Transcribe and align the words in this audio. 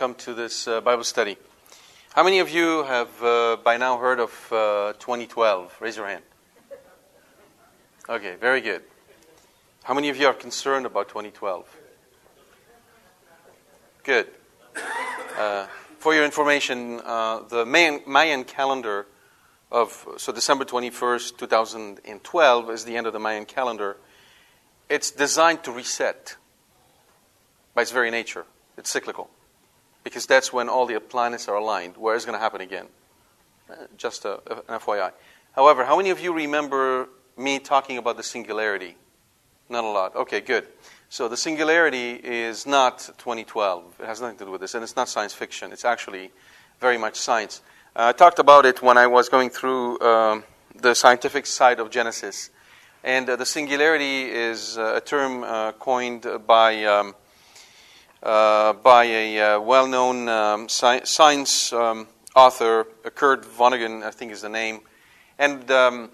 Welcome 0.00 0.14
to 0.14 0.32
this 0.32 0.68
uh, 0.68 0.80
Bible 0.80 1.02
study. 1.02 1.36
How 2.12 2.22
many 2.22 2.38
of 2.38 2.48
you 2.48 2.84
have 2.84 3.20
uh, 3.20 3.56
by 3.64 3.76
now 3.78 3.98
heard 3.98 4.20
of 4.20 4.30
uh, 4.52 4.92
2012? 5.00 5.76
Raise 5.80 5.96
your 5.96 6.06
hand. 6.06 6.22
Okay, 8.08 8.36
very 8.36 8.60
good. 8.60 8.82
How 9.82 9.94
many 9.94 10.08
of 10.08 10.16
you 10.16 10.28
are 10.28 10.34
concerned 10.34 10.86
about 10.86 11.08
2012? 11.08 11.76
Good. 14.04 14.28
Uh, 15.36 15.66
for 15.98 16.14
your 16.14 16.24
information, 16.24 17.00
uh, 17.04 17.40
the 17.48 17.66
Mayan, 17.66 18.00
Mayan 18.06 18.44
calendar 18.44 19.04
of 19.72 20.06
so 20.16 20.32
December 20.32 20.64
21st, 20.64 21.36
2012 21.38 22.70
is 22.70 22.84
the 22.84 22.96
end 22.96 23.08
of 23.08 23.12
the 23.12 23.18
Mayan 23.18 23.46
calendar. 23.46 23.96
It's 24.88 25.10
designed 25.10 25.64
to 25.64 25.72
reset 25.72 26.36
by 27.74 27.82
its 27.82 27.90
very 27.90 28.12
nature. 28.12 28.44
It's 28.76 28.90
cyclical. 28.90 29.28
Because 30.04 30.26
that's 30.26 30.52
when 30.52 30.68
all 30.68 30.86
the 30.86 31.00
planets 31.00 31.48
are 31.48 31.56
aligned. 31.56 31.96
Where 31.96 32.14
is 32.14 32.24
going 32.24 32.36
to 32.36 32.40
happen 32.40 32.60
again? 32.60 32.86
Uh, 33.70 33.74
just 33.96 34.24
a, 34.24 34.34
an 34.50 34.78
FYI. 34.78 35.12
However, 35.52 35.84
how 35.84 35.96
many 35.96 36.10
of 36.10 36.20
you 36.20 36.32
remember 36.32 37.08
me 37.36 37.58
talking 37.58 37.98
about 37.98 38.16
the 38.16 38.22
singularity? 38.22 38.96
Not 39.68 39.84
a 39.84 39.88
lot. 39.88 40.16
Okay, 40.16 40.40
good. 40.40 40.66
So 41.10 41.28
the 41.28 41.36
singularity 41.36 42.12
is 42.12 42.66
not 42.66 42.98
2012. 43.18 44.00
It 44.00 44.06
has 44.06 44.20
nothing 44.20 44.38
to 44.38 44.44
do 44.46 44.50
with 44.50 44.60
this. 44.60 44.74
And 44.74 44.82
it's 44.82 44.96
not 44.96 45.08
science 45.08 45.34
fiction. 45.34 45.72
It's 45.72 45.84
actually 45.84 46.30
very 46.80 46.96
much 46.96 47.16
science. 47.16 47.60
Uh, 47.94 48.06
I 48.08 48.12
talked 48.12 48.38
about 48.38 48.64
it 48.64 48.80
when 48.82 48.96
I 48.96 49.06
was 49.06 49.28
going 49.28 49.50
through 49.50 50.00
um, 50.00 50.44
the 50.74 50.94
scientific 50.94 51.44
side 51.44 51.80
of 51.80 51.90
Genesis. 51.90 52.50
And 53.04 53.28
uh, 53.28 53.36
the 53.36 53.46
singularity 53.46 54.30
is 54.30 54.78
uh, 54.78 54.94
a 54.96 55.00
term 55.00 55.44
uh, 55.44 55.72
coined 55.72 56.26
by. 56.46 56.84
Um, 56.84 57.14
uh, 58.22 58.72
by 58.72 59.04
a 59.04 59.40
uh, 59.40 59.60
well 59.60 59.86
known 59.86 60.28
um, 60.28 60.64
sci- 60.64 61.04
science 61.04 61.72
um, 61.72 62.08
author, 62.34 62.84
Kurt 63.14 63.44
Vonnegut, 63.44 64.02
I 64.02 64.10
think 64.10 64.32
is 64.32 64.42
the 64.42 64.48
name. 64.48 64.80
And 65.38 65.70
um, 65.70 66.10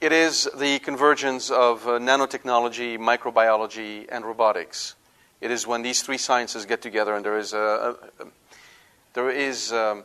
it 0.00 0.12
is 0.12 0.48
the 0.56 0.78
convergence 0.78 1.50
of 1.50 1.86
uh, 1.86 1.98
nanotechnology, 1.98 2.98
microbiology, 2.98 4.06
and 4.10 4.24
robotics. 4.24 4.94
It 5.40 5.50
is 5.50 5.66
when 5.66 5.82
these 5.82 6.02
three 6.02 6.18
sciences 6.18 6.66
get 6.66 6.82
together, 6.82 7.14
and 7.14 7.24
there 7.24 7.38
is, 7.38 7.52
a, 7.52 7.58
a, 7.58 7.90
a 8.22 8.26
there 9.14 9.30
is 9.30 9.72
um, 9.72 10.04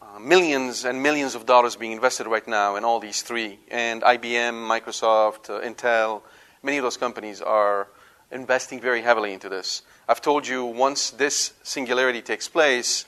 uh, 0.00 0.18
millions 0.18 0.84
and 0.84 1.02
millions 1.02 1.34
of 1.34 1.46
dollars 1.46 1.76
being 1.76 1.92
invested 1.92 2.26
right 2.26 2.46
now 2.46 2.76
in 2.76 2.84
all 2.84 3.00
these 3.00 3.22
three. 3.22 3.58
And 3.70 4.02
IBM, 4.02 4.54
Microsoft, 4.54 5.50
uh, 5.50 5.60
Intel, 5.60 6.22
many 6.62 6.78
of 6.78 6.82
those 6.82 6.96
companies 6.96 7.40
are 7.40 7.88
investing 8.32 8.80
very 8.80 9.02
heavily 9.02 9.32
into 9.32 9.48
this. 9.48 9.82
I've 10.08 10.20
told 10.20 10.46
you 10.46 10.64
once 10.64 11.10
this 11.10 11.52
singularity 11.62 12.22
takes 12.22 12.48
place, 12.48 13.04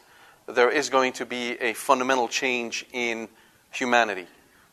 there 0.46 0.70
is 0.70 0.90
going 0.90 1.12
to 1.14 1.26
be 1.26 1.52
a 1.60 1.72
fundamental 1.72 2.28
change 2.28 2.86
in 2.92 3.28
humanity, 3.72 4.26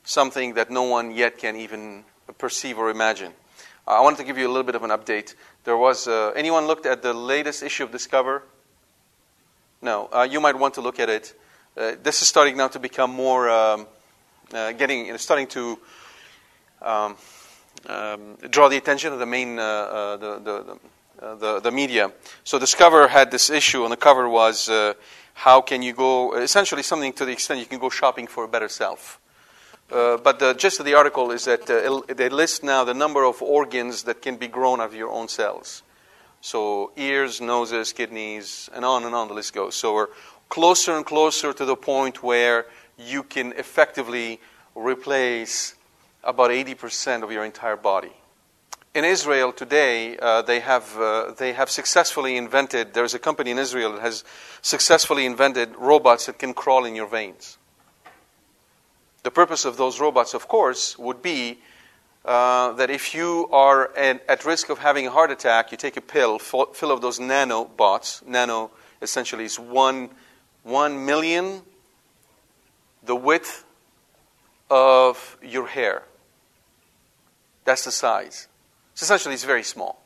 something 0.04 0.56
that 0.56 0.70
no 0.70 0.84
one 0.84 1.12
yet 1.12 1.38
can 1.38 1.56
even 1.56 2.04
perceive 2.38 2.78
or 2.78 2.90
imagine. 2.90 3.34
Uh, 3.88 3.92
I 3.92 4.02
wanted 4.02 4.18
to 4.18 4.24
give 4.24 4.38
you 4.38 4.46
a 4.48 4.52
little 4.52 4.64
bit 4.64 4.76
of 4.76 4.84
an 4.84 4.92
update. 4.92 5.36
There 5.64 5.78
was 5.78 6.08
uh, 6.08 6.34
anyone 6.36 6.68
looked 6.68 6.86
at 6.86 7.02
the 7.02 7.14
latest 7.14 7.64
issue 7.64 7.84
of 7.84 7.92
Discover? 7.92 8.44
No, 9.82 10.10
uh, 10.12 10.28
you 10.30 10.40
might 10.40 10.58
want 10.58 10.76
to 10.76 10.82
look 10.82 11.00
at 11.00 11.10
it. 11.10 11.34
Uh, 11.76 11.94
this 12.04 12.22
is 12.22 12.28
starting 12.28 12.58
now 12.58 12.68
to 12.68 12.80
become 12.80 13.12
more 13.12 13.50
um, 13.50 13.88
uh, 14.54 14.74
getting 14.74 15.06
you 15.06 15.12
know, 15.12 15.18
starting 15.18 15.48
to 15.48 15.80
um, 16.82 17.16
um, 17.88 18.38
draw 18.50 18.70
the 18.70 18.78
attention 18.78 19.14
of 19.14 19.20
the 19.20 19.26
main 19.26 19.60
uh, 19.60 20.18
the, 20.18 20.40
the, 20.40 20.80
uh, 21.22 21.36
the, 21.36 21.60
the 21.60 21.72
media. 21.72 22.12
So 22.44 22.58
Discover 22.58 23.08
had 23.08 23.32
this 23.32 23.50
issue, 23.50 23.84
and 23.84 23.92
the 23.92 23.98
cover 23.98 24.28
was 24.28 24.70
uh, 24.70 24.94
how 25.34 25.62
can 25.62 25.82
you 25.82 25.94
go, 25.94 26.36
essentially 26.36 26.84
something 26.84 27.14
to 27.14 27.26
the 27.26 27.32
extent 27.32 27.60
you 27.60 27.66
can 27.66 27.80
go 27.80 27.90
shopping 27.90 28.28
for 28.28 28.44
a 28.44 28.48
better 28.48 28.70
self. 28.70 29.20
Uh, 29.92 30.18
but 30.18 30.40
the 30.40 30.54
gist 30.54 30.80
of 30.80 30.86
the 30.86 30.94
article 30.94 31.32
is 31.32 31.46
that 31.46 31.70
uh, 31.70 32.02
they 32.14 32.30
list 32.30 32.64
now 32.64 32.84
the 32.84 32.94
number 32.94 33.24
of 33.24 33.42
organs 33.42 34.04
that 34.04 34.22
can 34.22 34.38
be 34.38 34.48
grown 34.48 34.80
out 34.80 34.88
of 34.88 34.96
your 34.96 35.10
own 35.10 35.28
cells. 35.28 35.84
So 36.40 36.92
ears, 36.96 37.42
noses, 37.42 37.94
kidneys, 37.94 38.70
and 38.74 38.86
on 38.86 39.04
and 39.04 39.14
on 39.14 39.28
the 39.28 39.34
list 39.34 39.54
goes. 39.54 39.76
So 39.76 39.94
we're 39.94 40.08
closer 40.50 40.96
and 40.96 41.06
closer 41.06 41.54
to 41.54 41.66
the 41.66 41.76
point 41.76 42.24
where 42.24 42.66
you 42.98 43.22
can 43.22 43.52
effectively 43.54 44.40
replace 44.76 45.76
about 46.24 46.52
80% 46.52 47.24
of 47.24 47.32
your 47.32 47.44
entire 47.44 47.78
body 47.78 48.14
in 48.94 49.06
Israel 49.06 49.54
today, 49.54 50.18
uh, 50.18 50.42
they, 50.42 50.60
have, 50.60 50.98
uh, 50.98 51.32
they 51.38 51.54
have 51.54 51.70
successfully 51.70 52.36
invented, 52.36 52.94
there's 52.94 53.14
a 53.14 53.20
company 53.20 53.52
in 53.52 53.58
Israel 53.58 53.94
that 53.94 54.02
has 54.02 54.24
successfully 54.62 55.26
invented 55.26 55.76
robots 55.78 56.26
that 56.26 56.38
can 56.38 56.54
crawl 56.54 56.86
in 56.86 56.96
your 56.96 57.08
veins. 57.08 57.58
The 59.24 59.32
purpose 59.32 59.66
of 59.66 59.78
those 59.78 60.00
robots, 60.00 60.34
of 60.34 60.48
course, 60.48 60.98
would 60.98 61.22
be 61.22 61.60
uh, 62.26 62.74
that 62.74 62.90
if 62.90 63.16
you 63.16 63.48
are 63.52 63.96
at, 63.96 64.24
at, 64.28 64.46
risk 64.46 64.70
of 64.70 64.80
having 64.80 65.08
a 65.08 65.12
heart 65.12 65.32
attack, 65.32 65.72
you 65.72 65.78
take 65.78 65.96
a 65.96 66.02
pill 66.02 66.38
full, 66.38 66.68
full 66.68 66.92
of 66.92 67.02
those 67.02 67.18
nanobots. 67.18 68.26
Nano 68.28 68.72
essentially 69.02 69.46
is 69.46 69.58
one, 69.58 70.10
one 70.64 71.06
million 71.06 71.62
the 73.04 73.16
width 73.16 73.64
of 74.70 75.38
your 75.42 75.66
hair. 75.66 76.04
That's 77.66 77.86
the 77.86 77.92
size. 77.92 78.48
So 78.96 79.04
essentially, 79.04 79.34
it's 79.34 79.44
very 79.44 79.64
small. 79.64 80.02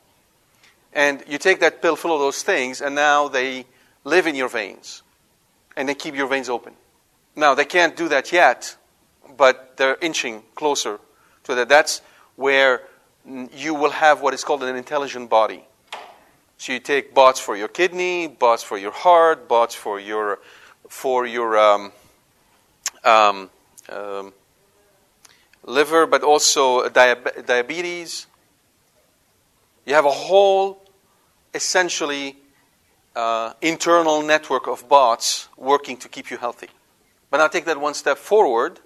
And 0.94 1.24
you 1.28 1.38
take 1.38 1.60
that 1.60 1.82
pill 1.82 1.96
full 1.96 2.14
of 2.14 2.20
those 2.20 2.44
things, 2.44 2.82
and 2.82 2.96
now 2.96 3.28
they 3.28 3.66
live 4.04 4.28
in 4.28 4.36
your 4.36 4.50
veins. 4.50 5.04
And 5.76 5.90
they 5.90 5.96
keep 5.96 6.16
your 6.16 6.28
veins 6.28 6.50
open. 6.50 6.74
Now, 7.36 7.54
they 7.54 7.66
can't 7.66 7.98
do 7.98 8.08
that 8.10 8.32
yet, 8.32 8.78
but 9.38 9.76
they're 9.76 9.98
inching 10.02 10.44
closer 10.56 11.00
to 11.44 11.56
that. 11.56 11.68
That's 11.68 12.02
where 12.36 12.84
you 13.26 13.74
will 13.74 13.92
have 13.92 14.22
what 14.22 14.34
is 14.34 14.44
called 14.44 14.64
an 14.64 14.76
intelligent 14.76 15.30
body. 15.30 15.66
So 16.58 16.74
you 16.74 16.80
take 16.80 17.14
bots 17.14 17.40
for 17.40 17.58
your 17.58 17.68
kidney, 17.68 18.28
bots 18.28 18.64
for 18.64 18.78
your 18.78 18.92
heart, 18.92 19.48
bots 19.48 19.76
for 19.76 20.00
your 20.00 20.40
for 20.88 21.26
your 21.26 21.58
um, 21.58 21.92
um, 23.04 23.50
um, 23.90 24.34
liver, 25.66 26.06
but 26.06 26.24
also 26.24 26.88
diabetes, 26.90 28.28
you 29.86 29.94
have 29.94 30.06
a 30.06 30.12
whole, 30.12 30.82
essentially, 31.54 32.38
uh, 33.16 33.54
internal 33.62 34.22
network 34.22 34.68
of 34.68 34.88
bots 34.88 35.48
working 35.58 35.98
to 35.98 36.10
keep 36.10 36.32
you 36.32 36.38
healthy. 36.38 36.70
But 37.30 37.38
now 37.38 37.48
take 37.48 37.66
that 37.66 37.80
one 37.80 37.94
step 37.94 38.18
forward. 38.18 38.80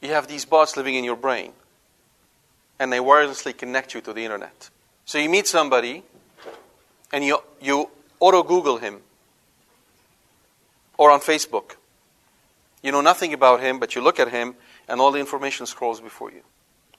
You 0.00 0.08
have 0.10 0.26
these 0.26 0.44
bots 0.44 0.76
living 0.76 0.94
in 0.94 1.04
your 1.04 1.16
brain, 1.16 1.52
and 2.78 2.92
they 2.92 2.98
wirelessly 2.98 3.56
connect 3.56 3.94
you 3.94 4.00
to 4.02 4.12
the 4.12 4.24
internet. 4.24 4.70
So 5.04 5.18
you 5.18 5.28
meet 5.28 5.46
somebody, 5.46 6.02
and 7.12 7.24
you, 7.24 7.38
you 7.60 7.88
auto 8.18 8.42
Google 8.42 8.78
him, 8.78 9.00
or 10.98 11.10
on 11.10 11.20
Facebook. 11.20 11.76
You 12.82 12.90
know 12.90 13.00
nothing 13.00 13.32
about 13.32 13.60
him, 13.60 13.78
but 13.78 13.94
you 13.94 14.02
look 14.02 14.18
at 14.18 14.28
him, 14.28 14.54
and 14.88 15.00
all 15.00 15.10
the 15.10 15.20
information 15.20 15.66
scrolls 15.66 16.00
before 16.00 16.30
you. 16.30 16.42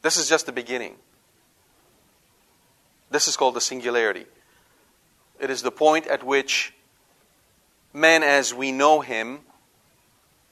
This 0.01 0.17
is 0.17 0.27
just 0.27 0.45
the 0.45 0.51
beginning. 0.51 0.95
This 3.09 3.27
is 3.27 3.37
called 3.37 3.55
the 3.55 3.61
singularity. 3.61 4.25
It 5.39 5.49
is 5.49 5.61
the 5.61 5.71
point 5.71 6.07
at 6.07 6.23
which 6.23 6.73
man 7.93 8.23
as 8.23 8.53
we 8.53 8.71
know 8.71 9.01
him 9.01 9.39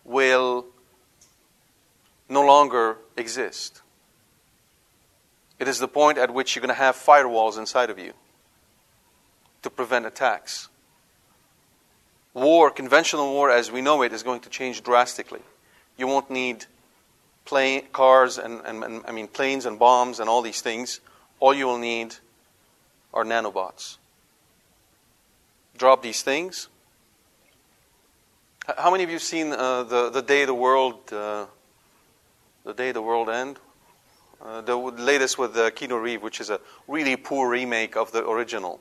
will 0.04 0.66
no 2.30 2.46
longer 2.46 2.98
exist. 3.18 3.82
It 5.60 5.68
is 5.68 5.80
the 5.80 5.88
point 5.88 6.18
at 6.18 6.34
which 6.34 6.56
you're 6.56 6.62
going 6.62 6.74
to 6.76 6.82
have 6.82 6.96
firewalls 6.96 7.58
inside 7.58 7.90
of 7.90 8.00
you 8.00 8.14
to 9.62 9.70
prevent 9.70 10.06
attacks. 10.06 10.70
War, 12.34 12.72
conventional 12.72 13.32
war 13.32 13.52
as 13.52 13.72
we 13.72 13.82
know 13.82 14.02
it, 14.02 14.14
is 14.14 14.24
going 14.24 14.40
to 14.42 14.50
change 14.50 14.82
drastically. 14.82 15.42
You 15.98 16.08
won't 16.08 16.32
need 16.32 16.66
plane, 17.52 17.84
cars 17.92 18.38
and, 18.38 18.62
and, 18.66 18.82
and 18.82 19.04
I 19.06 19.12
mean 19.12 19.28
planes 19.28 19.66
and 19.66 19.78
bombs 19.78 20.22
and 20.22 20.30
all 20.30 20.42
these 20.42 20.62
things. 20.62 21.02
All 21.42 21.54
you 21.54 21.66
will 21.66 21.80
need 21.80 22.16
are 23.14 23.26
nanobots. 23.26 23.98
Drop 25.78 26.02
these 26.02 26.22
things. 26.24 26.70
How 28.78 28.90
many 28.90 29.04
of 29.04 29.10
you 29.10 29.16
have 29.16 29.22
seen 29.22 29.52
uh, 29.52 29.84
the 29.84 30.10
the 30.10 30.22
day 30.22 30.46
the 30.46 30.54
world 30.54 31.12
uh, 31.12 31.48
the 32.64 32.74
day 32.74 32.94
the 32.94 33.02
world 33.02 33.28
end? 33.28 33.60
Uh, 34.42 34.62
the 34.62 34.78
latest 34.78 35.38
with 35.38 35.56
uh, 35.58 35.70
Keanu 35.72 36.02
Reeves, 36.02 36.24
which 36.24 36.40
is 36.40 36.50
a 36.50 36.60
really 36.88 37.18
poor 37.18 37.50
remake 37.50 37.98
of 37.98 38.14
the 38.14 38.26
original. 38.26 38.80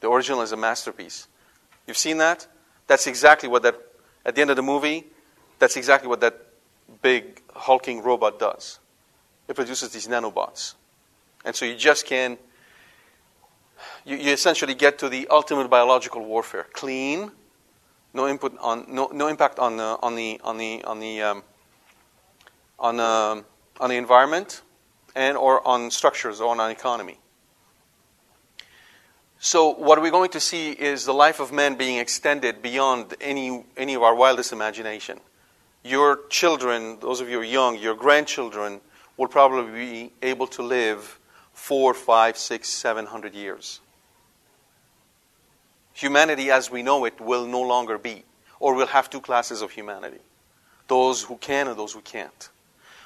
The 0.00 0.10
original 0.10 0.40
is 0.40 0.52
a 0.52 0.56
masterpiece. 0.56 1.28
You've 1.86 1.98
seen 1.98 2.18
that? 2.18 2.48
That's 2.86 3.06
exactly 3.06 3.48
what 3.48 3.62
that, 3.62 3.76
at 4.24 4.34
the 4.34 4.40
end 4.40 4.50
of 4.50 4.56
the 4.56 4.62
movie, 4.62 5.04
that's 5.60 5.76
exactly 5.76 6.08
what 6.08 6.20
that 6.22 6.51
big 7.02 7.42
hulking 7.54 8.02
robot 8.02 8.38
does. 8.38 8.78
It 9.48 9.56
produces 9.56 9.90
these 9.90 10.08
nanobots. 10.08 10.74
And 11.44 11.54
so 11.54 11.64
you 11.64 11.76
just 11.76 12.06
can, 12.06 12.38
you, 14.04 14.16
you 14.16 14.32
essentially 14.32 14.74
get 14.74 14.98
to 15.00 15.08
the 15.08 15.26
ultimate 15.28 15.68
biological 15.68 16.24
warfare. 16.24 16.66
Clean, 16.72 17.30
no 18.14 18.28
input 18.28 18.56
on, 18.60 18.86
no, 18.88 19.10
no 19.12 19.26
impact 19.26 19.58
on 19.58 19.76
the, 19.76 19.98
on 20.02 20.14
the, 20.14 20.40
on 20.44 20.56
the, 20.58 20.84
on 20.84 21.00
the, 21.00 21.22
um, 21.22 21.42
on, 22.78 23.00
um, 23.00 23.44
on 23.80 23.90
the 23.90 23.96
environment 23.96 24.62
and 25.14 25.36
or 25.36 25.66
on 25.66 25.90
structures 25.90 26.40
or 26.40 26.50
on 26.52 26.60
an 26.60 26.70
economy. 26.70 27.18
So 29.38 29.70
what 29.70 30.00
we're 30.00 30.12
going 30.12 30.30
to 30.30 30.40
see 30.40 30.70
is 30.70 31.04
the 31.04 31.12
life 31.12 31.40
of 31.40 31.50
man 31.50 31.74
being 31.74 31.98
extended 31.98 32.62
beyond 32.62 33.14
any, 33.20 33.64
any 33.76 33.94
of 33.94 34.02
our 34.02 34.14
wildest 34.14 34.52
imagination. 34.52 35.18
Your 35.84 36.20
children, 36.28 36.98
those 37.00 37.20
of 37.20 37.28
you 37.28 37.36
who 37.36 37.40
are 37.40 37.44
young, 37.44 37.78
your 37.78 37.94
grandchildren 37.94 38.80
will 39.16 39.28
probably 39.28 39.72
be 39.72 40.12
able 40.22 40.46
to 40.48 40.62
live 40.62 41.18
four, 41.52 41.92
five, 41.94 42.36
six, 42.36 42.68
seven 42.68 43.06
hundred 43.06 43.34
years. 43.34 43.80
Humanity 45.94 46.50
as 46.50 46.70
we 46.70 46.82
know 46.82 47.04
it 47.04 47.20
will 47.20 47.46
no 47.46 47.60
longer 47.60 47.98
be, 47.98 48.24
or 48.60 48.74
we'll 48.74 48.86
have 48.86 49.10
two 49.10 49.20
classes 49.20 49.62
of 49.62 49.72
humanity 49.72 50.20
those 50.88 51.22
who 51.22 51.36
can 51.36 51.68
and 51.68 51.78
those 51.78 51.92
who 51.92 52.00
can't. 52.02 52.50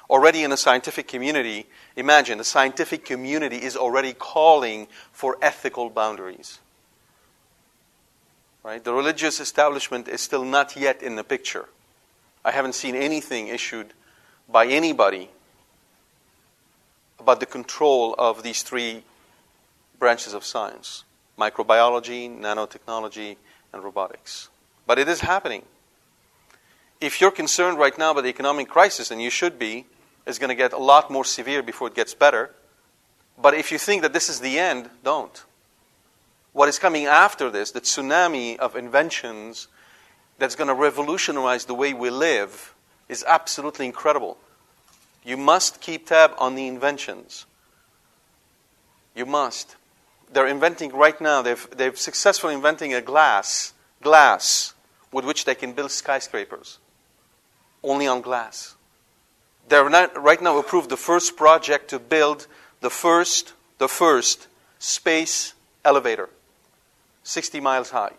Already 0.09 0.43
in 0.43 0.49
the 0.49 0.57
scientific 0.57 1.07
community, 1.07 1.67
imagine 1.95 2.37
the 2.37 2.43
scientific 2.43 3.05
community 3.05 3.57
is 3.57 3.77
already 3.77 4.13
calling 4.13 4.87
for 5.11 5.37
ethical 5.41 5.89
boundaries. 5.89 6.59
Right? 8.63 8.83
The 8.83 8.93
religious 8.93 9.39
establishment 9.39 10.07
is 10.07 10.19
still 10.19 10.43
not 10.43 10.75
yet 10.75 11.01
in 11.01 11.15
the 11.15 11.23
picture. 11.23 11.69
I 12.47 12.51
haven't 12.51 12.75
seen 12.75 12.95
anything 12.95 13.49
issued 13.49 13.87
by 14.47 14.67
anybody 14.67 15.29
about 17.19 17.41
the 17.41 17.45
control 17.45 18.15
of 18.17 18.41
these 18.41 18.63
three 18.63 19.03
branches 19.99 20.33
of 20.33 20.45
science 20.45 21.03
microbiology, 21.37 22.39
nanotechnology, 22.39 23.35
and 23.73 23.83
robotics. 23.83 24.47
But 24.87 24.97
it 24.97 25.09
is 25.09 25.19
happening. 25.19 25.63
If 27.01 27.19
you're 27.19 27.31
concerned 27.31 27.79
right 27.79 27.95
now 27.97 28.11
about 28.11 28.23
the 28.23 28.29
economic 28.29 28.69
crisis, 28.69 29.11
and 29.11 29.21
you 29.21 29.29
should 29.29 29.59
be, 29.59 29.85
it's 30.25 30.39
going 30.39 30.49
to 30.49 30.55
get 30.55 30.71
a 30.71 30.77
lot 30.77 31.11
more 31.11 31.25
severe 31.25 31.61
before 31.61 31.89
it 31.89 31.95
gets 31.95 32.13
better. 32.13 32.51
But 33.37 33.55
if 33.55 33.73
you 33.73 33.77
think 33.77 34.03
that 34.03 34.13
this 34.13 34.29
is 34.29 34.39
the 34.39 34.57
end, 34.57 34.89
don't. 35.03 35.43
What 36.53 36.69
is 36.69 36.79
coming 36.79 37.07
after 37.07 37.51
this, 37.51 37.71
the 37.71 37.81
tsunami 37.81 38.57
of 38.57 38.77
inventions 38.77 39.67
that's 40.37 40.55
going 40.55 40.67
to 40.67 40.73
revolutionize 40.73 41.65
the 41.65 41.73
way 41.73 41.93
we 41.93 42.09
live, 42.09 42.73
is 43.09 43.23
absolutely 43.27 43.85
incredible. 43.85 44.37
You 45.23 45.37
must 45.37 45.81
keep 45.81 46.07
tab 46.07 46.31
on 46.37 46.55
the 46.55 46.67
inventions. 46.67 47.45
You 49.15 49.25
must. 49.25 49.75
They're 50.31 50.47
inventing 50.47 50.91
right 50.91 51.19
now, 51.19 51.41
they've, 51.41 51.67
they've 51.75 51.97
successfully 51.97 52.53
inventing 52.53 52.93
a 52.93 53.01
glass, 53.01 53.73
glass, 54.01 54.73
with 55.11 55.25
which 55.25 55.45
they 55.45 55.55
can 55.55 55.73
build 55.73 55.91
skyscrapers. 55.91 56.79
Only 57.83 58.07
on 58.07 58.21
glass. 58.21 58.75
They're 59.69 59.89
not, 59.89 60.21
right 60.21 60.41
now 60.41 60.57
approved 60.57 60.89
the 60.89 60.97
first 60.97 61.35
project 61.35 61.89
to 61.89 61.99
build 61.99 62.47
the 62.81 62.89
first, 62.89 63.53
the 63.77 63.87
first 63.87 64.47
space 64.79 65.53
elevator, 65.83 66.29
60 67.23 67.59
miles 67.59 67.89
high. 67.89 68.13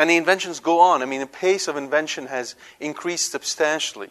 And 0.00 0.08
the 0.08 0.16
inventions 0.16 0.60
go 0.60 0.80
on. 0.80 1.02
I 1.02 1.04
mean, 1.04 1.20
the 1.20 1.26
pace 1.26 1.68
of 1.68 1.76
invention 1.76 2.28
has 2.28 2.54
increased 2.80 3.32
substantially. 3.32 4.08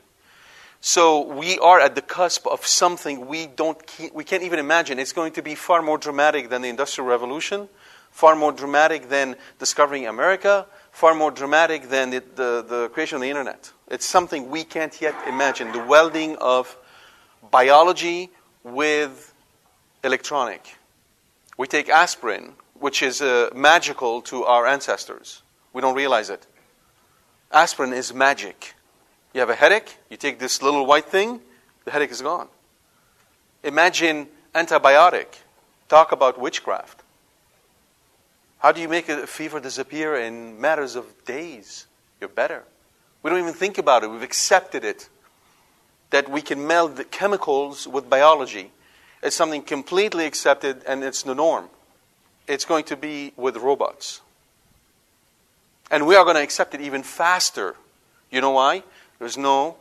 So 0.81 1.25
we 1.25 1.57
are 1.57 1.80
at 1.80 1.95
the 1.95 2.03
cusp 2.03 2.45
of 2.45 2.63
something 2.63 3.25
we 3.25 3.47
don't 3.47 3.75
we 4.13 4.24
can't 4.24 4.44
even 4.44 4.59
imagine. 4.59 5.00
It's 5.00 5.13
going 5.13 5.31
to 5.31 5.41
be 5.41 5.56
far 5.56 5.81
more 5.81 5.97
dramatic 5.97 6.50
than 6.50 6.62
the 6.62 6.68
Industrial 6.68 7.07
Revolution, 7.07 7.68
far 8.12 8.36
more 8.36 8.51
dramatic 8.51 9.09
than 9.09 9.36
discovering 9.57 10.06
America, 10.06 10.68
far 10.91 11.15
more 11.15 11.31
dramatic 11.31 11.89
than 11.89 12.12
the, 12.12 12.24
the, 12.35 12.65
the 12.69 12.89
creation 12.94 13.15
of 13.15 13.24
the 13.24 13.30
internet. 13.30 13.71
It's 13.88 14.06
something 14.06 14.51
we 14.51 14.65
can't 14.65 15.01
yet 15.01 15.15
imagine 15.27 15.71
the 15.71 15.83
welding 15.83 16.35
of 16.35 16.77
biology 17.50 18.30
with 18.63 19.33
electronic. 20.04 20.78
We 21.57 21.66
take 21.66 21.90
aspirin, 21.90 22.54
which 22.75 23.02
is 23.02 23.23
uh, 23.23 23.49
magical 23.56 24.21
to 24.30 24.44
our 24.44 24.68
ancestors. 24.68 25.42
We 25.73 25.81
don't 25.81 25.95
realize 25.95 26.30
it. 26.30 26.45
Aspirin 27.52 27.94
is 27.94 28.14
magic. 28.14 28.76
You 29.33 29.42
have 29.42 29.49
a 29.49 29.56
headache, 29.56 29.97
you 30.09 30.18
take 30.18 30.40
this 30.40 30.61
little 30.61 30.85
white 30.85 31.06
thing, 31.06 31.42
the 31.85 31.92
headache 31.92 32.11
is 32.11 32.21
gone. 32.21 32.47
Imagine 33.64 34.28
antibiotic. 34.56 35.28
Talk 35.88 36.11
about 36.11 36.40
witchcraft. 36.40 37.04
How 38.59 38.71
do 38.71 38.81
you 38.81 38.88
make 38.88 39.09
a 39.09 39.26
fever 39.26 39.59
disappear 39.59 40.16
in 40.16 40.59
matters 40.59 40.95
of 40.95 41.06
days? 41.26 41.88
You're 42.19 42.30
better. 42.30 42.64
We 43.23 43.30
don't 43.30 43.40
even 43.40 43.54
think 43.54 43.78
about 43.78 44.04
it. 44.04 44.09
We've 44.09 44.21
accepted 44.21 44.83
it. 44.83 45.09
That 46.09 46.30
we 46.30 46.42
can 46.42 46.66
meld 46.66 46.95
the 46.95 47.04
chemicals 47.04 47.88
with 47.88 48.09
biology. 48.09 48.71
It's 49.21 49.35
something 49.35 49.61
completely 49.61 50.26
accepted 50.26 50.83
and 50.88 51.04
it's 51.04 51.23
the 51.23 51.35
norm. 51.35 51.69
It's 52.47 52.66
going 52.66 52.85
to 52.85 52.97
be 52.97 53.33
with 53.38 53.57
robots. 53.57 54.21
And 55.92 56.06
we 56.06 56.16
are 56.16 56.24
going 56.24 56.36
to 56.36 56.44
accept 56.44 56.74
it 56.74 56.81
even 56.81 57.04
faster. 57.04 57.76
You 58.31 58.42
know 58.42 58.52
why? 58.52 58.84
There's 59.18 59.38
no, 59.38 59.78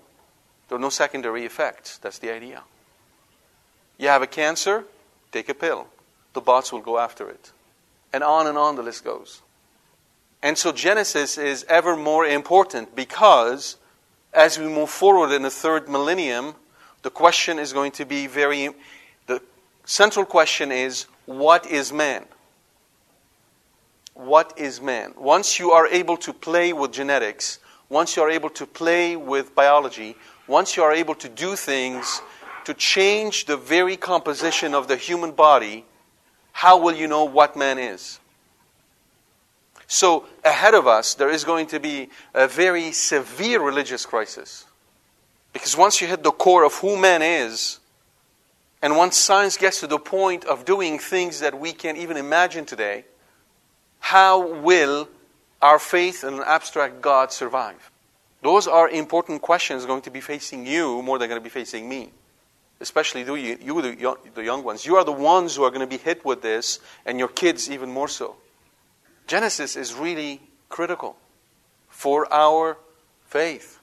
there 0.69 0.79
are 0.79 0.81
no 0.81 0.89
secondary 0.89 1.45
effects. 1.45 1.99
That's 1.99 2.19
the 2.19 2.33
idea. 2.33 2.63
You 3.99 4.09
have 4.09 4.23
a 4.23 4.27
cancer, 4.27 4.85
take 5.33 5.49
a 5.49 5.55
pill. 5.55 5.87
The 6.33 6.41
bots 6.41 6.73
will 6.73 6.81
go 6.81 6.99
after 6.99 7.29
it. 7.29 7.53
And 8.13 8.23
on 8.23 8.47
and 8.47 8.57
on 8.57 8.77
the 8.77 8.83
list 8.83 9.05
goes. 9.05 9.43
And 10.43 10.57
so 10.57 10.73
Genesis 10.73 11.37
is 11.37 11.65
ever 11.69 11.97
more 11.97 12.25
important 12.25 12.95
because 12.95 13.77
as 14.33 14.59
we 14.59 14.67
move 14.67 14.91
forward 14.91 15.33
in 15.33 15.43
the 15.43 15.51
third 15.51 15.89
millennium, 15.89 16.55
the 17.03 17.11
question 17.11 17.59
is 17.59 17.73
going 17.73 17.93
to 17.93 18.05
be 18.05 18.27
very. 18.27 18.71
The 19.27 19.43
central 19.85 20.25
question 20.25 20.71
is 20.71 21.07
what 21.27 21.67
is 21.67 21.93
man? 21.93 22.25
What 24.19 24.55
is 24.57 24.81
man? 24.81 25.15
Once 25.17 25.61
you 25.61 25.71
are 25.71 25.87
able 25.87 26.17
to 26.17 26.33
play 26.33 26.73
with 26.73 26.91
genetics, 26.91 27.61
once 27.89 28.17
you 28.17 28.23
are 28.25 28.31
able 28.31 28.51
to 28.51 28.67
play 28.67 29.15
with 29.15 29.55
biology, 29.55 30.17
once 30.49 30.77
you 30.77 30.83
are 30.83 30.93
able 30.93 31.15
to 31.15 31.29
do 31.29 31.55
things 31.55 32.21
to 32.65 32.75
change 32.75 33.45
the 33.45 33.57
very 33.57 33.97
composition 33.97 34.75
of 34.75 34.89
the 34.89 34.97
human 34.97 35.31
body, 35.31 35.85
how 36.51 36.83
will 36.83 36.97
you 36.97 37.07
know 37.07 37.27
what 37.27 37.55
man 37.55 37.79
is? 37.79 38.19
So, 39.87 40.27
ahead 40.45 40.75
of 40.75 40.89
us, 40.89 41.15
there 41.15 41.31
is 41.31 41.45
going 41.45 41.69
to 41.69 41.79
be 41.79 42.09
a 42.35 42.49
very 42.49 42.91
severe 42.91 43.63
religious 43.63 44.05
crisis. 44.05 44.65
Because 45.53 45.77
once 45.77 46.01
you 46.01 46.09
hit 46.09 46.25
the 46.25 46.33
core 46.33 46.65
of 46.65 46.75
who 46.75 46.97
man 46.97 47.23
is, 47.23 47.79
and 48.83 48.97
once 48.97 49.17
science 49.17 49.57
gets 49.57 49.79
to 49.79 49.87
the 49.87 50.01
point 50.01 50.45
of 50.45 50.65
doing 50.65 50.99
things 50.99 51.39
that 51.39 51.61
we 51.61 51.73
can't 51.73 51.99
even 51.99 52.17
imagine 52.17 52.65
today, 52.65 53.05
how 54.01 54.61
will 54.61 55.09
our 55.61 55.79
faith 55.79 56.25
in 56.25 56.35
an 56.35 56.45
abstract 56.47 57.01
God 57.01 57.33
survive? 57.33 57.91
Those 58.43 58.69
are 58.69 58.89
important 58.89 59.43
questions 59.43 59.85
going 59.85 60.03
to 60.03 60.11
be 60.11 60.21
facing 60.21 60.67
you 60.67 61.03
more 61.03 61.19
than 61.19 61.29
going 61.29 61.41
to 61.41 61.45
be 61.45 61.51
facing 61.51 61.89
me. 61.89 62.11
Especially 62.81 63.23
you, 63.23 63.59
you 63.61 63.83
the, 63.83 63.97
young, 63.97 64.17
the 64.35 64.45
young 64.45 64.63
ones. 64.63 64.87
You 64.87 64.97
are 64.97 65.05
the 65.05 65.11
ones 65.11 65.57
who 65.57 65.65
are 65.65 65.71
going 65.71 65.81
to 65.81 65.87
be 65.87 65.97
hit 65.97 66.25
with 66.25 66.43
this, 66.43 66.79
and 67.05 67.19
your 67.19 67.29
kids 67.29 67.69
even 67.69 67.91
more 67.91 68.07
so. 68.07 68.37
Genesis 69.27 69.75
is 69.75 69.95
really 69.95 70.41
critical 70.69 71.17
for 71.89 72.33
our 72.33 72.79
faith 73.27 73.81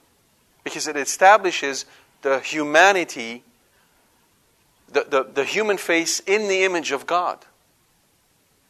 because 0.64 0.88
it 0.88 0.96
establishes 0.96 1.84
the 2.22 2.40
humanity, 2.40 3.44
the, 4.90 5.04
the, 5.08 5.22
the 5.24 5.44
human 5.44 5.76
face 5.76 6.20
in 6.20 6.48
the 6.48 6.64
image 6.64 6.90
of 6.90 7.06
God, 7.06 7.44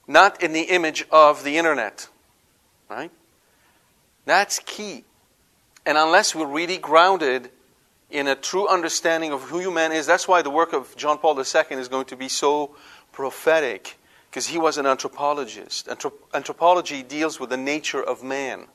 not 0.06 0.42
in 0.42 0.52
the 0.52 0.62
image 0.62 1.06
of 1.10 1.44
the 1.44 1.58
internet. 1.58 2.08
Right? 2.88 3.10
That's 4.24 4.58
key. 4.60 5.04
And 5.84 5.96
unless 5.96 6.34
we're 6.34 6.46
really 6.46 6.78
grounded 6.78 7.50
in 8.10 8.28
a 8.28 8.34
true 8.34 8.68
understanding 8.68 9.32
of 9.32 9.42
who 9.42 9.70
man 9.70 9.92
is, 9.92 10.06
that's 10.06 10.28
why 10.28 10.42
the 10.42 10.50
work 10.50 10.72
of 10.72 10.96
John 10.96 11.18
Paul 11.18 11.36
II 11.38 11.78
is 11.78 11.88
going 11.88 12.06
to 12.06 12.16
be 12.16 12.28
so 12.28 12.76
prophetic, 13.12 13.96
because 14.30 14.46
he 14.46 14.58
was 14.58 14.78
an 14.78 14.86
anthropologist. 14.86 15.86
Anthrop- 15.86 16.12
anthropology 16.34 17.02
deals 17.02 17.40
with 17.40 17.50
the 17.50 17.56
nature 17.56 18.02
of 18.02 18.22
man. 18.22 18.66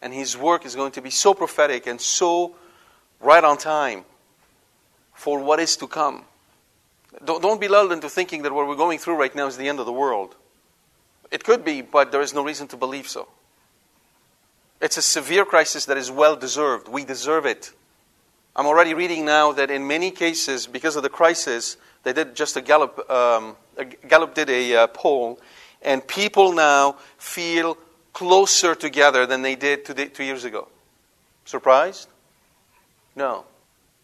And 0.00 0.12
his 0.12 0.36
work 0.36 0.66
is 0.66 0.74
going 0.74 0.92
to 0.92 1.02
be 1.02 1.10
so 1.10 1.32
prophetic 1.32 1.86
and 1.86 2.00
so 2.00 2.56
right 3.20 3.42
on 3.42 3.56
time 3.56 4.04
for 5.14 5.38
what 5.38 5.60
is 5.60 5.76
to 5.76 5.86
come. 5.86 6.24
Don't, 7.24 7.40
don't 7.42 7.60
be 7.60 7.68
lulled 7.68 7.92
into 7.92 8.08
thinking 8.08 8.42
that 8.42 8.52
what 8.52 8.66
we're 8.66 8.76
going 8.76 8.98
through 8.98 9.16
right 9.16 9.34
now 9.34 9.46
is 9.46 9.56
the 9.56 9.68
end 9.68 9.78
of 9.80 9.86
the 9.86 9.92
world. 9.92 10.34
It 11.30 11.44
could 11.44 11.64
be, 11.64 11.80
but 11.82 12.12
there 12.12 12.20
is 12.20 12.34
no 12.34 12.44
reason 12.44 12.68
to 12.68 12.76
believe 12.76 13.08
so. 13.08 13.28
It's 14.80 14.96
a 14.96 15.02
severe 15.02 15.44
crisis 15.44 15.86
that 15.86 15.96
is 15.96 16.10
well 16.10 16.36
deserved. 16.36 16.88
We 16.88 17.04
deserve 17.04 17.46
it. 17.46 17.72
I'm 18.54 18.66
already 18.66 18.92
reading 18.92 19.24
now 19.24 19.52
that 19.52 19.70
in 19.70 19.86
many 19.86 20.10
cases, 20.10 20.66
because 20.66 20.96
of 20.96 21.02
the 21.02 21.08
crisis, 21.08 21.76
they 22.02 22.12
did 22.12 22.34
just 22.34 22.56
a 22.56 22.60
Gallup. 22.60 23.08
Um, 23.08 23.56
Gallup 24.08 24.34
did 24.34 24.50
a 24.50 24.76
uh, 24.76 24.86
poll, 24.88 25.40
and 25.80 26.06
people 26.06 26.52
now 26.52 26.96
feel 27.16 27.78
closer 28.12 28.74
together 28.74 29.24
than 29.24 29.42
they 29.42 29.54
did 29.54 29.86
two, 29.86 29.94
two 29.94 30.24
years 30.24 30.44
ago. 30.44 30.68
Surprised? 31.44 32.08
No. 33.16 33.44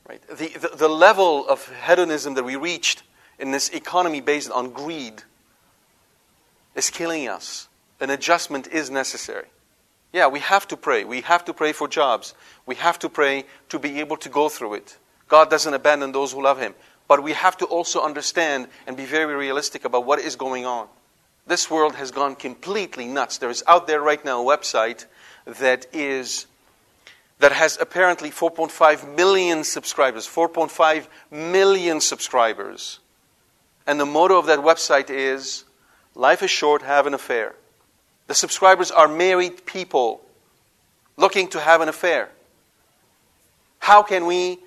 Right. 0.08 0.22
The, 0.28 0.48
the, 0.48 0.76
the 0.76 0.88
level 0.88 1.46
of 1.46 1.70
hedonism 1.86 2.34
that 2.34 2.44
we 2.44 2.56
reached 2.56 3.02
in 3.38 3.50
this 3.50 3.68
economy 3.70 4.20
based 4.20 4.50
on 4.50 4.70
greed 4.70 5.22
is 6.74 6.90
killing 6.90 7.28
us. 7.28 7.68
An 8.00 8.10
adjustment 8.10 8.68
is 8.68 8.90
necessary. 8.90 9.46
Yeah, 10.12 10.28
we 10.28 10.40
have 10.40 10.66
to 10.68 10.76
pray. 10.76 11.04
We 11.04 11.20
have 11.22 11.44
to 11.46 11.54
pray 11.54 11.72
for 11.72 11.88
jobs. 11.88 12.34
We 12.64 12.76
have 12.76 12.98
to 13.00 13.08
pray 13.08 13.44
to 13.68 13.78
be 13.78 14.00
able 14.00 14.16
to 14.18 14.28
go 14.28 14.48
through 14.48 14.74
it. 14.74 14.96
God 15.28 15.50
doesn't 15.50 15.74
abandon 15.74 16.12
those 16.12 16.32
who 16.32 16.42
love 16.42 16.58
Him. 16.58 16.74
But 17.06 17.22
we 17.22 17.32
have 17.32 17.56
to 17.58 17.66
also 17.66 18.02
understand 18.02 18.68
and 18.86 18.96
be 18.96 19.04
very 19.04 19.34
realistic 19.34 19.84
about 19.84 20.06
what 20.06 20.18
is 20.18 20.36
going 20.36 20.66
on. 20.66 20.88
This 21.46 21.70
world 21.70 21.94
has 21.94 22.10
gone 22.10 22.36
completely 22.36 23.06
nuts. 23.06 23.38
There 23.38 23.50
is 23.50 23.64
out 23.66 23.86
there 23.86 24.00
right 24.00 24.22
now 24.24 24.42
a 24.42 24.56
website 24.56 25.06
that 25.46 25.86
is 25.92 26.46
that 27.38 27.52
has 27.52 27.78
apparently 27.80 28.30
4.5 28.30 29.16
million 29.16 29.64
subscribers. 29.64 30.26
4.5 30.26 31.06
million 31.30 32.00
subscribers. 32.00 32.98
And 33.88 33.98
the 33.98 34.06
motto 34.06 34.38
of 34.38 34.46
that 34.46 34.60
website 34.60 35.10
is 35.10 35.64
Life 36.18 36.42
is 36.42 36.50
short, 36.50 36.82
have 36.82 37.06
an 37.06 37.14
affair. 37.14 37.54
The 38.26 38.34
subscribers 38.34 38.90
are 38.90 39.06
married 39.06 39.64
people 39.64 40.20
looking 41.16 41.46
to 41.50 41.60
have 41.60 41.80
an 41.80 41.88
affair. 41.88 42.28
How 43.78 44.02
can 44.02 44.26
we 44.26 44.58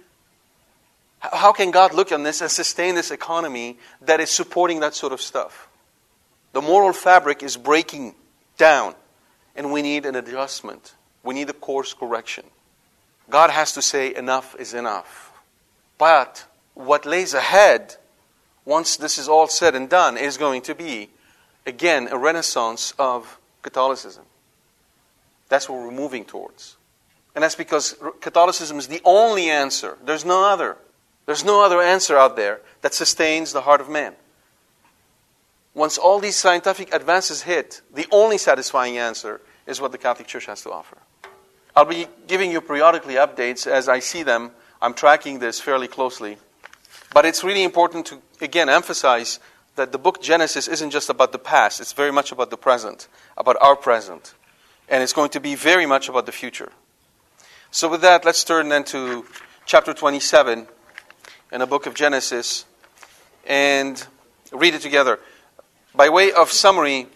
how 1.20 1.52
can 1.52 1.70
God 1.70 1.94
look 1.94 2.12
on 2.12 2.24
this 2.24 2.42
and 2.42 2.50
sustain 2.50 2.96
this 2.96 3.12
economy 3.12 3.78
that 4.02 4.20
is 4.20 4.32
supporting 4.32 4.80
that 4.80 4.96
sort 4.96 5.14
of 5.14 5.22
stuff? 5.22 5.68
The 6.54 6.62
moral 6.62 6.94
fabric 6.94 7.44
is 7.44 7.58
breaking 7.58 8.16
down, 8.58 8.96
and 9.56 9.72
we 9.72 9.84
need 9.84 10.08
an 10.08 10.16
adjustment. 10.16 10.96
We 11.22 11.36
need 11.36 11.48
a 11.50 11.54
course 11.54 11.94
correction. 11.94 12.46
God 13.30 13.52
has 13.52 13.74
to 13.74 13.84
say, 13.84 14.16
enough 14.16 14.56
is 14.58 14.74
enough. 14.74 15.32
But 16.00 16.46
what 16.74 17.06
lays 17.06 17.36
ahead, 17.36 17.98
once 18.66 18.98
this 18.98 19.18
is 19.18 19.28
all 19.28 19.48
said 19.48 19.76
and 19.76 19.90
done, 19.90 20.18
is 20.18 20.38
going 20.38 20.62
to 20.64 20.76
be, 20.76 21.10
again, 21.66 22.08
a 22.12 22.18
renaissance 22.18 22.94
of 23.00 23.40
Catholicism. 23.62 24.24
That's 25.50 25.68
what 25.68 25.80
we're 25.80 25.92
moving 25.92 26.26
towards. 26.26 26.78
And 27.36 27.44
that's 27.44 27.56
because 27.56 27.96
Catholicism 28.20 28.78
is 28.78 28.88
the 28.88 29.02
only 29.06 29.50
answer. 29.50 29.98
There's 30.04 30.26
no 30.26 30.44
other. 30.44 30.78
There's 31.26 31.46
no 31.46 31.64
other 31.64 31.82
answer 31.82 32.18
out 32.18 32.36
there 32.36 32.62
that 32.82 32.94
sustains 32.94 33.54
the 33.54 33.62
heart 33.62 33.82
of 33.82 33.90
man. 33.90 34.14
Once 35.74 35.98
all 35.98 36.20
these 36.20 36.36
scientific 36.36 36.94
advances 36.94 37.44
hit, 37.44 37.82
the 37.94 38.08
only 38.12 38.38
satisfying 38.38 38.98
answer 38.98 39.40
is 39.66 39.80
what 39.80 39.92
the 39.92 39.98
Catholic 39.98 40.28
Church 40.28 40.46
has 40.46 40.62
to 40.64 40.72
offer. 40.72 40.98
I'll 41.76 41.86
be 41.86 42.08
giving 42.28 42.52
you 42.52 42.60
periodically 42.60 43.14
updates 43.14 43.66
as 43.66 43.88
I 43.88 44.00
see 44.00 44.24
them. 44.24 44.52
I'm 44.82 44.94
tracking 44.94 45.40
this 45.40 45.62
fairly 45.62 45.88
closely. 45.88 46.38
But 47.14 47.26
it's 47.26 47.44
really 47.44 47.64
important 47.64 48.06
to, 48.08 48.22
again, 48.40 48.70
emphasize 48.70 49.40
that 49.76 49.92
the 49.92 49.98
book 49.98 50.22
Genesis 50.22 50.68
isn't 50.68 50.92
just 50.92 51.10
about 51.10 51.32
the 51.32 51.40
past, 51.40 51.80
it's 51.80 51.94
very 51.94 52.12
much 52.12 52.32
about 52.32 52.50
the 52.50 52.58
present, 52.58 53.08
about 53.38 53.58
our 53.62 53.76
present. 53.76 54.34
And 54.90 55.02
it's 55.02 55.14
going 55.14 55.30
to 55.32 55.40
be 55.40 55.56
very 55.56 55.86
much 55.86 56.10
about 56.10 56.26
the 56.26 56.32
future. 56.32 56.72
So, 57.72 57.88
with 57.88 58.02
that, 58.02 58.26
let's 58.26 58.44
turn 58.44 58.70
then 58.70 58.84
to 58.86 59.26
chapter 59.66 59.94
27 59.94 60.68
in 61.52 61.60
the 61.60 61.66
book 61.66 61.86
of 61.86 61.94
Genesis 61.94 62.66
and 63.46 64.06
read 64.52 64.74
it 64.74 64.82
together. 64.82 65.20
By 65.96 66.10
way 66.10 66.32
of 66.32 66.52
summary, 66.52 67.08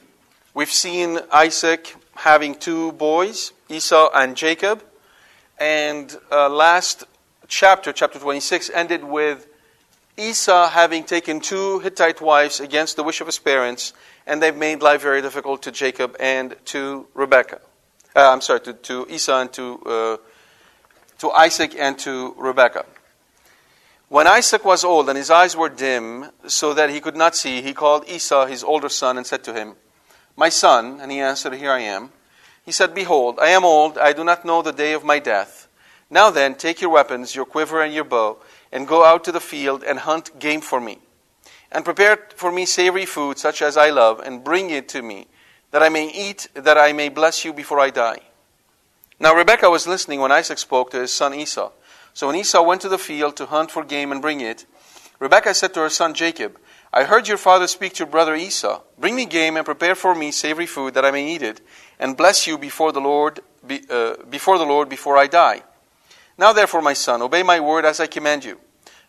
we've 0.54 0.72
seen 0.72 1.20
Isaac 1.32 1.96
having 2.16 2.56
two 2.56 2.94
boys, 2.94 3.52
Esau 3.70 4.10
and 4.14 4.36
Jacob. 4.36 4.84
And 5.58 6.16
uh, 6.32 6.50
last 6.50 7.04
chapter, 7.48 7.92
chapter 7.94 8.20
26, 8.20 8.70
ended 8.74 9.04
with 9.04 9.48
Esau 10.18 10.70
having 10.70 11.04
taken 11.04 11.42
two 11.42 11.80
Hittite 11.80 12.22
wives 12.22 12.62
against 12.62 12.96
the 12.96 13.04
wish 13.04 13.20
of 13.20 13.28
his 13.28 13.38
parents, 13.38 13.92
and 14.26 14.42
they've 14.42 14.56
made 14.56 14.82
life 14.82 15.02
very 15.02 15.22
difficult 15.22 15.62
to 15.64 15.72
Jacob 15.72 16.16
and 16.22 16.56
to 16.66 17.08
Rebekah. 17.14 17.60
Uh, 18.16 18.32
I'm 18.32 18.40
sorry, 18.40 18.62
to, 18.62 18.74
to 18.74 19.08
Esau 19.10 19.42
and 19.42 19.52
to, 19.54 19.82
uh, 19.86 20.18
to 21.18 21.32
Isaac 21.32 21.76
and 21.78 22.00
to 22.00 22.34
Rebekah. 22.38 22.86
When 24.08 24.26
Isaac 24.26 24.64
was 24.64 24.86
old 24.86 25.10
and 25.10 25.18
his 25.18 25.30
eyes 25.30 25.58
were 25.58 25.68
dim, 25.68 26.30
so 26.48 26.74
that 26.74 26.90
he 26.90 27.02
could 27.02 27.18
not 27.18 27.36
see, 27.36 27.62
he 27.62 27.74
called 27.74 28.08
Esau, 28.08 28.46
his 28.46 28.64
older 28.64 28.88
son, 28.88 29.18
and 29.18 29.28
said 29.28 29.44
to 29.44 29.54
him, 29.54 29.76
My 30.38 30.48
son, 30.48 31.00
and 31.02 31.12
he 31.12 31.20
answered, 31.20 31.56
Here 31.56 31.72
I 31.72 31.82
am. 31.82 32.12
He 32.64 32.72
said, 32.72 32.96
Behold, 32.96 33.38
I 33.42 33.50
am 33.50 33.66
old, 33.66 33.98
I 33.98 34.14
do 34.14 34.24
not 34.24 34.46
know 34.46 34.62
the 34.62 34.72
day 34.72 34.94
of 34.94 35.04
my 35.04 35.20
death. 35.20 35.68
Now 36.10 36.30
then, 36.30 36.56
take 36.56 36.80
your 36.80 36.92
weapons, 36.92 37.36
your 37.36 37.46
quiver 37.46 37.82
and 37.82 37.94
your 37.94 38.06
bow 38.06 38.38
and 38.72 38.88
go 38.88 39.06
out 39.06 39.24
to 39.24 39.32
the 39.32 39.40
field 39.40 39.84
and 39.84 40.00
hunt 40.00 40.40
game 40.40 40.62
for 40.62 40.80
me. 40.80 41.00
And 41.72 41.84
prepare 41.84 42.18
for 42.36 42.52
me 42.52 42.66
savory 42.66 43.06
food 43.06 43.38
such 43.38 43.62
as 43.62 43.78
I 43.78 43.90
love, 43.90 44.20
and 44.20 44.44
bring 44.44 44.70
it 44.70 44.88
to 44.90 45.02
me, 45.02 45.28
that 45.72 45.84
I 45.84 45.90
may 45.90 46.10
eat, 46.10 46.48
that 46.54 46.78
I 46.78 46.94
may 46.94 47.10
bless 47.10 47.44
you 47.44 47.54
before 47.54 47.80
I 47.80 47.90
die. 47.90 48.20
Now 49.20 49.36
Rebekah 49.36 49.70
was 49.70 49.88
listening 49.88 50.20
when 50.20 50.32
Isaac 50.32 50.58
spoke 50.58 50.92
to 50.92 51.00
his 51.00 51.12
son 51.12 51.34
Esau. 51.34 51.72
So 52.14 52.28
when 52.28 52.36
Esau 52.36 52.62
went 52.64 52.82
to 52.82 52.90
the 52.90 52.98
field 52.98 53.36
to 53.38 53.46
hunt 53.46 53.72
for 53.72 53.84
game 53.84 54.12
and 54.12 54.22
bring 54.22 54.42
it, 54.42 54.66
Rebekah 55.20 55.54
said 55.54 55.74
to 55.74 55.82
her 55.82 55.90
son 55.90 56.14
Jacob, 56.14 56.58
I 56.94 57.04
heard 57.04 57.28
your 57.28 57.38
father 57.38 57.68
speak 57.68 57.94
to 57.94 58.00
your 58.00 58.12
brother 58.12 58.36
Esau. 58.36 58.82
Bring 58.98 59.16
me 59.16 59.26
game 59.26 59.58
and 59.58 59.66
prepare 59.66 59.96
for 59.96 60.16
me 60.16 60.32
savory 60.32 60.66
food 60.66 60.94
that 60.94 61.04
I 61.04 61.12
may 61.12 61.28
eat 61.34 61.42
it, 61.42 61.60
and 62.00 62.16
bless 62.16 62.48
you 62.48 62.58
before 62.58 62.94
the 62.94 63.02
Lord, 63.02 63.42
be, 63.68 63.82
uh, 63.90 64.16
before 64.30 64.58
the 64.58 64.66
Lord 64.66 64.88
before 64.88 65.18
I 65.18 65.28
die. 65.28 65.64
Now 66.38 66.54
therefore, 66.54 66.82
my 66.82 66.94
son, 66.94 67.22
obey 67.22 67.44
my 67.44 67.60
word 67.60 67.86
as 67.86 68.00
I 68.00 68.08
command 68.08 68.44
you. 68.44 68.60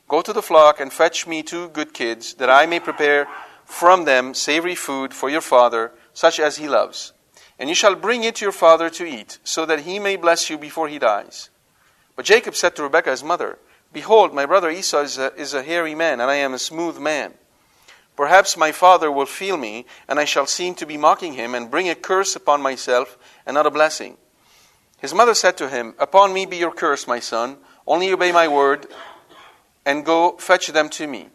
Go 0.08 0.22
to 0.22 0.32
the 0.32 0.42
flock 0.42 0.78
and 0.80 0.92
fetch 0.92 1.26
me 1.26 1.42
two 1.42 1.68
good 1.70 1.92
kids, 1.92 2.34
that 2.34 2.50
I 2.50 2.66
may 2.66 2.78
prepare 2.78 3.26
from 3.64 4.04
them 4.04 4.34
savory 4.34 4.76
food 4.76 5.12
for 5.12 5.28
your 5.28 5.40
father, 5.40 5.92
such 6.14 6.38
as 6.38 6.56
he 6.56 6.68
loves. 6.68 7.12
And 7.58 7.68
you 7.68 7.74
shall 7.74 7.96
bring 7.96 8.22
it 8.22 8.36
to 8.36 8.44
your 8.44 8.52
father 8.52 8.88
to 8.90 9.04
eat, 9.04 9.38
so 9.42 9.66
that 9.66 9.80
he 9.80 9.98
may 9.98 10.16
bless 10.16 10.48
you 10.48 10.56
before 10.56 10.88
he 10.88 11.00
dies. 11.00 11.50
But 12.14 12.24
Jacob 12.24 12.54
said 12.54 12.76
to 12.76 12.84
Rebekah 12.84 13.10
his 13.10 13.24
mother, 13.24 13.58
Behold, 13.92 14.32
my 14.32 14.46
brother 14.46 14.70
Esau 14.70 15.00
is 15.00 15.18
a, 15.18 15.34
is 15.34 15.54
a 15.54 15.62
hairy 15.62 15.94
man, 15.94 16.20
and 16.20 16.30
I 16.30 16.36
am 16.36 16.54
a 16.54 16.58
smooth 16.58 16.98
man. 16.98 17.34
Perhaps 18.14 18.56
my 18.56 18.72
father 18.72 19.10
will 19.10 19.26
feel 19.26 19.56
me, 19.56 19.84
and 20.08 20.18
I 20.18 20.24
shall 20.24 20.46
seem 20.46 20.74
to 20.76 20.86
be 20.86 20.96
mocking 20.96 21.34
him, 21.34 21.54
and 21.54 21.70
bring 21.70 21.88
a 21.88 21.94
curse 21.94 22.36
upon 22.36 22.62
myself, 22.62 23.18
and 23.44 23.54
not 23.54 23.66
a 23.66 23.70
blessing. 23.70 24.16
His 24.98 25.12
mother 25.14 25.34
said 25.34 25.56
to 25.58 25.68
him, 25.68 25.94
Upon 25.98 26.32
me 26.32 26.46
be 26.46 26.56
your 26.56 26.72
curse, 26.72 27.06
my 27.06 27.20
son. 27.20 27.58
Only 27.86 28.12
obey 28.12 28.32
my 28.32 28.48
word, 28.48 28.86
and 29.84 30.04
go 30.04 30.36
fetch 30.38 30.68
them 30.68 30.88
to 30.90 31.06
me. 31.06 31.28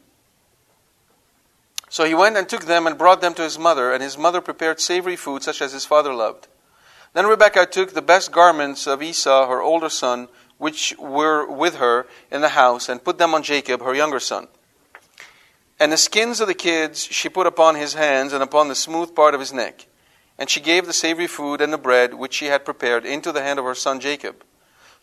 So 1.89 2.05
he 2.05 2.13
went 2.13 2.37
and 2.37 2.47
took 2.47 2.65
them 2.65 2.87
and 2.87 2.97
brought 2.97 3.21
them 3.21 3.33
to 3.35 3.43
his 3.43 3.59
mother, 3.59 3.91
and 3.91 4.01
his 4.01 4.17
mother 4.17 4.41
prepared 4.41 4.79
savory 4.79 5.15
food 5.15 5.43
such 5.43 5.61
as 5.61 5.73
his 5.73 5.85
father 5.85 6.13
loved. 6.13 6.47
Then 7.13 7.27
Rebekah 7.27 7.65
took 7.65 7.93
the 7.93 8.01
best 8.01 8.31
garments 8.31 8.87
of 8.87 9.03
Esau, 9.03 9.47
her 9.47 9.61
older 9.61 9.89
son, 9.89 10.29
which 10.57 10.95
were 10.97 11.45
with 11.45 11.75
her 11.75 12.07
in 12.31 12.41
the 12.41 12.49
house, 12.49 12.87
and 12.87 13.03
put 13.03 13.17
them 13.17 13.33
on 13.33 13.43
Jacob, 13.43 13.81
her 13.81 13.93
younger 13.93 14.19
son. 14.19 14.47
And 15.79 15.91
the 15.91 15.97
skins 15.97 16.39
of 16.39 16.47
the 16.47 16.53
kids 16.53 17.03
she 17.03 17.27
put 17.27 17.47
upon 17.47 17.75
his 17.75 17.95
hands 17.95 18.33
and 18.33 18.43
upon 18.43 18.67
the 18.67 18.75
smooth 18.75 19.15
part 19.15 19.33
of 19.33 19.39
his 19.39 19.51
neck. 19.51 19.87
And 20.41 20.49
she 20.49 20.59
gave 20.59 20.87
the 20.87 20.91
savory 20.91 21.27
food 21.27 21.61
and 21.61 21.71
the 21.71 21.77
bread 21.77 22.15
which 22.15 22.33
she 22.33 22.47
had 22.47 22.65
prepared 22.65 23.05
into 23.05 23.31
the 23.31 23.43
hand 23.43 23.59
of 23.59 23.65
her 23.65 23.75
son 23.75 23.99
Jacob. 23.99 24.43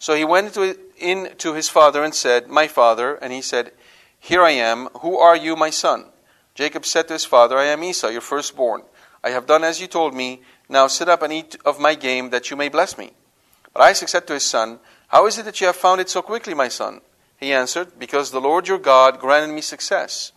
So 0.00 0.16
he 0.16 0.24
went 0.24 0.56
in 0.96 1.36
to 1.38 1.54
his 1.54 1.68
father 1.68 2.02
and 2.02 2.12
said, 2.12 2.48
My 2.48 2.66
father. 2.66 3.14
And 3.14 3.32
he 3.32 3.40
said, 3.40 3.70
Here 4.18 4.42
I 4.42 4.50
am. 4.50 4.88
Who 4.98 5.16
are 5.16 5.36
you, 5.36 5.54
my 5.54 5.70
son? 5.70 6.06
Jacob 6.56 6.84
said 6.84 7.06
to 7.06 7.12
his 7.12 7.24
father, 7.24 7.56
I 7.56 7.66
am 7.66 7.84
Esau, 7.84 8.08
your 8.08 8.20
firstborn. 8.20 8.82
I 9.22 9.30
have 9.30 9.46
done 9.46 9.62
as 9.62 9.80
you 9.80 9.86
told 9.86 10.12
me. 10.12 10.42
Now 10.68 10.88
sit 10.88 11.08
up 11.08 11.22
and 11.22 11.32
eat 11.32 11.54
of 11.64 11.78
my 11.78 11.94
game, 11.94 12.30
that 12.30 12.50
you 12.50 12.56
may 12.56 12.68
bless 12.68 12.98
me. 12.98 13.12
But 13.72 13.84
Isaac 13.84 14.08
said 14.08 14.26
to 14.26 14.34
his 14.34 14.44
son, 14.44 14.80
How 15.06 15.28
is 15.28 15.38
it 15.38 15.44
that 15.44 15.60
you 15.60 15.68
have 15.68 15.76
found 15.76 16.00
it 16.00 16.10
so 16.10 16.20
quickly, 16.20 16.52
my 16.52 16.66
son? 16.66 17.00
He 17.36 17.52
answered, 17.52 17.96
Because 17.96 18.32
the 18.32 18.40
Lord 18.40 18.66
your 18.66 18.78
God 18.78 19.20
granted 19.20 19.54
me 19.54 19.60
success. 19.60 20.32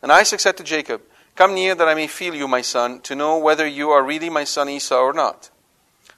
Then 0.00 0.10
Isaac 0.10 0.40
said 0.40 0.56
to 0.56 0.64
Jacob, 0.64 1.02
Come 1.34 1.54
near 1.54 1.74
that 1.74 1.88
I 1.88 1.94
may 1.94 2.06
feel 2.06 2.34
you, 2.34 2.46
my 2.46 2.60
son, 2.60 3.00
to 3.00 3.14
know 3.14 3.38
whether 3.38 3.66
you 3.66 3.90
are 3.90 4.04
really 4.04 4.28
my 4.28 4.44
son 4.44 4.68
Esau 4.68 5.00
or 5.00 5.12
not. 5.12 5.50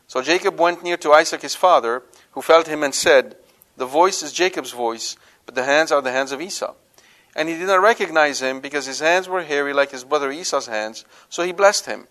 So 0.06 0.22
Jacob 0.22 0.58
went 0.58 0.82
near 0.82 0.96
to 0.98 1.12
Isaac 1.12 1.42
his 1.42 1.54
father, 1.54 2.02
who 2.32 2.42
felt 2.42 2.66
him 2.66 2.82
and 2.82 2.94
said, 2.94 3.36
The 3.76 3.86
voice 3.86 4.22
is 4.22 4.32
Jacob's 4.32 4.72
voice, 4.72 5.16
but 5.46 5.54
the 5.54 5.64
hands 5.64 5.92
are 5.92 6.02
the 6.02 6.12
hands 6.12 6.32
of 6.32 6.40
Esau. 6.40 6.74
And 7.36 7.48
he 7.48 7.56
did 7.56 7.66
not 7.66 7.82
recognize 7.82 8.40
him 8.40 8.60
because 8.60 8.86
his 8.86 9.00
hands 9.00 9.28
were 9.28 9.42
hairy 9.42 9.72
like 9.72 9.90
his 9.90 10.04
brother 10.04 10.30
Esau's 10.30 10.66
hands, 10.66 11.04
so 11.28 11.42
he 11.42 11.52
blessed 11.52 11.86
him. 11.86 12.06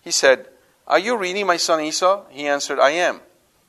He 0.00 0.10
said, 0.10 0.48
Are 0.86 0.98
you 0.98 1.16
really 1.16 1.44
my 1.44 1.56
son 1.56 1.80
Esau? 1.80 2.24
He 2.28 2.46
answered, 2.46 2.78
I 2.78 2.90
am. 2.90 3.20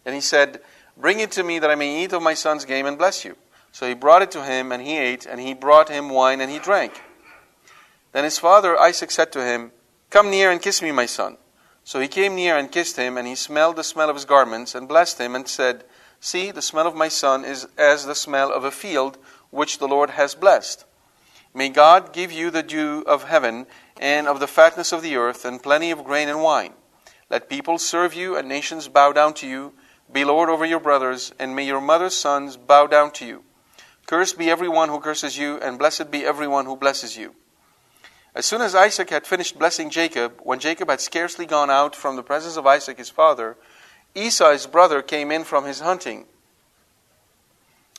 And 0.06 0.16
he 0.16 0.22
said, 0.22 0.62
Bring 0.98 1.20
it 1.20 1.32
to 1.32 1.44
me 1.44 1.60
that 1.60 1.70
I 1.70 1.76
may 1.76 2.04
eat 2.04 2.14
of 2.14 2.22
my 2.22 2.34
son's 2.34 2.66
game 2.66 2.86
and 2.86 2.98
bless 2.98 3.24
you. 3.24 3.38
So 3.72 3.88
he 3.88 3.94
brought 3.94 4.22
it 4.22 4.32
to 4.32 4.44
him, 4.44 4.72
and 4.72 4.82
he 4.84 4.98
ate, 4.98 5.26
and 5.26 5.40
he 5.40 5.54
brought 5.54 5.90
him 5.90 6.10
wine, 6.10 6.42
and 6.42 6.52
he 6.52 6.60
drank. 6.60 7.02
Then 8.12 8.24
his 8.24 8.40
father 8.40 8.80
Isaac 8.80 9.12
said 9.12 9.32
to 9.34 9.46
him, 9.46 9.72
Come 10.10 10.32
near 10.32 10.50
and 10.52 10.62
kiss 10.62 10.82
me, 10.82 10.92
my 10.92 11.06
son. 11.06 11.38
So 11.84 12.00
he 12.00 12.08
came 12.08 12.36
near 12.36 12.58
and 12.58 12.72
kissed 12.72 12.98
him, 12.98 13.18
and 13.18 13.28
he 13.28 13.36
smelled 13.36 13.76
the 13.76 13.84
smell 13.84 14.10
of 14.10 14.16
his 14.16 14.26
garments, 14.26 14.76
and 14.76 14.88
blessed 14.88 15.20
him, 15.20 15.36
and 15.36 15.48
said, 15.48 15.84
See, 16.20 16.52
the 16.52 16.62
smell 16.62 16.88
of 16.88 16.96
my 16.96 17.08
son 17.08 17.46
is 17.46 17.68
as 17.78 18.06
the 18.06 18.16
smell 18.16 18.52
of 18.52 18.64
a 18.64 18.72
field 18.72 19.18
which 19.52 19.78
the 19.78 19.88
Lord 19.88 20.12
has 20.12 20.36
blessed. 20.36 20.86
May 21.54 21.70
God 21.70 22.14
give 22.14 22.32
you 22.32 22.52
the 22.52 22.64
dew 22.64 23.04
of 23.08 23.24
heaven, 23.24 23.66
and 24.00 24.28
of 24.28 24.40
the 24.40 24.48
fatness 24.48 24.92
of 24.92 25.02
the 25.02 25.16
earth, 25.16 25.46
and 25.46 25.64
plenty 25.64 25.92
of 25.92 26.04
grain 26.04 26.30
and 26.30 26.42
wine. 26.42 26.74
Let 27.30 27.50
people 27.50 27.78
serve 27.78 28.14
you, 28.14 28.36
and 28.36 28.48
nations 28.48 28.88
bow 28.88 29.12
down 29.12 29.34
to 29.36 29.48
you. 29.48 29.74
Be 30.12 30.26
Lord 30.26 30.50
over 30.50 30.66
your 30.66 30.80
brothers, 30.80 31.32
and 31.40 31.56
may 31.56 31.66
your 31.66 31.82
mother's 31.82 32.16
sons 32.16 32.58
bow 32.58 32.88
down 32.88 33.12
to 33.12 33.26
you. 33.26 33.44
Cursed 34.08 34.38
be 34.38 34.50
everyone 34.50 34.90
who 34.90 35.00
curses 35.00 35.38
you, 35.38 35.58
and 35.60 35.78
blessed 35.78 36.10
be 36.10 36.26
everyone 36.26 36.66
who 36.66 36.76
blesses 36.76 37.16
you. 37.16 37.36
As 38.40 38.46
soon 38.46 38.62
as 38.62 38.74
Isaac 38.74 39.10
had 39.10 39.28
finished 39.28 39.60
blessing 39.60 39.90
Jacob, 39.90 40.40
when 40.44 40.60
Jacob 40.60 40.90
had 40.90 41.02
scarcely 41.02 41.46
gone 41.46 41.70
out 41.70 41.94
from 41.94 42.16
the 42.16 42.24
presence 42.24 42.56
of 42.56 42.66
Isaac 42.66 42.98
his 42.98 43.10
father, 43.10 43.58
Esau 44.16 44.54
his 44.54 44.66
brother 44.66 45.02
came 45.02 45.30
in 45.30 45.44
from 45.44 45.66
his 45.66 45.82
hunting. 45.82 46.24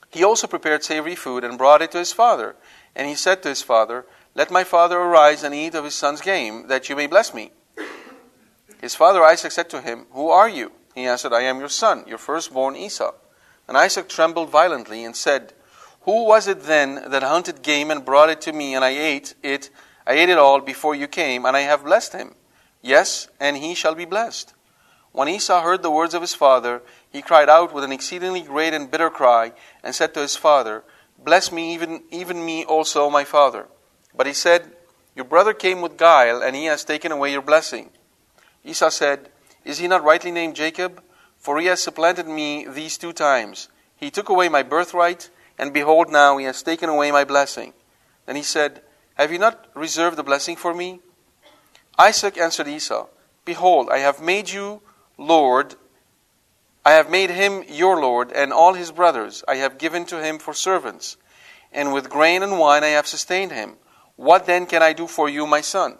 He 0.09 0.25
also 0.25 0.47
prepared 0.47 0.82
savory 0.82 1.14
food 1.14 1.44
and 1.44 1.59
brought 1.59 1.82
it 1.82 1.90
to 1.92 1.99
his 1.99 2.14
father. 2.14 2.56
And 2.97 3.06
he 3.06 3.16
said 3.16 3.42
to 3.42 3.50
his 3.50 3.61
father, 3.61 4.06
Let 4.35 4.50
my 4.50 4.64
father 4.64 4.99
arise 4.99 5.44
and 5.44 5.54
eat 5.54 5.75
of 5.75 5.85
his 5.85 5.94
son's 5.94 6.23
game, 6.23 6.68
that 6.68 6.88
you 6.88 6.97
may 6.97 7.06
bless 7.06 7.34
me. 7.34 7.52
His 8.80 8.95
father 8.95 9.23
Isaac 9.23 9.52
said 9.52 9.69
to 9.69 9.82
him, 9.82 10.06
Who 10.12 10.30
are 10.30 10.49
you? 10.49 10.73
He 10.95 11.04
answered, 11.04 11.34
I 11.34 11.43
am 11.43 11.58
your 11.58 11.69
son, 11.69 12.04
your 12.06 12.17
firstborn 12.17 12.76
Esau. 12.76 13.12
And 13.69 13.76
Isaac 13.76 14.08
trembled 14.08 14.49
violently 14.49 15.04
and 15.04 15.14
said, 15.14 15.52
Who 16.04 16.25
was 16.25 16.49
it 16.49 16.62
then 16.62 17.10
that 17.10 17.23
hunted 17.23 17.60
game 17.60 17.91
and 17.91 18.06
brought 18.06 18.30
it 18.30 18.41
to 18.41 18.54
me, 18.54 18.75
and 18.75 18.82
I 18.82 18.93
ate 18.93 19.34
it? 19.43 19.69
I 20.06 20.15
ate 20.15 20.28
it 20.28 20.39
all 20.39 20.60
before 20.60 20.95
you 20.95 21.06
came, 21.06 21.45
and 21.45 21.56
I 21.56 21.60
have 21.60 21.84
blessed 21.84 22.13
him. 22.13 22.34
Yes, 22.82 23.28
and 23.39 23.56
he 23.56 23.75
shall 23.75 23.95
be 23.95 24.04
blessed. 24.04 24.54
When 25.13 25.28
Esau 25.28 25.63
heard 25.63 25.82
the 25.82 25.91
words 25.91 26.15
of 26.15 26.23
his 26.23 26.34
father, 26.34 26.82
he 27.10 27.23
cried 27.23 27.49
out 27.49 27.75
with 27.75 27.84
an 27.84 27.93
exceedingly 27.93 28.43
great 28.43 28.73
and 28.73 28.91
bitter 28.91 29.10
cry, 29.10 29.52
and 29.82 29.95
said 29.95 30.15
to 30.15 30.21
his 30.21 30.36
father, 30.36 30.84
Bless 31.19 31.52
me, 31.52 31.75
even, 31.75 32.02
even 32.10 32.45
me 32.45 32.65
also, 32.65 33.10
my 33.10 33.25
father. 33.25 33.67
But 34.15 34.26
he 34.26 34.32
said, 34.32 34.73
Your 35.15 35.25
brother 35.25 35.52
came 35.52 35.82
with 35.82 35.97
guile, 35.97 36.43
and 36.43 36.56
he 36.56 36.67
has 36.67 36.84
taken 36.84 37.13
away 37.13 37.32
your 37.32 37.43
blessing. 37.43 37.91
Esau 38.65 38.89
said, 38.89 39.30
Is 39.65 39.78
he 39.78 39.89
not 39.89 40.04
rightly 40.04 40.30
named 40.30 40.56
Jacob? 40.56 41.02
For 41.39 41.58
he 41.58 41.67
has 41.67 41.82
supplanted 41.82 42.28
me 42.28 42.67
these 42.69 42.99
two 42.99 43.13
times. 43.13 43.69
He 43.97 44.10
took 44.10 44.28
away 44.28 44.49
my 44.49 44.63
birthright, 44.63 45.30
and 45.58 45.73
behold, 45.73 46.10
now 46.10 46.36
he 46.36 46.45
has 46.45 46.63
taken 46.63 46.89
away 46.89 47.10
my 47.10 47.25
blessing. 47.25 47.73
Then 48.26 48.36
he 48.36 48.43
said, 48.43 48.82
have 49.21 49.33
you 49.33 49.39
not 49.39 49.67
reserved 49.75 50.17
the 50.17 50.23
blessing 50.23 50.56
for 50.56 50.73
me? 50.73 51.00
Isaac 51.99 52.39
answered 52.39 52.69
Esau, 52.69 53.06
Behold, 53.45 53.91
I 53.91 53.99
have 53.99 54.23
made 54.23 54.49
you 54.49 54.80
Lord. 55.19 55.75
I 56.87 56.93
have 56.93 57.11
made 57.11 57.28
him 57.28 57.63
your 57.69 58.00
Lord, 58.00 58.33
and 58.33 58.50
all 58.52 58.73
his 58.73 58.91
brothers 58.91 59.45
I 59.47 59.56
have 59.56 59.76
given 59.76 60.06
to 60.06 60.25
him 60.25 60.39
for 60.39 60.54
servants. 60.54 61.19
And 61.71 61.93
with 61.93 62.09
grain 62.09 62.43
and 62.43 62.59
wine 62.59 62.83
I 62.83 62.89
have 62.89 63.06
sustained 63.06 63.52
him. 63.52 63.76
What 64.17 64.47
then 64.47 64.65
can 64.65 64.83
I 64.83 64.95
do 64.95 65.06
for 65.06 65.28
you, 65.28 65.47
my 65.47 65.61
son? 65.61 65.99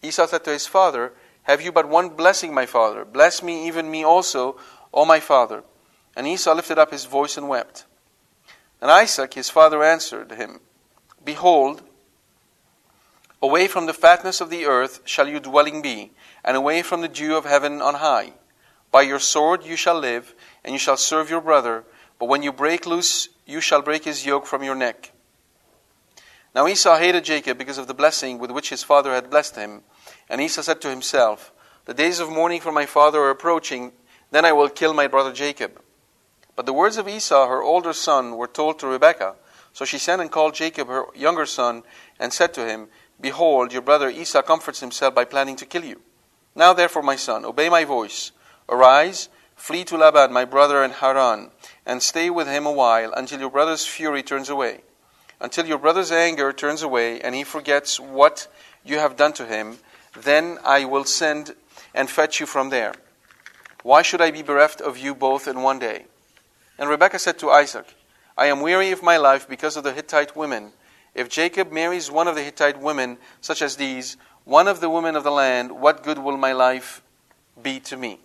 Esau 0.00 0.26
said 0.26 0.44
to 0.44 0.52
his 0.52 0.68
father, 0.68 1.12
Have 1.42 1.60
you 1.60 1.72
but 1.72 1.88
one 1.88 2.10
blessing, 2.10 2.54
my 2.54 2.66
father? 2.66 3.04
Bless 3.04 3.42
me, 3.42 3.66
even 3.66 3.90
me 3.90 4.04
also, 4.04 4.56
O 4.94 5.04
my 5.04 5.18
father. 5.18 5.64
And 6.16 6.28
Esau 6.28 6.54
lifted 6.54 6.78
up 6.78 6.92
his 6.92 7.04
voice 7.06 7.36
and 7.36 7.48
wept. 7.48 7.84
And 8.80 8.90
Isaac, 8.90 9.34
his 9.34 9.50
father, 9.50 9.82
answered 9.82 10.30
him, 10.30 10.60
Behold, 11.24 11.82
Away 13.42 13.68
from 13.68 13.86
the 13.86 13.92
fatness 13.92 14.40
of 14.40 14.50
the 14.50 14.64
earth 14.64 15.00
shall 15.04 15.28
your 15.28 15.40
dwelling 15.40 15.82
be, 15.82 16.12
and 16.44 16.56
away 16.56 16.82
from 16.82 17.02
the 17.02 17.08
dew 17.08 17.36
of 17.36 17.44
heaven 17.44 17.82
on 17.82 17.96
high. 17.96 18.32
By 18.90 19.02
your 19.02 19.18
sword 19.18 19.64
you 19.64 19.76
shall 19.76 19.98
live, 19.98 20.34
and 20.64 20.72
you 20.72 20.78
shall 20.78 20.96
serve 20.96 21.28
your 21.28 21.40
brother, 21.40 21.84
but 22.18 22.28
when 22.28 22.42
you 22.42 22.52
break 22.52 22.86
loose, 22.86 23.28
you 23.44 23.60
shall 23.60 23.82
break 23.82 24.04
his 24.04 24.24
yoke 24.24 24.46
from 24.46 24.62
your 24.62 24.74
neck. 24.74 25.12
Now 26.54 26.66
Esau 26.66 26.96
hated 26.96 27.24
Jacob 27.24 27.58
because 27.58 27.76
of 27.76 27.86
the 27.86 27.94
blessing 27.94 28.38
with 28.38 28.50
which 28.50 28.70
his 28.70 28.82
father 28.82 29.12
had 29.12 29.28
blessed 29.28 29.56
him. 29.56 29.82
And 30.30 30.40
Esau 30.40 30.62
said 30.62 30.80
to 30.80 30.88
himself, 30.88 31.52
The 31.84 31.92
days 31.92 32.18
of 32.18 32.30
mourning 32.30 32.62
for 32.62 32.72
my 32.72 32.86
father 32.86 33.20
are 33.20 33.30
approaching, 33.30 33.92
then 34.30 34.46
I 34.46 34.52
will 34.52 34.70
kill 34.70 34.94
my 34.94 35.06
brother 35.06 35.34
Jacob. 35.34 35.82
But 36.56 36.64
the 36.64 36.72
words 36.72 36.96
of 36.96 37.06
Esau, 37.06 37.46
her 37.46 37.62
older 37.62 37.92
son, 37.92 38.36
were 38.38 38.46
told 38.46 38.78
to 38.78 38.86
Rebekah. 38.86 39.36
So 39.74 39.84
she 39.84 39.98
sent 39.98 40.22
and 40.22 40.32
called 40.32 40.54
Jacob, 40.54 40.88
her 40.88 41.04
younger 41.14 41.44
son, 41.44 41.82
and 42.18 42.32
said 42.32 42.54
to 42.54 42.66
him, 42.66 42.88
Behold, 43.20 43.72
your 43.72 43.82
brother 43.82 44.08
Esau 44.08 44.42
comforts 44.42 44.80
himself 44.80 45.14
by 45.14 45.24
planning 45.24 45.56
to 45.56 45.66
kill 45.66 45.84
you. 45.84 46.02
Now, 46.54 46.72
therefore, 46.72 47.02
my 47.02 47.16
son, 47.16 47.44
obey 47.44 47.68
my 47.68 47.84
voice. 47.84 48.32
Arise, 48.68 49.28
flee 49.54 49.84
to 49.84 49.96
Laban, 49.96 50.32
my 50.32 50.44
brother 50.44 50.82
in 50.84 50.90
Haran, 50.90 51.50
and 51.84 52.02
stay 52.02 52.30
with 52.30 52.48
him 52.48 52.66
a 52.66 52.72
while 52.72 53.12
until 53.12 53.40
your 53.40 53.50
brother's 53.50 53.86
fury 53.86 54.22
turns 54.22 54.48
away. 54.48 54.80
Until 55.40 55.66
your 55.66 55.78
brother's 55.78 56.10
anger 56.10 56.52
turns 56.52 56.82
away 56.82 57.20
and 57.20 57.34
he 57.34 57.44
forgets 57.44 58.00
what 58.00 58.48
you 58.84 58.98
have 58.98 59.16
done 59.16 59.32
to 59.34 59.46
him, 59.46 59.78
then 60.18 60.58
I 60.64 60.84
will 60.84 61.04
send 61.04 61.54
and 61.94 62.08
fetch 62.08 62.40
you 62.40 62.46
from 62.46 62.70
there. 62.70 62.94
Why 63.82 64.02
should 64.02 64.20
I 64.20 64.30
be 64.30 64.42
bereft 64.42 64.80
of 64.80 64.98
you 64.98 65.14
both 65.14 65.46
in 65.46 65.62
one 65.62 65.78
day? 65.78 66.06
And 66.78 66.88
Rebekah 66.88 67.18
said 67.18 67.38
to 67.38 67.50
Isaac, 67.50 67.86
I 68.36 68.46
am 68.46 68.60
weary 68.60 68.90
of 68.90 69.02
my 69.02 69.16
life 69.16 69.48
because 69.48 69.76
of 69.76 69.84
the 69.84 69.92
Hittite 69.92 70.36
women 70.36 70.72
if 71.16 71.30
Jacob 71.30 71.72
marries 71.72 72.10
one 72.10 72.28
of 72.28 72.34
the 72.34 72.42
Hittite 72.42 72.78
women, 72.78 73.16
such 73.40 73.62
as 73.62 73.76
these, 73.76 74.18
one 74.44 74.68
of 74.68 74.80
the 74.80 74.90
women 74.90 75.16
of 75.16 75.24
the 75.24 75.30
land, 75.30 75.72
what 75.72 76.02
good 76.02 76.18
will 76.18 76.36
my 76.36 76.52
life 76.52 77.02
be 77.60 77.80
to 77.80 77.96
me? 77.96 78.20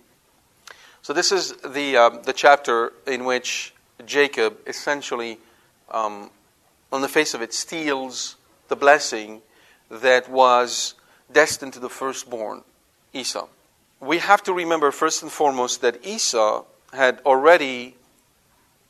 So, 1.01 1.13
this 1.13 1.31
is 1.31 1.53
the, 1.65 1.95
uh, 1.95 2.09
the 2.09 2.33
chapter 2.33 2.91
in 3.07 3.23
which 3.23 3.73
Jacob 4.05 4.57
essentially, 4.67 5.39
um, 5.89 6.29
on 6.91 7.01
the 7.01 7.07
face 7.07 7.33
of 7.33 7.41
it, 7.41 7.53
steals 7.53 8.35
the 8.67 8.75
blessing 8.75 9.41
that 9.89 10.29
was 10.29 10.93
destined 11.31 11.73
to 11.73 11.79
the 11.79 11.89
firstborn, 11.89 12.61
Esau. 13.13 13.47
We 14.01 14.17
have 14.17 14.43
to 14.43 14.53
remember, 14.53 14.91
first 14.91 15.23
and 15.23 15.31
foremost, 15.31 15.81
that 15.81 16.05
Esau 16.05 16.65
had 16.91 17.21
already 17.25 17.95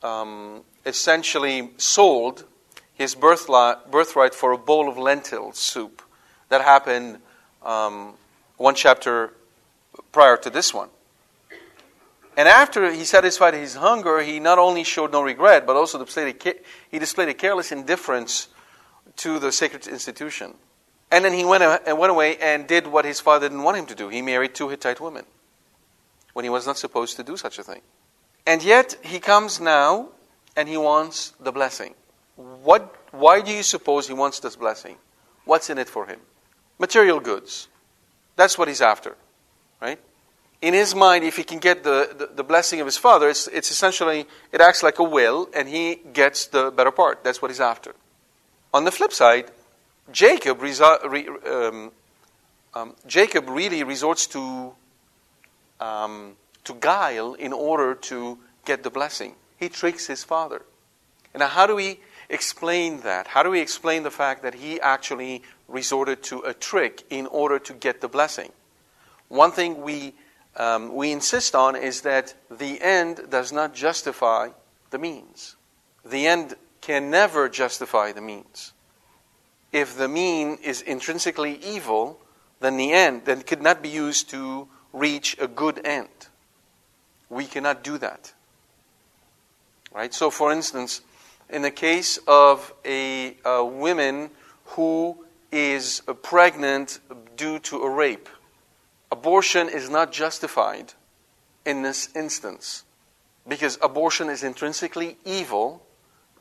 um, 0.02 0.64
essentially 0.88 1.70
sold 1.78 2.46
his 3.02 3.16
birthright 3.16 4.34
for 4.34 4.52
a 4.52 4.58
bowl 4.58 4.88
of 4.88 4.98
lentil 4.98 5.52
soup. 5.52 6.02
That 6.50 6.62
happened 6.62 7.20
um, 7.64 8.14
one 8.58 8.76
chapter 8.76 9.34
prior 10.12 10.38
to 10.38 10.50
this 10.50 10.74
one. 10.74 10.90
And 12.38 12.48
after 12.48 12.92
he 12.92 13.04
satisfied 13.04 13.54
his 13.54 13.76
hunger, 13.76 14.22
he 14.22 14.40
not 14.40 14.58
only 14.58 14.86
showed 14.86 15.12
no 15.12 15.22
regret, 15.22 15.68
but 15.68 15.76
also 15.76 16.04
displayed 16.04 16.36
a, 16.36 16.54
he 16.90 17.00
displayed 17.00 17.28
a 17.28 17.34
careless 17.34 17.72
indifference 17.72 18.48
to 19.18 19.38
the 19.40 19.52
sacred 19.52 19.88
institution. 19.88 20.56
And 21.12 21.26
then 21.26 21.34
he 21.34 21.44
went, 21.44 21.64
and 21.64 22.00
went 22.00 22.12
away 22.12 22.38
and 22.38 22.66
did 22.68 22.88
what 22.88 23.04
his 23.04 23.20
father 23.20 23.50
didn't 23.50 23.64
want 23.64 23.78
him 23.78 23.86
to 23.88 23.96
do. 23.96 24.08
He 24.08 24.22
married 24.22 24.56
two 24.56 24.70
Hittite 24.70 25.02
women. 25.02 25.26
when 26.34 26.46
he 26.46 26.50
was 26.50 26.66
not 26.66 26.78
supposed 26.78 27.16
to 27.18 27.24
do 27.24 27.38
such 27.38 27.60
a 27.60 27.64
thing. 27.64 27.82
And 28.46 28.64
yet, 28.64 28.96
he 29.04 29.20
comes 29.20 29.60
now 29.60 30.10
and 30.56 30.68
he 30.68 30.78
wants 30.78 31.34
the 31.40 31.52
blessing. 31.52 31.94
What, 32.36 32.96
why 33.12 33.42
do 33.42 33.52
you 33.52 33.64
suppose 33.64 34.08
he 34.08 34.14
wants 34.14 34.40
this 34.40 34.56
blessing? 34.56 34.98
What's 35.46 35.70
in 35.70 35.78
it 35.78 35.90
for 35.90 36.06
him? 36.06 36.20
Material 36.80 37.20
goods. 37.20 37.68
That's 38.36 38.58
what 38.58 38.68
he's 38.68 38.82
after, 38.82 39.16
right? 39.82 40.00
In 40.62 40.74
his 40.74 40.94
mind, 40.94 41.24
if 41.24 41.38
he 41.38 41.44
can 41.44 41.60
get 41.60 41.84
the, 41.84 42.16
the, 42.18 42.30
the 42.36 42.44
blessing 42.44 42.80
of 42.80 42.86
his 42.86 42.98
father, 42.98 43.30
it's, 43.30 43.48
it's 43.48 43.72
essentially, 43.72 44.28
it 44.52 44.62
acts 44.62 44.84
like 44.84 45.00
a 45.00 45.04
will, 45.04 45.50
and 45.56 45.68
he 45.68 46.00
gets 46.14 46.48
the 46.48 46.72
better 46.72 46.92
part. 46.92 47.24
That's 47.24 47.42
what 47.42 47.50
he's 47.50 47.60
after. 47.60 47.96
On 48.74 48.86
the 48.86 48.92
flip 48.92 49.12
side, 49.12 49.52
Jacob, 50.12 50.62
re, 50.62 51.28
um, 51.50 51.92
um, 52.74 52.96
Jacob 53.08 53.50
really 53.50 53.84
resorts 53.84 54.28
to, 54.28 54.74
um, 55.80 56.36
to 56.64 56.74
guile 56.80 57.34
in 57.34 57.54
order 57.54 57.96
to 57.96 58.38
get 58.66 58.84
the 58.84 58.90
blessing. 58.90 59.36
He 59.60 59.68
tricks 59.68 60.08
his 60.08 60.24
father. 60.24 60.62
Now, 61.36 61.48
how 61.48 61.66
do 61.66 61.76
we 61.76 62.00
explain 62.32 63.02
that? 63.02 63.28
How 63.28 63.44
do 63.44 63.52
we 63.52 63.60
explain 63.60 64.04
the 64.04 64.12
fact 64.12 64.42
that 64.42 64.56
he 64.56 64.82
actually 64.82 65.44
resorted 65.68 66.24
to 66.24 66.40
a 66.40 66.54
trick 66.54 67.04
in 67.10 67.28
order 67.28 67.60
to 67.60 67.74
get 67.74 68.02
the 68.02 68.08
blessing? 68.08 68.52
One 69.28 69.52
thing 69.52 69.82
we, 69.82 70.14
um, 70.56 70.96
we 70.96 71.12
insist 71.12 71.54
on 71.56 71.76
is 71.76 72.02
that 72.02 72.34
the 72.50 72.82
end 72.82 73.22
does 73.30 73.52
not 73.52 73.74
justify 73.76 74.50
the 74.90 74.98
means. 74.98 75.56
The 76.04 76.28
end 76.28 76.56
can 76.82 77.12
never 77.12 77.48
justify 77.48 78.12
the 78.12 78.22
means. 78.22 78.74
If 79.72 79.98
the 79.98 80.08
mean 80.08 80.58
is 80.64 80.82
intrinsically 80.82 81.60
evil, 81.64 82.20
then 82.60 82.78
the 82.78 82.92
end 82.92 83.26
then 83.26 83.42
could 83.42 83.62
not 83.62 83.82
be 83.82 83.90
used 83.90 84.30
to 84.32 84.68
reach 84.94 85.38
a 85.40 85.48
good 85.48 85.86
end. 85.86 86.10
We 87.30 87.46
cannot 87.46 87.84
do 87.84 87.98
that. 88.00 88.34
Right? 89.94 90.14
So, 90.14 90.30
for 90.30 90.52
instance, 90.52 91.02
in 91.52 91.62
the 91.62 91.72
case 91.72 92.18
of 92.28 92.74
a, 92.86 93.36
a 93.46 93.64
woman 93.64 94.32
who 94.66 95.26
is 95.52 96.02
pregnant 96.24 97.00
due 97.36 97.60
to 97.60 97.82
a 97.84 97.90
rape, 97.90 98.30
abortion 99.12 99.68
is 99.68 99.90
not 99.90 100.12
justified 100.12 100.94
in 101.66 101.82
this 101.82 102.10
instance 102.16 102.86
because 103.48 103.78
abortion 103.82 104.30
is 104.30 104.44
intrinsically 104.44 105.18
evil, 105.26 105.84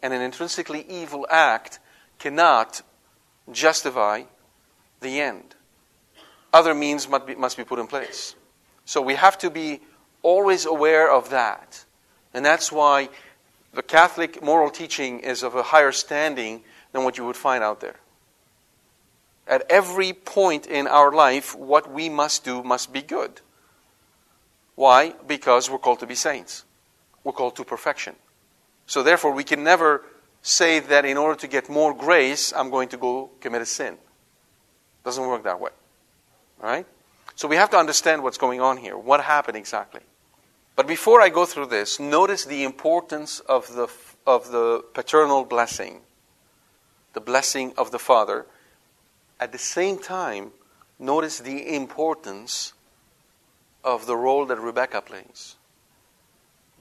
and 0.02 0.12
an 0.12 0.20
intrinsically 0.20 0.84
evil 0.88 1.26
act 1.30 1.78
cannot 2.18 2.82
justify 3.50 4.22
the 5.00 5.20
end. 5.20 5.54
Other 6.52 6.74
means 6.74 7.08
must 7.08 7.26
be, 7.26 7.34
must 7.34 7.56
be 7.56 7.64
put 7.64 7.78
in 7.78 7.86
place. 7.86 8.34
So 8.84 9.00
we 9.00 9.14
have 9.14 9.38
to 9.38 9.50
be 9.50 9.80
always 10.22 10.66
aware 10.66 11.10
of 11.10 11.30
that. 11.30 11.84
And 12.34 12.44
that's 12.44 12.70
why 12.70 13.08
the 13.72 13.83
Catholic 13.83 14.42
moral 14.42 14.70
teaching 14.70 15.20
is 15.20 15.42
of 15.42 15.54
a 15.54 15.62
higher 15.62 15.92
standing 15.92 16.62
than 16.92 17.04
what 17.04 17.18
you 17.18 17.24
would 17.24 17.37
find 17.37 17.62
out 17.62 17.80
there. 17.80 17.96
At 19.46 19.64
every 19.70 20.12
point 20.12 20.66
in 20.66 20.87
our 20.87 21.12
life, 21.12 21.56
what 21.56 21.90
we 21.90 22.09
must 22.09 22.44
do 22.44 22.62
must 22.62 22.92
be 22.92 23.02
good. 23.02 23.40
Why? 24.74 25.14
Because 25.26 25.70
we're 25.70 25.78
called 25.78 26.00
to 26.00 26.06
be 26.06 26.14
saints. 26.14 26.64
We're 27.24 27.33
called 27.33 27.56
to 27.56 27.64
perfection. 27.64 28.16
So 28.87 29.02
therefore, 29.02 29.33
we 29.33 29.44
can 29.44 29.62
never 29.62 30.04
say 30.42 30.80
that 30.80 31.04
in 31.04 31.16
order 31.16 31.38
to 31.40 31.46
get 31.46 31.68
more 31.68 31.94
grace, 31.94 32.52
I'm 32.52 32.70
going 32.70 32.88
to 32.88 32.96
go 32.96 33.30
commit 33.40 33.62
a 33.62 33.66
sin. 33.66 33.98
Doesn't 35.04 35.26
work 35.26 35.44
that 35.44 35.61
way. 35.61 35.70
Right? 36.61 36.87
So 37.35 37.48
we 37.48 37.56
have 37.56 37.70
to 37.70 37.76
understand 37.76 38.22
what's 38.22 38.38
going 38.38 38.61
on 38.61 38.76
here. 38.76 38.96
What 38.96 39.20
happened 39.20 39.56
exactly? 39.56 40.00
But 40.80 40.86
before 40.86 41.20
I 41.20 41.28
go 41.28 41.44
through 41.44 41.66
this, 41.66 42.00
notice 42.00 42.46
the 42.46 42.64
importance 42.64 43.40
of 43.40 43.74
the, 43.74 43.86
of 44.26 44.50
the 44.50 44.82
paternal 44.94 45.44
blessing, 45.44 46.00
the 47.12 47.20
blessing 47.20 47.74
of 47.76 47.90
the 47.90 47.98
Father. 47.98 48.46
At 49.38 49.52
the 49.52 49.58
same 49.58 49.98
time, 49.98 50.52
notice 50.98 51.38
the 51.38 51.76
importance 51.76 52.72
of 53.84 54.06
the 54.06 54.16
role 54.16 54.46
that 54.46 54.58
Rebecca 54.58 55.02
plays. 55.02 55.56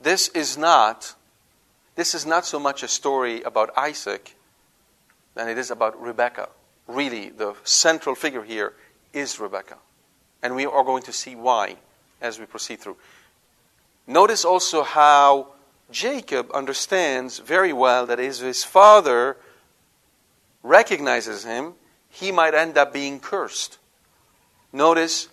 This 0.01 0.29
is 0.29 0.57
not 0.57 1.15
this 1.95 2.15
is 2.15 2.25
not 2.25 2.45
so 2.45 2.57
much 2.57 2.83
a 2.83 2.87
story 2.87 3.41
about 3.41 3.77
Isaac 3.77 4.37
than 5.35 5.49
it 5.49 5.57
is 5.57 5.71
about 5.71 6.01
Rebecca. 6.01 6.47
Really, 6.87 7.31
the 7.31 7.53
central 7.65 8.15
figure 8.15 8.43
here 8.43 8.75
is 9.11 9.41
Rebecca. 9.41 9.75
And 10.41 10.55
we 10.55 10.65
are 10.65 10.85
going 10.85 11.03
to 11.03 11.11
see 11.11 11.35
why 11.35 11.75
as 12.21 12.39
we 12.39 12.45
proceed 12.45 12.79
through. 12.79 12.95
Notice 14.09 14.43
also 14.43 14.81
how 14.81 15.49
Jacob 15.91 16.49
understands 16.51 17.37
very 17.37 17.71
well 17.71 18.07
that 18.07 18.19
if 18.19 18.39
his 18.39 18.63
father 18.63 19.37
recognizes 20.63 21.45
him, 21.45 21.75
he 22.09 22.31
might 22.31 22.55
end 22.55 22.75
up 22.75 22.91
being 22.91 23.19
cursed. 23.19 23.77
Notice 24.73 25.27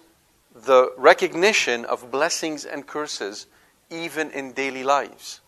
the 0.55 0.93
recognition 0.99 1.87
of 1.87 2.11
blessings 2.11 2.67
and 2.67 2.87
curses 2.87 3.47
even 3.89 4.31
in 4.31 4.53
daily 4.53 4.85
lives. 4.85 5.41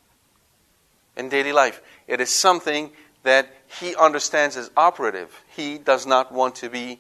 In 1.15 1.29
daily 1.29 1.53
life, 1.53 1.83
it 2.07 2.23
is 2.23 2.31
something 2.31 2.91
that 3.25 3.55
he 3.79 3.95
understands 3.97 4.57
as 4.57 4.71
operative. 4.75 5.43
He 5.55 5.77
does 5.77 6.07
not 6.07 6.33
want 6.33 6.55
to 6.57 6.71
be 6.71 6.99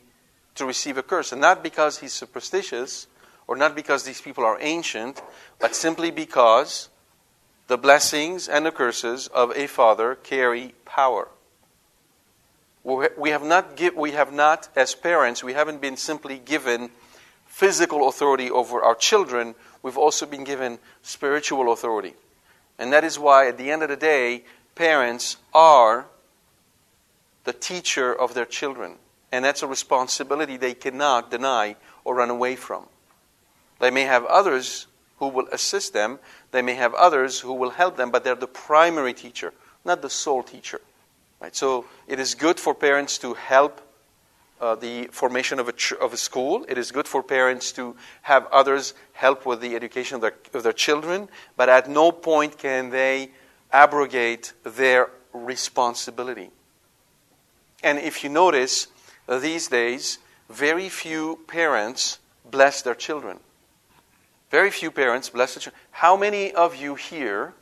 to 0.57 0.67
receive 0.67 0.99
a 0.99 1.03
curse, 1.03 1.33
and 1.33 1.41
not 1.41 1.63
because 1.63 2.01
he's 2.01 2.13
superstitious, 2.13 3.07
or 3.49 3.57
not 3.57 3.75
because 3.75 4.05
these 4.05 4.21
people 4.21 4.45
are 4.45 4.59
ancient, 4.61 5.21
but 5.59 5.75
simply 5.75 6.11
because 6.11 6.91
the 7.67 7.79
blessings 7.79 8.47
and 8.47 8.65
the 8.65 8.71
curses 8.71 9.27
of 9.29 9.51
a 9.57 9.67
father 9.67 10.15
carry 10.15 10.75
power. 10.85 11.29
We 12.85 13.31
have 13.31 13.43
not, 13.43 13.77
give, 13.77 13.97
we 13.97 14.13
have 14.13 14.33
not, 14.33 14.69
as 14.77 14.95
parents, 14.95 15.43
we 15.43 15.55
haven't 15.55 15.81
been 15.81 15.97
simply 15.97 16.39
given 16.39 16.91
physical 17.47 18.09
authority 18.09 18.51
over 18.51 18.83
our 18.83 18.95
children, 18.95 19.55
we've 19.83 19.99
also 19.99 20.27
been 20.27 20.45
given 20.45 20.79
spiritual 21.03 21.73
authority. 21.73 22.15
And 22.79 22.93
that 22.93 23.05
is 23.05 23.19
why, 23.19 23.49
at 23.49 23.59
the 23.59 23.71
end 23.71 23.83
of 23.83 23.89
the 23.89 23.97
day, 23.97 24.45
parents 24.75 25.39
are 25.53 26.07
the 27.45 27.53
teacher 27.53 28.15
of 28.15 28.35
their 28.35 28.45
children. 28.45 28.95
And 29.33 29.45
that's 29.45 29.63
a 29.63 29.67
responsibility 29.67 30.57
they 30.57 30.75
cannot 30.75 31.31
deny 31.31 31.77
or 32.05 32.15
run 32.15 32.31
away 32.31 32.57
from. 32.57 32.87
They 33.79 33.91
may 33.91 34.03
have 34.03 34.25
others 34.25 34.87
who 35.19 35.29
will 35.29 35.49
assist 35.49 35.93
them, 35.93 36.19
they 36.53 36.63
may 36.63 36.75
have 36.75 36.95
others 36.95 37.41
who 37.41 37.53
will 37.53 37.71
help 37.71 37.97
them, 37.97 38.11
but 38.11 38.25
they're 38.25 38.35
the 38.35 38.47
primary 38.47 39.13
teacher, 39.13 39.53
not 39.85 40.03
the 40.03 40.11
sole 40.11 40.43
teacher. 40.43 40.81
Right? 41.41 41.55
So 41.55 41.87
it 42.07 42.19
is 42.19 42.35
good 42.35 42.59
for 42.59 42.75
parents 42.75 43.19
to 43.19 43.35
help 43.35 43.81
uh, 44.61 44.75
the 44.75 45.07
formation 45.13 45.61
of 45.61 45.69
a, 45.69 45.73
ch- 45.73 45.93
of 45.93 46.13
a 46.13 46.17
school. 46.17 46.65
It 46.69 46.79
is 46.79 46.91
good 46.91 47.07
for 47.07 47.23
parents 47.23 47.73
to 47.73 47.97
have 48.23 48.47
others 48.47 48.95
help 49.13 49.47
with 49.47 49.61
the 49.61 49.77
education 49.77 50.17
of 50.17 50.21
their, 50.21 50.35
of 50.53 50.63
their 50.63 50.73
children, 50.73 51.29
but 51.57 51.69
at 51.69 51.89
no 51.89 52.11
point 52.11 52.59
can 52.59 52.91
they 52.91 53.31
abrogate 53.73 54.53
their 54.65 55.11
responsibility. 55.33 56.51
And 57.83 57.99
if 57.99 58.25
you 58.25 58.31
notice, 58.31 58.89
these 59.29 59.69
days, 59.69 60.19
very 60.49 60.89
few 60.89 61.41
parents 61.47 62.19
bless 62.51 62.83
their 62.83 62.95
children. 62.95 63.39
Very 64.51 64.71
few 64.71 64.91
parents 64.91 65.29
bless 65.29 65.55
their 65.55 65.61
children. 65.61 65.81
How 65.91 66.17
many 66.17 66.53
of 66.53 66.77
you 66.77 66.95
here, 66.95 67.55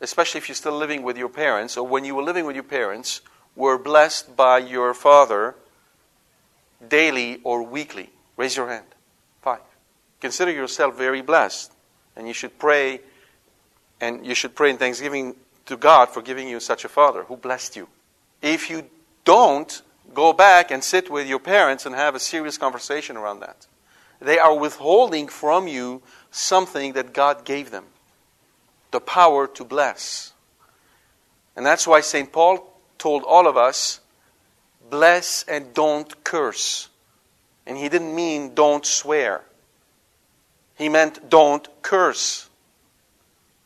especially 0.00 0.38
if 0.38 0.48
you're 0.48 0.54
still 0.54 0.76
living 0.76 1.02
with 1.02 1.16
your 1.18 1.28
parents, 1.28 1.76
or 1.76 1.86
when 1.86 2.04
you 2.04 2.14
were 2.14 2.22
living 2.22 2.46
with 2.46 2.54
your 2.54 2.64
parents, 2.64 3.20
were 3.56 3.78
blessed 3.78 4.36
by 4.36 4.58
your 4.58 4.94
father 4.94 5.56
daily 6.86 7.40
or 7.42 7.62
weekly? 7.62 8.10
Raise 8.36 8.56
your 8.56 8.68
hand. 8.68 8.86
Five. 9.42 9.60
Consider 10.20 10.52
yourself 10.52 10.96
very 10.96 11.22
blessed. 11.22 11.72
And 12.16 12.28
you 12.28 12.34
should 12.34 12.58
pray, 12.58 13.00
and 14.00 14.24
you 14.24 14.34
should 14.34 14.54
pray 14.54 14.70
in 14.70 14.76
thanksgiving 14.76 15.34
to 15.66 15.76
God 15.76 16.10
for 16.10 16.22
giving 16.22 16.48
you 16.48 16.60
such 16.60 16.84
a 16.84 16.88
father 16.88 17.24
who 17.24 17.36
blessed 17.36 17.74
you. 17.74 17.88
If 18.42 18.70
you 18.70 18.84
don't, 19.24 19.82
go 20.12 20.32
back 20.32 20.70
and 20.70 20.84
sit 20.84 21.10
with 21.10 21.26
your 21.26 21.40
parents 21.40 21.86
and 21.86 21.94
have 21.94 22.14
a 22.14 22.20
serious 22.20 22.58
conversation 22.58 23.16
around 23.16 23.40
that. 23.40 23.66
They 24.20 24.38
are 24.38 24.56
withholding 24.56 25.28
from 25.28 25.68
you 25.68 26.02
something 26.30 26.94
that 26.94 27.12
God 27.12 27.44
gave 27.44 27.70
them 27.70 27.84
the 28.94 29.00
power 29.00 29.48
to 29.48 29.64
bless. 29.64 30.32
And 31.56 31.66
that's 31.66 31.86
why 31.86 32.00
St. 32.00 32.32
Paul 32.32 32.72
told 32.96 33.24
all 33.24 33.48
of 33.48 33.56
us 33.56 34.00
bless 34.88 35.42
and 35.48 35.74
don't 35.74 36.22
curse. 36.22 36.88
And 37.66 37.76
he 37.76 37.88
didn't 37.88 38.14
mean 38.14 38.54
don't 38.54 38.86
swear, 38.86 39.42
he 40.76 40.88
meant 40.88 41.28
don't 41.28 41.66
curse. 41.82 42.48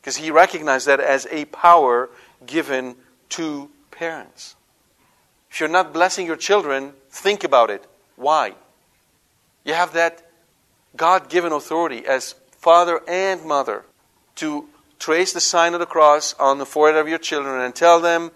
Because 0.00 0.16
he 0.16 0.30
recognized 0.30 0.86
that 0.86 1.00
as 1.00 1.26
a 1.30 1.44
power 1.46 2.08
given 2.46 2.96
to 3.30 3.68
parents. 3.90 4.56
If 5.50 5.60
you're 5.60 5.68
not 5.68 5.92
blessing 5.92 6.26
your 6.26 6.36
children, 6.36 6.94
think 7.10 7.44
about 7.44 7.68
it. 7.68 7.84
Why? 8.16 8.54
You 9.64 9.74
have 9.74 9.92
that 9.92 10.27
God 10.96 11.28
given 11.28 11.52
authority 11.52 12.06
as 12.06 12.34
father 12.50 13.00
and 13.06 13.44
mother, 13.44 13.84
to 14.36 14.68
trace 14.98 15.32
the 15.32 15.40
sign 15.40 15.74
of 15.74 15.80
the 15.80 15.86
cross 15.86 16.34
on 16.34 16.58
the 16.58 16.66
forehead 16.66 16.98
of 16.98 17.08
your 17.08 17.18
children 17.18 17.60
and 17.60 17.74
tell 17.74 18.00
them 18.00 18.30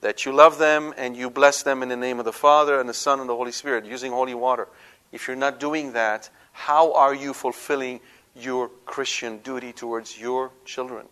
that 0.00 0.24
you 0.24 0.32
love 0.32 0.58
them 0.58 0.94
and 0.96 1.16
you 1.16 1.30
bless 1.30 1.62
them 1.62 1.82
in 1.82 1.88
the 1.88 1.96
name 1.96 2.18
of 2.18 2.24
the 2.24 2.32
Father 2.32 2.78
and 2.78 2.88
the 2.88 2.94
Son 2.94 3.20
and 3.20 3.28
the 3.28 3.34
Holy 3.36 3.52
Spirit 3.52 3.84
using 3.84 4.12
holy 4.12 4.34
water. 4.34 4.68
If 5.12 5.26
you're 5.26 5.36
not 5.36 5.60
doing 5.60 5.92
that, 5.92 6.30
how 6.52 6.92
are 6.92 7.14
you 7.14 7.32
fulfilling 7.32 8.00
your 8.34 8.68
Christian 8.84 9.38
duty 9.38 9.72
towards 9.72 10.18
your 10.18 10.50
children? 10.64 11.06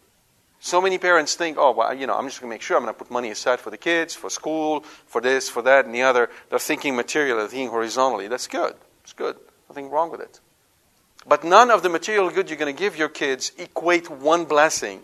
So 0.61 0.81
many 0.81 0.97
parents 0.97 1.35
think, 1.35 1.59
oh, 1.59 1.73
well, 1.73 1.93
you 1.93 2.07
know, 2.07 2.17
I'm 2.17 2.27
just 2.27 2.41
going 2.41 2.51
to 2.51 2.55
make 2.55 2.63
sure 2.63 2.77
I'm 2.77 2.85
going 2.85 2.95
to 2.95 2.99
put 2.99 3.11
money 3.11 3.31
aside 3.31 3.61
for 3.61 3.71
the 3.71 3.77
kids, 3.77 4.15
for 4.15 4.31
school, 4.31 4.81
for 5.07 5.21
this, 5.21 5.49
for 5.49 5.61
that, 5.63 5.85
and 5.85 5.95
the 5.95 6.03
other. 6.03 6.31
They're 6.49 6.59
thinking 6.59 6.97
materially, 6.97 7.39
they're 7.39 7.49
thinking 7.49 7.69
horizontally. 7.69 8.29
That's 8.29 8.47
good. 8.47 8.75
It's 9.03 9.13
good. 9.13 9.37
Nothing 9.69 9.91
wrong 9.91 10.11
with 10.11 10.21
it. 10.21 10.41
But 11.27 11.45
none 11.45 11.71
of 11.71 11.83
the 11.83 11.89
material 11.89 12.31
good 12.31 12.51
you're 12.51 12.59
going 12.59 12.75
to 12.75 12.79
give 12.79 12.99
your 12.99 13.09
kids 13.09 13.53
equate 13.59 14.11
one 14.11 14.45
blessing 14.45 15.03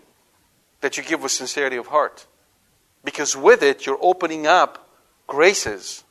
that 0.81 0.97
you 0.97 1.03
give 1.03 1.23
with 1.23 1.31
sincerity 1.31 1.77
of 1.77 1.87
heart. 1.87 2.27
Because 3.03 3.35
with 3.35 3.63
it, 3.63 3.85
you're 3.85 3.97
opening 4.01 4.45
up 4.45 4.89
graces 5.27 6.03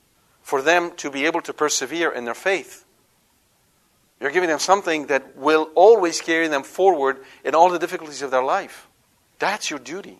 for 0.42 0.62
them 0.62 0.92
to 0.96 1.10
be 1.10 1.26
able 1.26 1.40
to 1.42 1.52
persevere 1.52 2.10
in 2.10 2.24
their 2.24 2.34
faith. 2.34 2.84
You're 4.20 4.32
giving 4.32 4.48
them 4.48 4.58
something 4.58 5.06
that 5.06 5.36
will 5.36 5.70
always 5.74 6.20
carry 6.20 6.48
them 6.48 6.62
forward 6.62 7.18
in 7.44 7.54
all 7.54 7.70
the 7.70 7.78
difficulties 7.78 8.22
of 8.22 8.30
their 8.30 8.42
life. 8.42 8.88
That's 9.38 9.70
your 9.70 9.78
duty. 9.78 10.18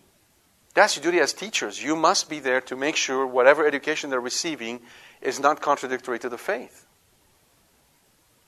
That's 0.73 0.95
your 0.95 1.03
duty 1.03 1.19
as 1.19 1.33
teachers. 1.33 1.83
You 1.83 1.95
must 1.95 2.29
be 2.29 2.39
there 2.39 2.61
to 2.61 2.75
make 2.75 2.95
sure 2.95 3.27
whatever 3.27 3.67
education 3.67 4.09
they're 4.09 4.21
receiving 4.21 4.79
is 5.21 5.39
not 5.39 5.61
contradictory 5.61 6.17
to 6.19 6.29
the 6.29 6.37
faith. 6.37 6.87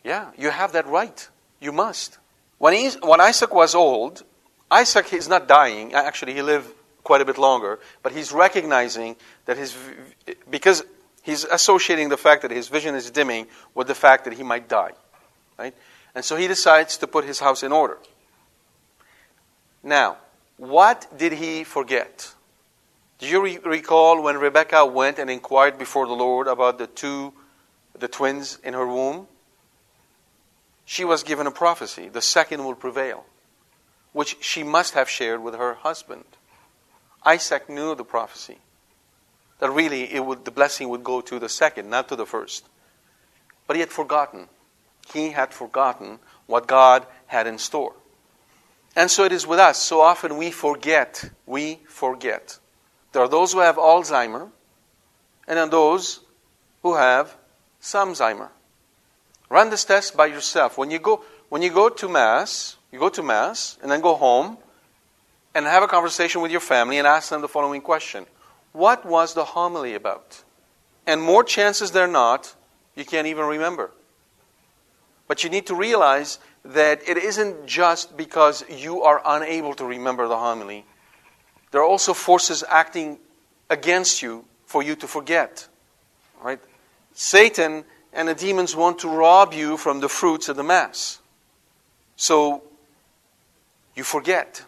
Yeah, 0.04 0.32
you 0.38 0.50
have 0.50 0.72
that 0.72 0.88
right. 0.88 1.28
You 1.64 1.72
must. 1.72 2.18
When, 2.58 2.74
he, 2.74 2.90
when 3.02 3.22
Isaac 3.22 3.54
was 3.54 3.74
old, 3.74 4.24
Isaac 4.70 5.14
is 5.14 5.30
not 5.30 5.48
dying. 5.48 5.94
Actually, 5.94 6.34
he 6.34 6.42
lived 6.42 6.68
quite 7.06 7.22
a 7.22 7.26
bit 7.26 7.38
longer, 7.38 7.80
but 8.02 8.12
he's 8.12 8.34
recognizing 8.34 9.16
that 9.46 9.56
his, 9.56 9.74
because 10.52 10.84
he's 11.22 11.46
associating 11.46 12.10
the 12.10 12.18
fact 12.18 12.42
that 12.42 12.52
his 12.52 12.68
vision 12.68 12.96
is 12.96 13.10
dimming 13.12 13.48
with 13.76 13.88
the 13.88 13.96
fact 13.96 14.26
that 14.26 14.34
he 14.34 14.44
might 14.44 14.68
die. 14.68 14.92
Right? 15.58 15.74
And 16.14 16.26
so 16.26 16.36
he 16.36 16.50
decides 16.50 16.98
to 16.98 17.08
put 17.08 17.24
his 17.24 17.40
house 17.40 17.64
in 17.64 17.72
order. 17.72 17.98
Now, 19.82 20.18
what 20.58 21.08
did 21.18 21.32
he 21.32 21.64
forget? 21.64 22.34
Do 23.20 23.28
you 23.28 23.42
re- 23.42 23.60
recall 23.64 24.22
when 24.22 24.38
Rebecca 24.38 24.86
went 24.86 25.18
and 25.18 25.30
inquired 25.30 25.78
before 25.78 26.08
the 26.08 26.14
Lord 26.14 26.48
about 26.48 26.78
the 26.78 26.88
two, 26.88 27.34
the 27.98 28.10
twins 28.10 28.60
in 28.66 28.74
her 28.74 28.86
womb? 28.86 29.28
She 30.86 31.06
was 31.06 31.24
given 31.24 31.48
a 31.48 31.52
prophecy. 31.52 32.10
The 32.10 32.22
second 32.22 32.66
will 32.66 32.76
prevail, 32.76 33.26
which 34.12 34.38
she 34.42 34.64
must 34.64 34.94
have 34.94 35.10
shared 35.10 35.42
with 35.42 35.56
her 35.56 35.76
husband. 35.76 36.26
Isaac 37.26 37.70
knew 37.70 37.96
the 37.96 38.04
prophecy 38.04 38.58
that 39.60 39.72
really 39.72 40.14
it 40.14 40.26
would, 40.26 40.44
the 40.44 40.52
blessing 40.52 40.90
would 40.90 41.06
go 41.06 41.22
to 41.22 41.40
the 41.40 41.48
second, 41.48 41.90
not 41.90 42.10
to 42.10 42.18
the 42.18 42.26
first. 42.26 42.68
But 43.66 43.78
he 43.78 43.80
had 43.80 43.92
forgotten. 43.92 44.50
He 45.14 45.30
had 45.30 45.54
forgotten 45.54 46.20
what 46.48 46.68
God 46.68 47.06
had 47.28 47.48
in 47.48 47.58
store. 47.58 47.94
And 48.96 49.10
so 49.10 49.24
it 49.24 49.32
is 49.32 49.48
with 49.48 49.60
us. 49.60 49.78
So 49.78 50.02
often 50.02 50.38
we 50.38 50.52
forget. 50.52 51.30
We 51.46 51.80
forget. 51.88 52.60
There 53.14 53.22
are 53.22 53.30
those 53.30 53.54
who 53.54 53.60
have 53.60 53.78
Alzheimer, 53.78 54.50
and 55.48 55.58
then 55.58 55.70
those 55.70 56.20
who 56.82 56.96
have 56.96 57.36
Samzheimer. 57.82 58.50
Run 59.50 59.70
this 59.70 59.84
test 59.86 60.18
by 60.18 60.28
yourself. 60.28 60.78
When 60.78 60.92
you 60.92 61.00
go, 61.00 61.24
when 61.50 61.62
you 61.62 61.72
go 61.72 61.90
to 61.90 62.10
Mass, 62.10 62.78
you 62.92 63.00
go 63.00 63.10
to 63.10 63.24
Mass 63.24 63.78
and 63.82 63.92
then 63.92 64.02
go 64.02 64.16
home, 64.16 64.58
and 65.56 65.66
have 65.66 65.84
a 65.84 65.88
conversation 65.88 66.42
with 66.42 66.52
your 66.52 66.60
family 66.60 66.98
and 66.98 67.08
ask 67.08 67.30
them 67.30 67.42
the 67.42 67.48
following 67.48 67.82
question 67.82 68.26
What 68.72 69.06
was 69.06 69.34
the 69.34 69.46
homily 69.46 69.94
about? 69.96 70.44
And 71.06 71.22
more 71.22 71.44
chances 71.44 71.92
than 71.92 72.12
not, 72.12 72.56
you 72.96 73.06
can't 73.06 73.28
even 73.28 73.46
remember. 73.46 73.92
But 75.28 75.44
you 75.44 75.50
need 75.50 75.68
to 75.68 75.76
realize 75.76 76.40
that 76.66 77.08
it 77.08 77.18
isn't 77.18 77.66
just 77.66 78.16
because 78.16 78.64
you 78.70 79.04
are 79.04 79.22
unable 79.26 79.74
to 79.76 79.86
remember 79.86 80.28
the 80.28 80.38
homily, 80.38 80.86
there 81.72 81.82
are 81.82 81.88
also 81.88 82.14
forces 82.14 82.64
acting 82.70 83.20
against 83.70 84.22
you 84.22 84.46
for 84.66 84.82
you 84.82 84.96
to 84.96 85.08
forget. 85.08 85.68
Right? 86.42 86.60
Satan 87.14 87.84
and 88.14 88.28
the 88.28 88.36
demons 88.36 88.76
want 88.76 89.00
to 89.00 89.10
rob 89.10 89.54
you 89.54 89.78
from 89.78 90.00
the 90.00 90.10
fruits 90.10 90.48
of 90.48 90.56
the 90.56 90.64
Mass. 90.64 91.20
So 92.16 92.64
you 93.96 94.04
forget. 94.04 94.64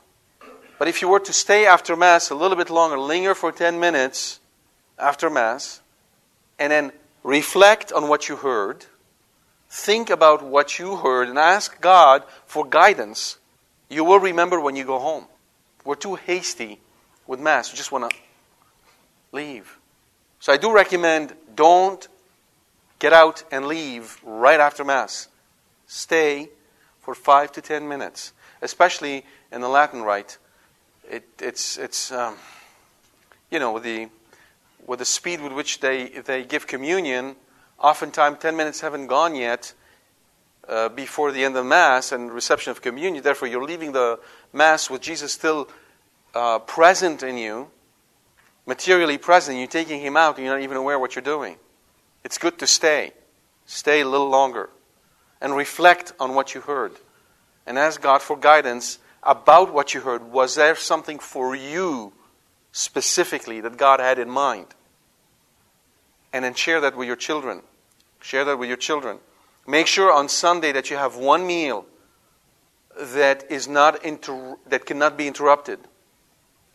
But 0.77 0.87
if 0.87 1.01
you 1.01 1.07
were 1.07 1.19
to 1.21 1.33
stay 1.33 1.65
after 1.65 1.95
Mass 1.95 2.29
a 2.29 2.35
little 2.35 2.57
bit 2.57 2.69
longer, 2.69 2.99
linger 2.99 3.35
for 3.35 3.51
10 3.51 3.79
minutes 3.79 4.39
after 4.99 5.29
Mass, 5.29 5.81
and 6.59 6.71
then 6.71 6.91
reflect 7.23 7.91
on 7.91 8.09
what 8.09 8.27
you 8.27 8.35
heard, 8.35 8.85
think 9.69 10.09
about 10.09 10.43
what 10.43 10.79
you 10.79 10.97
heard, 10.97 11.29
and 11.29 11.37
ask 11.37 11.79
God 11.79 12.23
for 12.45 12.65
guidance, 12.65 13.37
you 13.89 14.03
will 14.03 14.19
remember 14.19 14.59
when 14.59 14.75
you 14.75 14.85
go 14.85 14.99
home. 14.99 15.25
We're 15.85 15.95
too 15.95 16.15
hasty 16.15 16.79
with 17.27 17.39
Mass. 17.39 17.71
We 17.71 17.77
just 17.77 17.91
want 17.91 18.11
to 18.11 18.17
leave. 19.31 19.77
So 20.39 20.51
I 20.51 20.57
do 20.57 20.73
recommend 20.73 21.33
don't 21.55 22.05
get 23.05 23.13
out 23.13 23.43
and 23.51 23.67
leave 23.67 24.19
right 24.23 24.59
after 24.59 24.83
Mass. 24.83 25.27
Stay 25.85 26.49
for 26.99 27.13
five 27.13 27.51
to 27.51 27.61
ten 27.61 27.87
minutes, 27.87 28.33
especially 28.63 29.23
in 29.51 29.61
the 29.61 29.69
Latin 29.69 30.01
Rite 30.01 30.39
it, 31.09 31.23
it's, 31.39 31.77
it's 31.77 32.11
um, 32.11 32.35
you 33.51 33.59
know, 33.59 33.73
with 33.73 33.83
the, 33.83 34.09
with 34.85 34.99
the 34.99 35.05
speed 35.05 35.41
with 35.41 35.53
which 35.53 35.79
they, 35.79 36.07
they 36.07 36.43
give 36.43 36.67
communion, 36.67 37.35
oftentimes 37.79 38.39
10 38.39 38.55
minutes 38.55 38.81
haven't 38.81 39.07
gone 39.07 39.35
yet 39.35 39.73
uh, 40.67 40.89
before 40.89 41.31
the 41.31 41.43
end 41.43 41.55
of 41.55 41.65
Mass 41.65 42.11
and 42.11 42.31
reception 42.31 42.71
of 42.71 42.81
communion. 42.81 43.23
Therefore, 43.23 43.47
you're 43.47 43.63
leaving 43.63 43.91
the 43.91 44.19
Mass 44.51 44.89
with 44.89 45.01
Jesus 45.01 45.31
still 45.31 45.69
uh, 46.33 46.59
present 46.59 47.21
in 47.23 47.37
you, 47.37 47.69
materially 48.65 49.17
present. 49.17 49.57
You're 49.57 49.67
taking 49.67 50.01
him 50.01 50.17
out 50.17 50.37
and 50.37 50.45
you're 50.45 50.55
not 50.55 50.63
even 50.63 50.77
aware 50.77 50.97
what 50.97 51.15
you're 51.15 51.23
doing. 51.23 51.57
It's 52.25 52.39
good 52.39 52.57
to 52.59 52.67
stay. 52.67 53.13
Stay 53.67 54.01
a 54.01 54.07
little 54.07 54.29
longer 54.29 54.69
and 55.39 55.55
reflect 55.55 56.11
on 56.19 56.33
what 56.33 56.55
you 56.55 56.61
heard 56.61 56.93
and 57.67 57.77
ask 57.77 58.01
God 58.01 58.21
for 58.21 58.35
guidance 58.35 58.97
about 59.21 59.71
what 59.71 59.93
you 59.93 60.01
heard? 60.01 60.31
Was 60.31 60.55
there 60.55 60.75
something 60.75 61.19
for 61.19 61.55
you 61.55 62.13
specifically 62.71 63.61
that 63.61 63.77
God 63.77 63.99
had 63.99 64.17
in 64.17 64.29
mind? 64.29 64.67
And 66.33 66.43
then 66.43 66.55
share 66.55 66.81
that 66.81 66.97
with 66.97 67.07
your 67.07 67.15
children. 67.15 67.61
Share 68.21 68.43
that 68.45 68.57
with 68.57 68.69
your 68.69 68.77
children. 68.77 69.19
Make 69.67 69.87
sure 69.87 70.11
on 70.11 70.27
Sunday 70.27 70.71
that 70.71 70.89
you 70.89 70.97
have 70.97 71.15
one 71.15 71.45
meal 71.45 71.85
that 72.97 73.49
is 73.51 73.67
not 73.67 74.03
inter- 74.03 74.57
that 74.67 74.85
cannot 74.85 75.15
be 75.15 75.27
interrupted. 75.27 75.79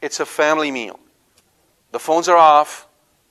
It's 0.00 0.20
a 0.20 0.26
family 0.26 0.70
meal. 0.70 0.98
The 1.92 1.98
phones 1.98 2.28
are 2.28 2.36
off, 2.36 2.86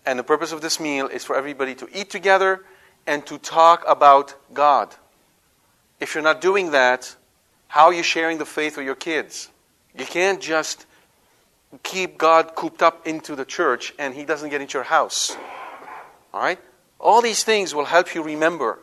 and 0.06 0.18
the 0.18 0.24
purpose 0.24 0.52
of 0.52 0.62
this 0.62 0.80
meal 0.80 1.08
is 1.08 1.24
for 1.24 1.36
everybody 1.36 1.76
to 1.76 1.88
eat 1.94 2.10
together 2.10 2.64
and 3.06 3.26
to 3.26 3.38
talk 3.38 3.84
about 3.88 4.36
God. 4.54 4.96
If 6.00 6.16
you're 6.16 6.24
not 6.24 6.42
doing 6.42 6.72
that, 6.72 7.16
how 7.68 7.86
are 7.86 7.94
you 7.94 8.04
sharing 8.04 8.38
the 8.38 8.46
faith 8.46 8.78
with 8.78 8.86
your 8.86 8.96
kids? 8.96 9.50
You 9.98 10.06
can't 10.06 10.42
just 10.42 10.86
keep 11.84 12.18
God 12.18 12.56
cooped 12.56 12.82
up 12.82 13.06
into 13.06 13.36
the 13.36 13.46
church 13.46 13.94
and 14.00 14.14
He 14.14 14.26
doesn't 14.26 14.50
get 14.50 14.62
into 14.62 14.78
your 14.78 14.86
house. 14.86 15.36
All 16.34 16.42
right? 16.42 16.60
All 17.00 17.22
these 17.22 17.44
things 17.44 17.74
will 17.74 17.86
help 17.86 18.14
you 18.14 18.24
remember. 18.24 18.80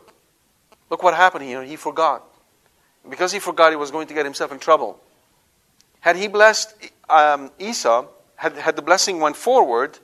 Look 0.89 1.03
what 1.03 1.13
happened 1.13 1.43
here. 1.43 1.63
He 1.63 1.75
forgot. 1.75 2.23
Because 3.07 3.31
he 3.31 3.39
forgot, 3.39 3.71
he 3.71 3.75
was 3.75 3.91
going 3.91 4.07
to 4.07 4.13
get 4.13 4.25
himself 4.25 4.51
in 4.51 4.59
trouble. 4.59 4.99
Had 6.01 6.15
he 6.15 6.27
blessed 6.27 6.73
um, 7.09 7.51
Esau, 7.59 8.05
had, 8.35 8.53
had 8.57 8.75
the 8.75 8.81
blessing 8.81 9.19
went 9.19 9.35
forward, 9.35 9.99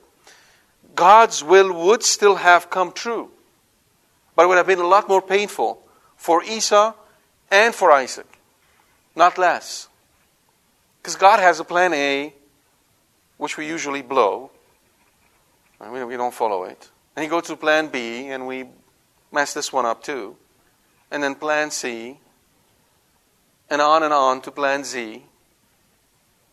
God's 0.94 1.42
will 1.42 1.72
would 1.86 2.02
still 2.02 2.36
have 2.36 2.70
come 2.70 2.92
true. 2.92 3.30
But 4.36 4.44
it 4.44 4.48
would 4.48 4.56
have 4.58 4.66
been 4.66 4.80
a 4.80 4.86
lot 4.86 5.08
more 5.08 5.22
painful 5.22 5.82
for 6.16 6.42
Esau 6.42 6.94
and 7.50 7.74
for 7.74 7.92
Isaac 7.92 8.34
not 9.16 9.38
less. 9.38 9.88
Because 11.00 11.16
God 11.16 11.40
has 11.40 11.60
a 11.60 11.64
plan 11.64 11.92
A, 11.92 12.34
which 13.36 13.56
we 13.56 13.66
usually 13.66 14.02
blow. 14.02 14.50
We, 15.80 16.16
don't 16.16 16.32
follow 16.32 16.64
it. 16.64 16.88
And 17.14 17.22
He 17.22 17.28
goes 17.28 17.44
to 17.44 17.56
plan 17.56 17.88
B, 17.88 18.28
and 18.28 18.46
we 18.46 18.64
mess 19.30 19.52
this 19.52 19.72
one 19.72 19.84
up 19.84 20.02
too. 20.02 20.36
And 21.10 21.22
then 21.22 21.34
plan 21.34 21.70
C, 21.70 22.18
and 23.68 23.82
on 23.82 24.02
and 24.02 24.12
on 24.12 24.40
to 24.42 24.50
plan 24.50 24.84
Z, 24.84 25.22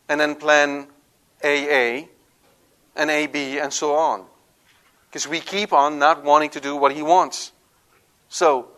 and 0.10 0.20
then 0.20 0.36
plan 0.36 0.88
AA, 1.44 2.08
and 3.12 3.30
AB, 3.30 3.60
and 3.60 3.74
so 3.74 3.96
on. 3.96 4.26
Because 5.10 5.28
we 5.28 5.40
keep 5.40 5.74
on 5.74 6.00
not 6.00 6.24
wanting 6.24 6.50
to 6.52 6.60
do 6.60 6.76
what 6.76 6.94
He 6.94 7.02
wants. 7.02 7.52
So, 8.30 8.70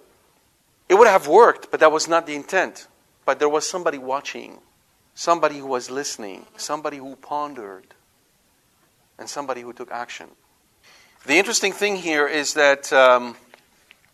it 0.90 0.96
would 0.96 1.08
have 1.08 1.28
worked, 1.28 1.72
but 1.72 1.80
that 1.80 1.92
was 1.92 2.08
not 2.08 2.26
the 2.26 2.36
intent. 2.36 2.88
But 3.26 3.40
there 3.40 3.50
was 3.50 3.68
somebody 3.68 3.98
watching, 3.98 4.60
somebody 5.16 5.60
who 5.60 5.68
was 5.68 5.90
listening, 5.90 6.46
somebody 6.58 6.98
who 6.98 7.16
pondered, 7.16 7.86
and 9.18 9.30
somebody 9.30 9.62
who 9.62 9.74
took 9.74 9.92
action. 9.92 10.28
The 11.26 11.36
interesting 11.36 11.72
thing 11.72 11.96
here 11.96 12.28
is 12.28 12.56
that 12.56 12.92
um, 12.92 13.38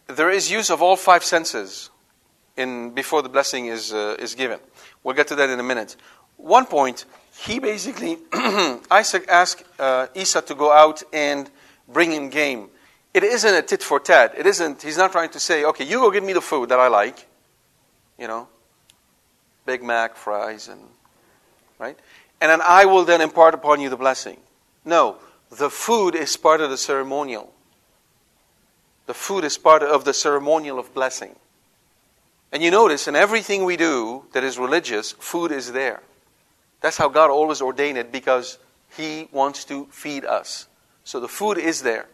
there 0.07 0.29
is 0.29 0.51
use 0.51 0.69
of 0.69 0.81
all 0.81 0.95
five 0.95 1.23
senses 1.23 1.89
in, 2.55 2.91
before 2.91 3.21
the 3.21 3.29
blessing 3.29 3.67
is, 3.67 3.93
uh, 3.93 4.15
is 4.19 4.35
given. 4.35 4.59
We'll 5.03 5.15
get 5.15 5.27
to 5.29 5.35
that 5.35 5.49
in 5.49 5.59
a 5.59 5.63
minute. 5.63 5.95
One 6.37 6.65
point, 6.65 7.05
he 7.45 7.59
basically, 7.59 8.17
Isaac 8.91 9.25
asked 9.29 9.63
uh, 9.79 10.07
to 10.07 10.55
go 10.55 10.71
out 10.73 11.01
and 11.13 11.49
bring 11.87 12.11
him 12.11 12.29
game. 12.29 12.69
It 13.13 13.23
isn't 13.23 13.53
a 13.53 13.61
tit 13.61 13.81
for 13.81 13.99
tat. 13.99 14.33
It 14.37 14.45
isn't, 14.45 14.81
he's 14.81 14.97
not 14.97 15.13
trying 15.13 15.29
to 15.29 15.39
say, 15.39 15.63
okay, 15.63 15.85
you 15.85 15.99
go 15.99 16.11
give 16.11 16.23
me 16.23 16.33
the 16.33 16.41
food 16.41 16.69
that 16.69 16.79
I 16.79 16.89
like, 16.89 17.25
you 18.17 18.27
know, 18.27 18.49
Big 19.65 19.81
Mac, 19.81 20.17
fries, 20.17 20.67
and, 20.67 20.81
right? 21.79 21.97
And 22.41 22.51
then 22.51 22.61
I 22.61 22.85
will 22.85 23.05
then 23.05 23.21
impart 23.21 23.53
upon 23.53 23.79
you 23.79 23.89
the 23.89 23.97
blessing. 23.97 24.37
No, 24.83 25.17
the 25.49 25.69
food 25.69 26.15
is 26.15 26.35
part 26.35 26.59
of 26.59 26.69
the 26.69 26.77
ceremonial. 26.77 27.53
The 29.05 29.13
food 29.13 29.45
is 29.45 29.57
part 29.57 29.81
of 29.81 30.03
the 30.03 30.13
ceremonial 30.13 30.77
of 30.77 30.93
blessing. 30.93 31.35
And 32.51 32.61
you 32.61 32.69
notice 32.69 33.07
in 33.07 33.15
everything 33.15 33.63
we 33.63 33.77
do 33.77 34.25
that 34.33 34.43
is 34.43 34.59
religious, 34.59 35.13
food 35.13 35.51
is 35.53 35.71
there. 35.71 36.01
That's 36.81 36.97
how 36.97 37.09
God 37.09 37.29
always 37.29 37.61
ordained 37.61 37.97
it 37.97 38.11
because 38.11 38.57
He 38.95 39.27
wants 39.31 39.65
to 39.65 39.85
feed 39.91 40.25
us. 40.25 40.67
So 41.03 41.19
the 41.19 41.27
food 41.27 41.57
is 41.57 41.81
there. 41.81 42.07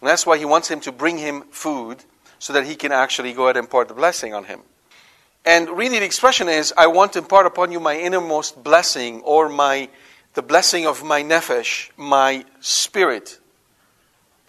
And 0.00 0.08
that's 0.08 0.26
why 0.26 0.38
He 0.38 0.44
wants 0.44 0.68
him 0.68 0.80
to 0.80 0.92
bring 0.92 1.18
him 1.18 1.42
food 1.50 2.04
so 2.42 2.52
that 2.52 2.66
he 2.66 2.74
can 2.74 2.90
actually 2.90 3.32
go 3.32 3.44
ahead 3.44 3.56
and 3.56 3.66
impart 3.66 3.86
the 3.86 3.94
blessing 3.94 4.34
on 4.34 4.42
him. 4.42 4.62
And 5.44 5.70
really, 5.70 6.00
the 6.00 6.04
expression 6.04 6.48
is, 6.48 6.74
I 6.76 6.88
want 6.88 7.12
to 7.12 7.20
impart 7.20 7.46
upon 7.46 7.70
you 7.70 7.78
my 7.78 7.96
innermost 7.96 8.64
blessing 8.64 9.20
or 9.20 9.48
my 9.48 9.88
the 10.34 10.42
blessing 10.42 10.84
of 10.84 11.04
my 11.04 11.22
nephesh, 11.22 11.90
my 11.96 12.44
spirit, 12.58 13.38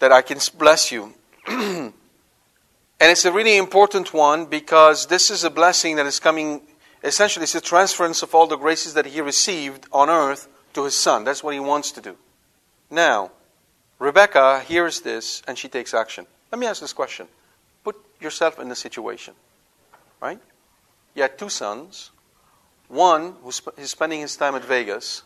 that 0.00 0.10
I 0.10 0.22
can 0.22 0.38
bless 0.58 0.90
you. 0.90 1.14
and 1.46 1.92
it's 3.00 3.24
a 3.24 3.30
really 3.32 3.56
important 3.56 4.12
one 4.12 4.46
because 4.46 5.06
this 5.06 5.30
is 5.30 5.44
a 5.44 5.50
blessing 5.50 5.94
that 5.96 6.06
is 6.06 6.18
coming, 6.18 6.62
essentially, 7.04 7.44
it's 7.44 7.54
a 7.54 7.60
transference 7.60 8.22
of 8.22 8.34
all 8.34 8.46
the 8.46 8.56
graces 8.56 8.94
that 8.94 9.06
he 9.06 9.20
received 9.20 9.86
on 9.92 10.08
earth 10.10 10.48
to 10.72 10.84
his 10.84 10.94
son. 10.94 11.24
That's 11.24 11.44
what 11.44 11.54
he 11.54 11.60
wants 11.60 11.92
to 11.92 12.00
do. 12.00 12.16
Now, 12.90 13.30
Rebecca 13.98 14.60
hears 14.60 15.00
this 15.00 15.42
and 15.46 15.56
she 15.56 15.68
takes 15.68 15.94
action. 15.94 16.26
Let 16.50 16.58
me 16.58 16.66
ask 16.66 16.80
this 16.80 16.92
question. 16.92 17.28
Put 17.84 17.96
yourself 18.20 18.58
in 18.58 18.68
the 18.68 18.76
situation, 18.76 19.34
right? 20.20 20.38
You 21.14 21.22
had 21.22 21.38
two 21.38 21.48
sons. 21.48 22.10
One 22.88 23.34
who's 23.42 23.62
spending 23.84 24.20
his 24.20 24.36
time 24.36 24.54
at 24.54 24.64
Vegas, 24.64 25.22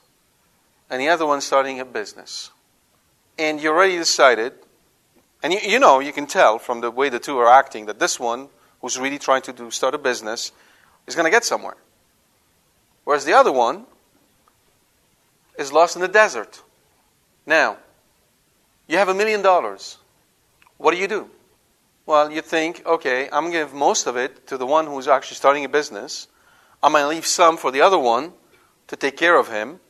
and 0.89 1.01
the 1.01 1.09
other 1.09 1.27
one 1.27 1.41
starting 1.41 1.81
a 1.81 1.85
business. 1.85 2.51
And 3.39 3.61
you 3.61 3.71
already 3.71 3.97
decided, 3.97 4.53
and 5.43 5.53
you, 5.53 5.59
you 5.63 5.79
know, 5.79 6.01
you 6.01 6.13
can 6.13 6.27
tell 6.27 6.59
from 6.59 6.81
the 6.81 6.91
way 6.91 7.09
the 7.09 7.19
two 7.19 7.37
are 7.39 7.49
acting 7.49 7.87
that 7.87 7.99
this 7.99 8.19
one, 8.19 8.49
who's 8.81 8.99
really 8.99 9.19
trying 9.19 9.43
to 9.43 9.53
do, 9.53 9.71
start 9.71 9.95
a 9.95 9.99
business, 9.99 10.53
is 11.09 11.15
going 11.15 11.25
to 11.25 11.31
get 11.31 11.45
somewhere. 11.45 11.77
Whereas 13.05 13.25
the 13.25 13.33
other 13.33 13.51
one 13.51 13.87
is 15.59 15.73
lost 15.73 15.97
in 15.97 16.03
the 16.03 16.09
desert. 16.09 16.63
Now, 17.47 17.79
you 18.87 18.99
have 18.99 19.09
a 19.09 19.15
million 19.15 19.43
dollars. 19.43 19.99
What 20.77 20.93
do 20.93 21.01
you 21.01 21.09
do? 21.09 21.31
Well, 22.07 22.31
you 22.31 22.41
think, 22.41 22.87
okay, 22.87 23.25
I'm 23.33 23.45
going 23.45 23.53
to 23.53 23.59
give 23.59 23.75
most 23.75 24.07
of 24.07 24.17
it 24.17 24.47
to 24.47 24.57
the 24.57 24.67
one 24.67 24.87
who's 24.87 25.09
actually 25.09 25.37
starting 25.37 25.65
a 25.65 25.69
business. 25.69 26.29
I'm 26.83 26.93
going 26.93 27.03
to 27.03 27.09
leave 27.09 27.27
some 27.27 27.57
for 27.57 27.71
the 27.71 27.81
other 27.81 27.99
one 27.99 28.33
to 28.87 28.97
take 28.97 29.17
care 29.17 29.37
of 29.37 29.49
him. 29.49 29.81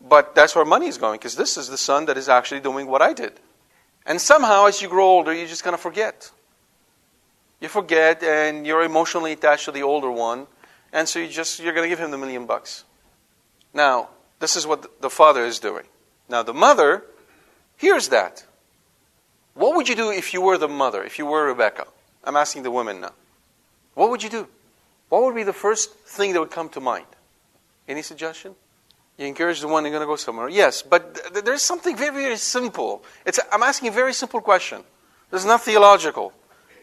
But 0.00 0.34
that's 0.34 0.54
where 0.54 0.64
money 0.64 0.88
is 0.88 0.98
going, 0.98 1.18
because 1.18 1.36
this 1.36 1.56
is 1.56 1.68
the 1.68 1.78
son 1.78 2.06
that 2.06 2.18
is 2.18 2.28
actually 2.28 2.60
doing 2.60 2.86
what 2.86 3.00
I 3.00 3.12
did. 3.12 3.32
And 4.04 4.20
somehow, 4.20 4.66
as 4.66 4.82
you 4.82 4.88
grow 4.88 5.06
older, 5.06 5.32
you're 5.32 5.46
just 5.46 5.64
going 5.64 5.76
to 5.76 5.82
forget. 5.82 6.30
You 7.60 7.68
forget, 7.68 8.22
and 8.22 8.66
you're 8.66 8.82
emotionally 8.82 9.32
attached 9.32 9.64
to 9.64 9.72
the 9.72 9.82
older 9.82 10.10
one, 10.10 10.46
and 10.92 11.08
so 11.08 11.18
you 11.18 11.28
just 11.28 11.58
you're 11.60 11.72
going 11.72 11.84
to 11.84 11.88
give 11.88 11.98
him 11.98 12.10
the 12.10 12.18
million 12.18 12.46
bucks. 12.46 12.84
Now, 13.72 14.08
this 14.38 14.56
is 14.56 14.66
what 14.66 15.00
the 15.00 15.10
father 15.10 15.44
is 15.44 15.58
doing. 15.58 15.84
Now, 16.28 16.42
the 16.42 16.54
mother 16.54 17.04
hears 17.76 18.08
that. 18.08 18.44
What 19.54 19.74
would 19.76 19.88
you 19.88 19.96
do 19.96 20.10
if 20.10 20.34
you 20.34 20.42
were 20.42 20.58
the 20.58 20.68
mother, 20.68 21.02
if 21.02 21.18
you 21.18 21.24
were 21.24 21.46
Rebecca? 21.46 21.86
I'm 22.24 22.36
asking 22.36 22.62
the 22.62 22.70
women 22.70 23.00
now. 23.00 23.12
What 23.94 24.10
would 24.10 24.22
you 24.22 24.28
do? 24.28 24.48
What 25.08 25.22
would 25.22 25.34
be 25.34 25.44
the 25.44 25.52
first 25.52 25.94
thing 25.94 26.32
that 26.32 26.40
would 26.40 26.50
come 26.50 26.68
to 26.70 26.80
mind? 26.80 27.06
Any 27.88 28.02
suggestion? 28.02 28.54
You 29.16 29.26
encourage 29.26 29.60
the 29.60 29.68
one 29.68 29.84
going 29.84 30.00
to 30.00 30.06
go 30.06 30.16
somewhere. 30.16 30.48
Yes, 30.50 30.82
but 30.82 31.32
th- 31.32 31.44
there's 31.44 31.62
something 31.62 31.96
very, 31.96 32.14
very 32.14 32.36
simple. 32.36 33.02
It's, 33.24 33.40
I'm 33.50 33.62
asking 33.62 33.88
a 33.88 33.92
very 33.92 34.12
simple 34.12 34.42
question. 34.42 34.82
This 35.30 35.40
is 35.40 35.46
not 35.46 35.62
theological. 35.62 36.34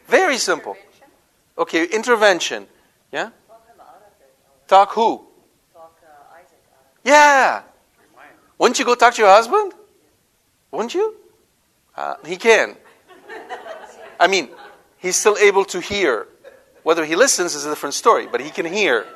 Very 0.06 0.38
simple. 0.38 0.76
Okay, 1.56 1.84
intervention. 1.84 2.66
Yeah? 3.12 3.30
Talk 4.66 4.92
who? 4.92 5.24
Talk 5.72 5.96
uh, 6.02 6.34
Isaac. 6.36 6.58
Yeah. 7.04 7.62
Wouldn't 8.58 8.78
you 8.78 8.84
go 8.84 8.94
talk 8.94 9.14
to 9.14 9.22
your 9.22 9.30
husband? 9.30 9.72
Wouldn't 10.70 10.94
you? 10.94 11.14
Uh, 11.96 12.14
he 12.26 12.36
can. 12.36 12.76
I 14.18 14.26
mean, 14.26 14.48
he's 14.98 15.16
still 15.16 15.36
able 15.36 15.64
to 15.66 15.80
hear. 15.80 16.26
Whether 16.82 17.04
he 17.04 17.16
listens 17.16 17.54
is 17.54 17.64
a 17.64 17.70
different 17.70 17.94
story, 17.94 18.26
but 18.30 18.40
he 18.40 18.50
can 18.50 18.66
hear. 18.66 19.06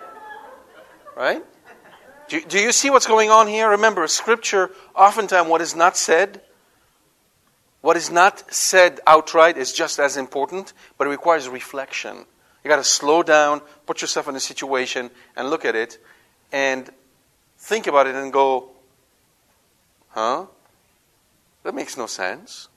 Right? 1.17 1.45
Do, 2.29 2.41
do 2.41 2.59
you 2.59 2.73
see 2.73 2.91
what's 2.91 3.07
going 3.07 3.31
on 3.31 3.47
here? 3.47 3.71
Remember, 3.71 4.07
Scripture, 4.07 4.71
oftentimes, 4.95 5.49
what 5.49 5.61
is 5.61 5.75
not 5.75 5.97
said, 5.97 6.41
what 7.81 7.97
is 7.97 8.11
not 8.11 8.53
said 8.53 9.01
outright 9.07 9.57
is 9.57 9.73
just 9.73 9.99
as 9.99 10.17
important, 10.17 10.73
but 10.97 11.07
it 11.07 11.11
requires 11.11 11.49
reflection. 11.49 12.27
You 12.65 12.69
got 12.69 12.77
to 12.77 12.85
slow 12.85 13.23
down, 13.23 13.61
put 13.87 14.01
yourself 14.01 14.29
in 14.29 14.35
a 14.37 14.41
situation, 14.41 15.11
and 15.37 15.49
look 15.49 15.65
at 15.65 15.77
it, 15.77 15.99
and 16.51 16.91
think 17.59 17.87
about 17.87 18.07
it, 18.07 18.15
and 18.15 18.33
go, 18.33 18.71
huh? 20.09 20.47
That 21.63 21.75
makes 21.75 21.97
no 21.97 22.07
sense. 22.07 22.69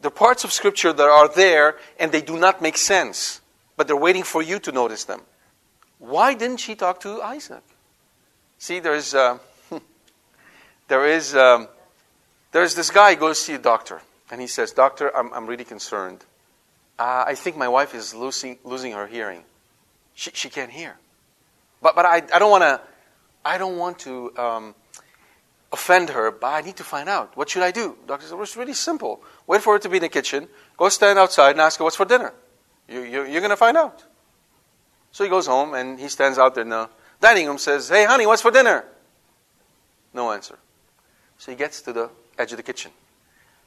There 0.00 0.08
are 0.08 0.12
parts 0.12 0.44
of 0.44 0.52
Scripture 0.52 0.92
that 0.92 1.08
are 1.08 1.28
there, 1.28 1.76
and 1.98 2.10
they 2.10 2.22
do 2.22 2.38
not 2.38 2.62
make 2.62 2.78
sense, 2.78 3.42
but 3.76 3.86
they're 3.86 3.96
waiting 3.96 4.22
for 4.22 4.42
you 4.42 4.58
to 4.60 4.72
notice 4.72 5.04
them. 5.04 5.20
Why 5.98 6.32
didn't 6.32 6.58
she 6.58 6.74
talk 6.74 7.00
to 7.00 7.20
Isaac? 7.20 7.62
See, 8.56 8.80
there's, 8.80 9.14
uh, 9.14 9.38
there 10.88 11.06
is, 11.06 11.36
um, 11.36 11.68
there's 12.52 12.74
this 12.74 12.90
guy 12.90 13.14
goes 13.14 13.38
to 13.38 13.44
see 13.44 13.54
a 13.54 13.58
doctor, 13.58 14.00
and 14.30 14.40
he 14.40 14.46
says, 14.46 14.72
Doctor, 14.72 15.14
I'm, 15.16 15.32
I'm 15.32 15.46
really 15.46 15.64
concerned. 15.64 16.24
Uh, 16.98 17.24
I 17.26 17.34
think 17.34 17.56
my 17.56 17.68
wife 17.68 17.94
is 17.94 18.14
losing, 18.14 18.58
losing 18.64 18.92
her 18.92 19.06
hearing. 19.06 19.42
She, 20.14 20.30
she 20.34 20.48
can't 20.48 20.70
hear. 20.70 20.96
But, 21.82 21.96
but 21.96 22.04
I, 22.04 22.16
I 22.34 22.38
don't 22.38 22.50
want 22.50 22.62
to, 22.62 22.80
I 23.44 23.58
don't 23.58 23.78
want 23.78 23.98
to 24.00 24.36
um, 24.36 24.74
offend 25.72 26.10
her, 26.10 26.30
but 26.30 26.46
I 26.48 26.60
need 26.60 26.76
to 26.76 26.84
find 26.84 27.08
out. 27.08 27.36
What 27.36 27.48
should 27.48 27.62
I 27.62 27.70
do? 27.70 27.96
Doctor 28.06 28.26
said, 28.26 28.34
well, 28.34 28.42
it's 28.42 28.56
really 28.56 28.74
simple. 28.74 29.22
Wait 29.46 29.62
for 29.62 29.74
her 29.74 29.78
to 29.78 29.88
be 29.88 29.96
in 29.96 30.02
the 30.02 30.08
kitchen. 30.08 30.48
Go 30.76 30.88
stand 30.88 31.18
outside 31.18 31.52
and 31.52 31.60
ask 31.60 31.78
her 31.78 31.84
what's 31.84 31.96
for 31.96 32.04
dinner. 32.04 32.32
You, 32.88 33.02
you, 33.02 33.24
you're 33.24 33.40
going 33.40 33.50
to 33.50 33.56
find 33.56 33.76
out. 33.76 34.04
So 35.12 35.24
he 35.24 35.30
goes 35.30 35.46
home 35.46 35.74
and 35.74 35.98
he 35.98 36.08
stands 36.08 36.38
out 36.38 36.54
there 36.54 36.62
in 36.62 36.70
the 36.70 36.88
dining 37.20 37.46
room 37.46 37.58
says, 37.58 37.88
Hey, 37.88 38.04
honey, 38.04 38.26
what's 38.26 38.42
for 38.42 38.50
dinner? 38.50 38.84
No 40.12 40.32
answer. 40.32 40.58
So 41.38 41.52
he 41.52 41.56
gets 41.56 41.80
to 41.82 41.92
the 41.92 42.10
edge 42.38 42.52
of 42.52 42.56
the 42.56 42.62
kitchen. 42.62 42.90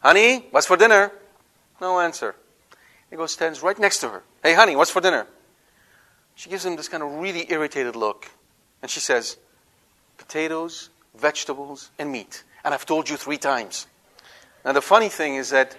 Honey, 0.03 0.45
what's 0.51 0.67
for 0.67 0.75
dinner? 0.75 1.13
No 1.79 1.97
answer. 2.01 2.35
He 3.09 3.15
goes, 3.15 3.31
stands 3.31 3.63
right 3.63 3.79
next 3.79 3.99
to 3.99 4.09
her. 4.09 4.23
Hey, 4.43 4.53
honey, 4.53 4.75
what's 4.75 4.91
for 4.91 4.99
dinner? 4.99 5.25
She 6.35 6.49
gives 6.49 6.65
him 6.65 6.75
this 6.75 6.89
kind 6.89 7.01
of 7.01 7.13
really 7.13 7.49
irritated 7.49 7.95
look. 7.95 8.29
And 8.81 8.91
she 8.91 8.99
says, 8.99 9.37
Potatoes, 10.17 10.89
vegetables, 11.15 11.89
and 11.97 12.11
meat. 12.11 12.43
And 12.65 12.73
I've 12.73 12.85
told 12.85 13.09
you 13.09 13.15
three 13.15 13.37
times. 13.37 13.87
Now, 14.65 14.73
the 14.73 14.81
funny 14.81 15.07
thing 15.07 15.35
is 15.35 15.51
that 15.51 15.77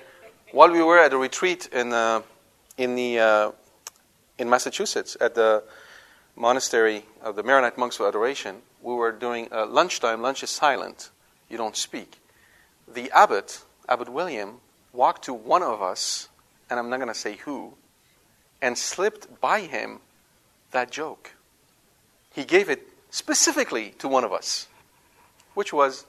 while 0.53 0.71
we 0.71 0.83
were 0.83 0.99
at 0.99 1.13
a 1.13 1.19
retreat 1.19 1.69
in, 1.71 1.93
uh, 1.93 2.23
in, 2.79 2.95
the, 2.95 3.19
uh, 3.19 3.51
in 4.39 4.49
Massachusetts 4.49 5.19
at 5.21 5.35
the 5.35 5.65
monastery 6.35 7.05
of 7.21 7.37
the 7.37 7.43
Maronite 7.43 7.77
monks 7.77 8.01
of 8.01 8.07
adoration, 8.07 8.63
we 8.81 8.95
were 8.95 9.13
doing 9.13 9.49
uh, 9.53 9.67
lunchtime. 9.67 10.23
Lunch 10.23 10.43
is 10.43 10.51
silent, 10.51 11.11
you 11.51 11.59
don't 11.59 11.77
speak. 11.77 12.21
The 12.87 13.11
abbot, 13.11 13.63
Abbot 13.89 14.09
William, 14.09 14.61
walked 14.93 15.25
to 15.25 15.35
one 15.35 15.63
of 15.63 15.83
us, 15.83 16.29
and 16.71 16.79
I'm 16.79 16.89
not 16.89 16.97
going 16.97 17.09
to 17.09 17.15
say 17.15 17.37
who, 17.37 17.75
and 18.63 18.79
slipped 18.79 19.41
by 19.41 19.61
him 19.61 20.01
that 20.71 20.91
joke. 20.91 21.33
He 22.33 22.45
gave 22.45 22.69
it 22.69 22.89
specifically 23.11 23.95
to 23.99 24.09
one 24.09 24.25
of 24.25 24.33
us, 24.33 24.69
which 25.55 25.73
was 25.73 26.07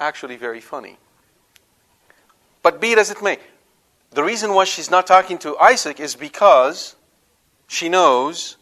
actually 0.00 0.36
very 0.36 0.60
funny. 0.60 0.98
But 2.62 2.80
be 2.80 2.92
it 2.92 2.98
as 2.98 3.10
it 3.10 3.22
may, 3.22 3.38
the 4.10 4.24
reason 4.24 4.54
why 4.54 4.64
she's 4.64 4.90
not 4.90 5.06
talking 5.06 5.38
to 5.38 5.56
Isaac 5.58 6.00
is 6.00 6.14
because 6.14 6.96
she 7.66 7.88
knows 7.88 8.56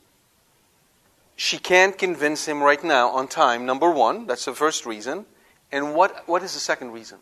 she 1.37 1.59
can't 1.59 1.97
convince 1.97 2.47
him 2.47 2.63
right 2.63 2.83
now 2.85 3.09
on 3.11 3.29
time, 3.29 3.67
number 3.67 3.91
one. 3.91 4.27
That's 4.27 4.45
the 4.45 4.55
first 4.55 4.87
reason. 4.87 5.27
And 5.71 5.95
what, 5.95 6.29
what 6.29 6.43
is 6.43 6.55
the 6.55 6.61
second 6.61 6.93
reason? 6.93 7.19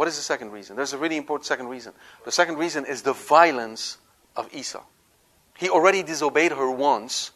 What 0.00 0.08
is 0.08 0.16
the 0.16 0.22
second 0.22 0.52
reason? 0.52 0.76
There's 0.76 0.94
a 0.94 0.98
really 0.98 1.18
important 1.18 1.44
second 1.44 1.68
reason. 1.68 1.92
The 2.24 2.32
second 2.32 2.56
reason 2.56 2.86
is 2.86 3.02
the 3.02 3.12
violence 3.12 3.98
of 4.34 4.48
Esau. 4.50 4.82
He 5.58 5.68
already 5.68 6.02
disobeyed 6.02 6.52
her 6.52 6.70
once 6.70 7.32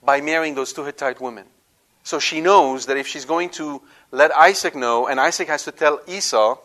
by 0.00 0.20
marrying 0.20 0.54
those 0.54 0.72
two 0.72 0.84
Hittite 0.84 1.20
women. 1.20 1.46
So 2.04 2.20
she 2.20 2.40
knows 2.40 2.86
that 2.86 2.96
if 2.96 3.08
she's 3.08 3.24
going 3.24 3.50
to 3.58 3.82
let 4.12 4.30
Isaac 4.30 4.76
know, 4.76 5.08
and 5.08 5.18
Isaac 5.18 5.48
has 5.48 5.64
to 5.64 5.72
tell 5.72 6.00
Esau, 6.06 6.58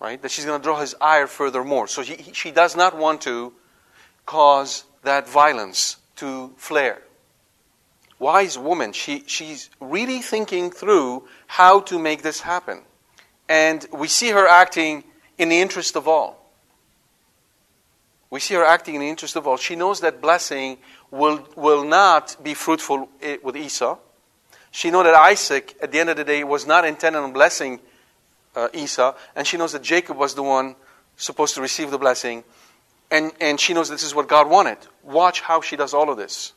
right, 0.00 0.20
that 0.20 0.32
she's 0.32 0.46
going 0.46 0.60
to 0.60 0.64
draw 0.64 0.80
his 0.80 0.96
ire 1.00 1.28
furthermore. 1.28 1.86
So 1.86 2.02
he, 2.02 2.32
she 2.32 2.50
does 2.50 2.74
not 2.74 2.98
want 2.98 3.20
to 3.20 3.52
cause 4.26 4.82
that 5.04 5.28
violence 5.28 5.98
to 6.16 6.52
flare. 6.56 7.02
Wise 8.18 8.58
woman, 8.58 8.94
she, 8.94 9.22
she's 9.28 9.70
really 9.78 10.22
thinking 10.22 10.72
through 10.72 11.28
how 11.46 11.78
to 11.82 12.00
make 12.00 12.22
this 12.22 12.40
happen. 12.40 12.82
And 13.48 13.86
we 13.92 14.08
see 14.08 14.30
her 14.30 14.46
acting 14.46 15.04
in 15.38 15.48
the 15.48 15.60
interest 15.60 15.96
of 15.96 16.08
all. 16.08 16.38
We 18.30 18.40
see 18.40 18.54
her 18.54 18.64
acting 18.64 18.94
in 18.94 19.02
the 19.02 19.08
interest 19.08 19.36
of 19.36 19.46
all. 19.46 19.56
She 19.56 19.76
knows 19.76 20.00
that 20.00 20.22
blessing 20.22 20.78
will, 21.10 21.46
will 21.54 21.84
not 21.84 22.36
be 22.42 22.54
fruitful 22.54 23.08
eh, 23.20 23.36
with 23.42 23.56
Esau. 23.56 23.98
She 24.70 24.90
knows 24.90 25.04
that 25.04 25.14
Isaac, 25.14 25.76
at 25.82 25.92
the 25.92 26.00
end 26.00 26.08
of 26.08 26.16
the 26.16 26.24
day, 26.24 26.42
was 26.42 26.66
not 26.66 26.86
intended 26.86 27.18
on 27.18 27.34
blessing 27.34 27.80
uh, 28.56 28.68
Esau. 28.72 29.14
And 29.36 29.46
she 29.46 29.58
knows 29.58 29.72
that 29.72 29.82
Jacob 29.82 30.16
was 30.16 30.34
the 30.34 30.42
one 30.42 30.76
supposed 31.16 31.54
to 31.56 31.60
receive 31.60 31.90
the 31.90 31.98
blessing. 31.98 32.42
And, 33.10 33.32
and 33.38 33.60
she 33.60 33.74
knows 33.74 33.90
this 33.90 34.02
is 34.02 34.14
what 34.14 34.28
God 34.28 34.48
wanted. 34.48 34.78
Watch 35.02 35.42
how 35.42 35.60
she 35.60 35.76
does 35.76 35.92
all 35.92 36.08
of 36.08 36.16
this. 36.16 36.54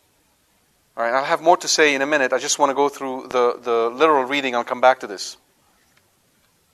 All 0.96 1.04
right, 1.04 1.14
I'll 1.14 1.26
have 1.26 1.42
more 1.42 1.58
to 1.58 1.68
say 1.68 1.94
in 1.94 2.02
a 2.02 2.06
minute. 2.06 2.32
I 2.32 2.40
just 2.40 2.58
want 2.58 2.70
to 2.70 2.74
go 2.74 2.88
through 2.88 3.28
the, 3.28 3.60
the 3.62 3.90
literal 3.94 4.24
reading. 4.24 4.56
I'll 4.56 4.64
come 4.64 4.80
back 4.80 5.02
to 5.02 5.08
this. 5.08 5.36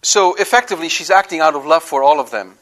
So, 0.04 0.34
effectively, 0.36 0.90
she's 0.90 1.12
acting 1.12 1.42
out 1.42 1.56
of 1.56 1.66
love 1.66 1.84
for 1.84 2.02
all 2.02 2.20
of 2.20 2.32
them. 2.32 2.56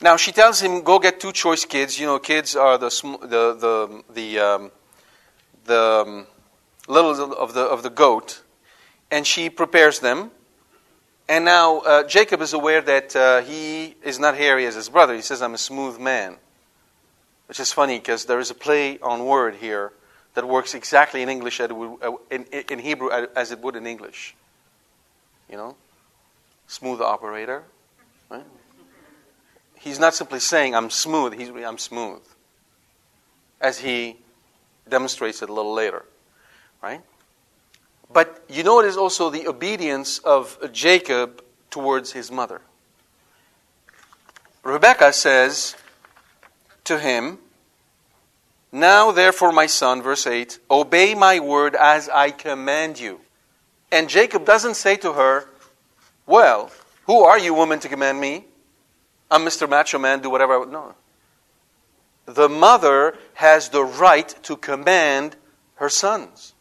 Now, 0.00 0.16
she 0.16 0.32
tells 0.32 0.60
him, 0.60 0.82
go 0.82 0.98
get 0.98 1.20
two 1.20 1.32
choice 1.32 1.64
kids. 1.64 1.98
You 1.98 2.06
know, 2.06 2.18
kids 2.18 2.56
are 2.56 2.78
the, 2.78 2.90
the, 3.22 3.54
the, 3.54 4.04
the, 4.12 4.38
um, 4.38 4.70
the 5.64 5.80
um, 5.80 6.26
little 6.88 7.32
of 7.34 7.54
the, 7.54 7.62
of 7.62 7.82
the 7.82 7.90
goat. 7.90 8.42
And 9.10 9.26
she 9.26 9.50
prepares 9.50 10.00
them. 10.00 10.30
And 11.28 11.44
now 11.44 11.78
uh, 11.80 12.02
Jacob 12.04 12.40
is 12.40 12.52
aware 12.52 12.80
that 12.80 13.14
uh, 13.14 13.42
he 13.42 13.96
is 14.02 14.18
not 14.18 14.36
hairy 14.36 14.66
as 14.66 14.74
his 14.74 14.88
brother. 14.88 15.14
He 15.14 15.22
says, 15.22 15.40
I'm 15.40 15.54
a 15.54 15.58
smooth 15.58 15.98
man. 15.98 16.36
Which 17.46 17.60
is 17.60 17.72
funny 17.72 17.98
because 17.98 18.24
there 18.24 18.40
is 18.40 18.50
a 18.50 18.54
play 18.54 18.98
on 18.98 19.24
word 19.24 19.56
here 19.56 19.92
that 20.34 20.48
works 20.48 20.74
exactly 20.74 21.22
in 21.22 21.28
English 21.28 21.60
uh, 21.60 21.68
in, 22.30 22.44
in 22.44 22.78
Hebrew 22.78 23.10
as 23.10 23.52
it 23.52 23.60
would 23.60 23.76
in 23.76 23.86
English. 23.86 24.34
You 25.52 25.58
know? 25.58 25.76
Smooth 26.66 27.02
operator. 27.02 27.62
Right? 28.30 28.46
He's 29.78 29.98
not 29.98 30.14
simply 30.14 30.40
saying, 30.40 30.74
I'm 30.74 30.88
smooth, 30.88 31.34
he's 31.34 31.50
I'm 31.50 31.76
smooth. 31.76 32.22
As 33.60 33.78
he 33.78 34.16
demonstrates 34.88 35.42
it 35.42 35.50
a 35.50 35.52
little 35.52 35.74
later. 35.74 36.06
Right? 36.82 37.02
But 38.10 38.42
you 38.48 38.64
know 38.64 38.80
it 38.80 38.86
is 38.86 38.96
also 38.96 39.28
the 39.28 39.46
obedience 39.46 40.18
of 40.20 40.58
Jacob 40.72 41.44
towards 41.70 42.12
his 42.12 42.30
mother. 42.30 42.62
Rebecca 44.62 45.12
says 45.12 45.76
to 46.84 46.98
him, 46.98 47.38
Now 48.70 49.12
therefore, 49.12 49.52
my 49.52 49.66
son, 49.66 50.00
verse 50.00 50.26
8, 50.26 50.60
obey 50.70 51.14
my 51.14 51.40
word 51.40 51.74
as 51.74 52.08
I 52.08 52.30
command 52.30 52.98
you. 52.98 53.20
And 53.92 54.08
Jacob 54.08 54.46
doesn't 54.46 54.74
say 54.74 54.96
to 54.96 55.12
her, 55.12 55.44
Well, 56.26 56.72
who 57.04 57.20
are 57.20 57.38
you, 57.38 57.52
woman, 57.52 57.78
to 57.80 57.88
command 57.90 58.18
me? 58.18 58.46
I'm 59.30 59.42
Mr. 59.42 59.68
Macho 59.68 59.98
Man, 59.98 60.20
do 60.20 60.30
whatever 60.30 60.54
I 60.54 60.56
want. 60.56 60.72
No. 60.72 60.94
The 62.24 62.48
mother 62.48 63.14
has 63.34 63.68
the 63.68 63.84
right 63.84 64.34
to 64.44 64.56
command 64.56 65.36
her 65.74 65.90
sons. 65.90 66.54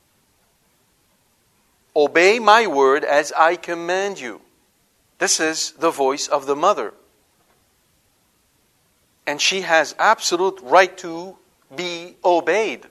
Obey 1.96 2.40
my 2.40 2.68
word 2.68 3.04
as 3.06 3.32
I 3.32 3.56
command 3.56 4.20
you. 4.20 4.42
This 5.18 5.40
is 5.40 5.72
the 5.74 5.92
voice 5.92 6.28
of 6.28 6.48
the 6.48 6.56
mother. 6.56 6.94
And 9.26 9.40
she 9.40 9.62
has 9.62 9.96
absolute 10.00 10.60
right 10.64 10.98
to 10.98 11.38
be 11.74 12.16
obeyed. 12.26 12.88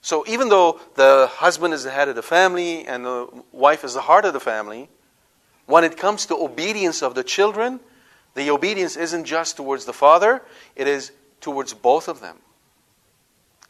So 0.00 0.24
even 0.26 0.48
though 0.48 0.80
the 0.94 1.28
husband 1.30 1.74
is 1.74 1.84
the 1.84 1.90
head 1.90 2.08
of 2.08 2.14
the 2.14 2.22
family 2.22 2.86
and 2.86 3.04
the 3.04 3.28
wife 3.52 3.84
is 3.84 3.94
the 3.94 4.00
heart 4.00 4.24
of 4.24 4.32
the 4.32 4.40
family, 4.40 4.88
when 5.66 5.84
it 5.84 5.96
comes 5.96 6.26
to 6.26 6.36
obedience 6.36 7.02
of 7.02 7.14
the 7.14 7.24
children, 7.24 7.80
the 8.34 8.50
obedience 8.50 8.96
isn't 8.96 9.24
just 9.24 9.56
towards 9.56 9.84
the 9.84 9.92
father, 9.92 10.42
it 10.76 10.86
is 10.86 11.12
towards 11.40 11.74
both 11.74 12.08
of 12.08 12.20
them. 12.20 12.36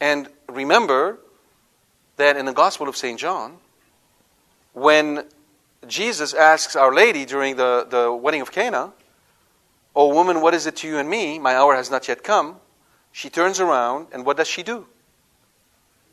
And 0.00 0.28
remember 0.48 1.18
that 2.16 2.36
in 2.36 2.46
the 2.46 2.52
Gospel 2.52 2.88
of 2.88 2.96
St. 2.96 3.18
John, 3.18 3.56
when 4.74 5.24
Jesus 5.86 6.34
asks 6.34 6.76
Our 6.76 6.94
Lady 6.94 7.24
during 7.24 7.56
the, 7.56 7.86
the 7.88 8.12
wedding 8.12 8.42
of 8.42 8.52
Cana, 8.52 8.92
Oh 9.96 10.14
woman, 10.14 10.40
what 10.40 10.54
is 10.54 10.66
it 10.66 10.76
to 10.76 10.88
you 10.88 10.98
and 10.98 11.08
me? 11.08 11.38
My 11.38 11.56
hour 11.56 11.74
has 11.74 11.90
not 11.90 12.06
yet 12.06 12.22
come. 12.22 12.56
She 13.10 13.30
turns 13.30 13.58
around, 13.58 14.06
and 14.12 14.24
what 14.24 14.36
does 14.36 14.46
she 14.46 14.62
do? 14.62 14.86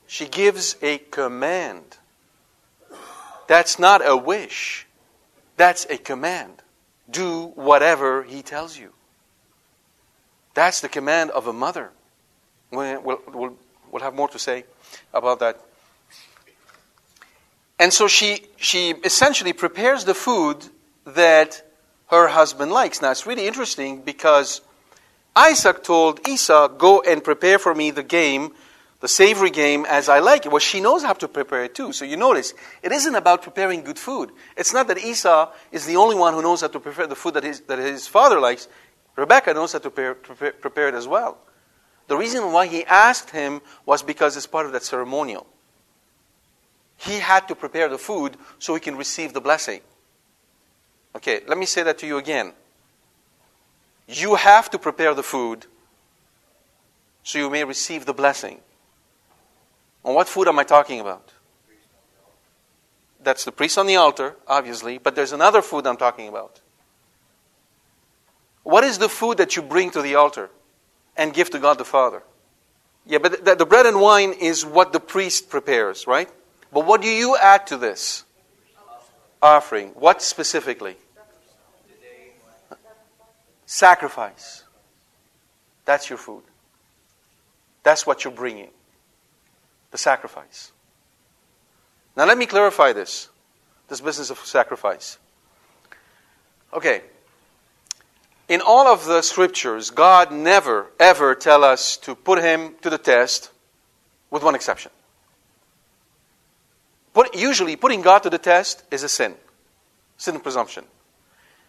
She 0.08 0.28
gives 0.28 0.76
a 0.82 0.98
command. 0.98 1.98
That's 3.48 3.80
not 3.80 4.02
a 4.06 4.16
wish, 4.16 4.88
that's 5.58 5.86
a 5.90 5.98
command 5.98 6.62
do 7.10 7.48
whatever 7.56 8.24
he 8.24 8.42
tells 8.42 8.78
you. 8.78 8.92
That's 10.54 10.82
the 10.82 10.90
command 10.90 11.32
of 11.32 11.48
a 11.48 11.54
mother. 11.54 11.92
We'll, 12.72 13.02
we'll, 13.02 13.58
we'll 13.92 14.02
have 14.02 14.14
more 14.14 14.28
to 14.30 14.40
say 14.40 14.66
about 15.14 15.40
that. 15.40 15.60
And 17.78 17.92
so 17.92 18.08
she, 18.08 18.46
she 18.56 18.92
essentially 19.04 19.54
prepares 19.54 20.06
the 20.06 20.14
food 20.14 20.66
that 21.06 21.62
her 22.10 22.28
husband 22.28 22.72
likes. 22.72 23.02
Now, 23.02 23.12
it's 23.12 23.26
really 23.26 23.48
interesting 23.48 24.02
because 24.02 24.62
Isaac 25.36 25.84
told 25.84 26.26
Esau, 26.28 26.70
Go 26.70 27.02
and 27.02 27.24
prepare 27.24 27.60
for 27.60 27.76
me 27.76 27.92
the 27.92 28.04
game 28.04 28.54
the 29.06 29.10
savory 29.10 29.52
game 29.52 29.86
as 29.86 30.10
I 30.10 30.18
like 30.18 30.48
it. 30.48 30.50
Well, 30.50 30.58
she 30.58 30.82
knows 30.82 31.04
how 31.04 31.14
to 31.14 31.28
prepare 31.28 31.66
it 31.66 31.76
too. 31.76 31.94
So 31.94 32.06
you 32.06 32.18
notice, 32.18 32.56
it 32.82 32.92
isn't 32.92 33.14
about 33.14 33.44
preparing 33.44 33.84
good 33.84 34.00
food. 34.00 34.32
It's 34.58 34.74
not 34.74 34.88
that 34.88 34.98
Esau 34.98 35.52
is 35.72 35.86
the 35.86 35.96
only 35.96 36.16
one 36.16 36.34
who 36.34 36.42
knows 36.42 36.62
how 36.62 36.70
to 36.70 36.80
prepare 36.80 37.06
the 37.06 37.16
food 37.16 37.36
that 37.36 37.44
his, 37.44 37.60
that 37.70 37.78
his 37.78 38.08
father 38.08 38.40
likes. 38.40 38.68
Rebecca 39.16 39.54
knows 39.54 39.74
how 39.74 39.78
to 39.78 39.92
prepare, 39.92 40.16
prepare, 40.16 40.54
prepare 40.54 40.88
it 40.88 40.96
as 40.96 41.08
well. 41.08 41.38
The 42.08 42.18
reason 42.18 42.52
why 42.52 42.66
he 42.66 42.84
asked 42.84 43.30
him 43.30 43.62
was 43.86 44.02
because 44.02 44.36
it's 44.38 44.48
part 44.48 44.66
of 44.66 44.72
that 44.72 44.82
ceremonial. 44.82 45.46
He 46.98 47.20
had 47.20 47.48
to 47.50 47.54
prepare 47.54 47.88
the 47.90 48.00
food 48.00 48.38
so 48.58 48.74
he 48.74 48.80
can 48.80 48.96
receive 48.96 49.34
the 49.34 49.42
blessing. 49.42 49.82
Okay, 51.16 51.42
let 51.48 51.60
me 51.60 51.68
say 51.68 51.84
that 51.84 52.00
to 52.00 52.08
you 52.08 52.18
again. 52.18 52.54
You 54.08 54.34
have 54.34 54.72
to 54.72 54.80
prepare 54.80 55.14
the 55.14 55.22
food 55.22 55.68
so 57.22 57.38
you 57.38 57.52
may 57.52 57.64
receive 57.64 58.08
the 58.08 58.14
blessing. 58.16 58.62
And 60.06 60.14
what 60.14 60.30
food 60.30 60.48
am 60.48 60.60
I 60.60 60.64
talking 60.64 61.00
about? 61.00 61.32
That's 63.24 63.44
the 63.44 63.52
priest 63.52 63.80
on 63.80 63.88
the 63.88 63.96
altar, 63.96 64.36
obviously, 64.48 65.00
but 65.00 65.16
there's 65.16 65.32
another 65.32 65.64
food 65.64 65.88
I'm 65.88 65.98
talking 65.98 66.28
about. 66.28 66.62
What 68.62 68.84
is 68.84 69.00
the 69.00 69.10
food 69.10 69.40
that 69.40 69.56
you 69.56 69.64
bring 69.64 69.90
to 69.92 70.04
the 70.04 70.14
altar 70.14 70.52
and 71.18 71.34
give 71.34 71.50
to 71.50 71.60
God 71.60 71.80
the 71.80 71.86
Father? 71.86 72.22
Yeah, 73.08 73.18
but 73.18 73.44
the, 73.44 73.56
the 73.56 73.66
bread 73.66 73.88
and 73.88 74.00
wine 74.00 74.34
is 74.34 74.64
what 74.64 74.94
the 74.94 75.00
priest 75.00 75.50
prepares, 75.50 76.06
right? 76.06 76.30
But 76.72 76.86
what 76.86 77.02
do 77.02 77.08
you 77.08 77.36
add 77.36 77.66
to 77.68 77.78
this? 77.78 78.26
Offering. 79.42 79.90
What 79.90 80.22
specifically? 80.22 80.98
Sacrifice. 83.66 84.64
That's 85.86 86.10
your 86.10 86.18
food. 86.18 86.44
That's 87.82 88.06
what 88.06 88.24
you're 88.24 88.34
bringing 88.34 88.70
the 89.96 90.00
sacrifice. 90.00 90.74
Now, 92.18 92.26
let 92.26 92.38
me 92.38 92.46
clarify 92.46 92.92
this 92.92 93.30
this 93.88 94.02
business 94.02 94.30
of 94.30 94.40
sacrifice. 94.40 95.18
Okay. 96.74 97.02
In 98.50 98.60
all 98.60 98.88
of 98.88 99.06
the 99.06 99.22
scriptures, 99.22 99.92
God 99.92 100.34
never, 100.34 100.88
ever 101.00 101.34
tell 101.34 101.64
us 101.64 101.96
to 101.98 102.14
put 102.14 102.42
him 102.42 102.76
to 102.82 102.90
the 102.90 102.98
test, 102.98 103.52
with 104.32 104.44
one 104.44 104.54
exception. 104.56 104.92
Put, 107.14 107.34
usually, 107.36 107.78
putting 107.78 108.02
God 108.02 108.20
to 108.24 108.30
the 108.30 108.38
test 108.38 108.84
is 108.92 109.04
a 109.04 109.10
sin. 109.10 109.36
Sin 110.18 110.36
of 110.36 110.44
presumption. 110.44 110.84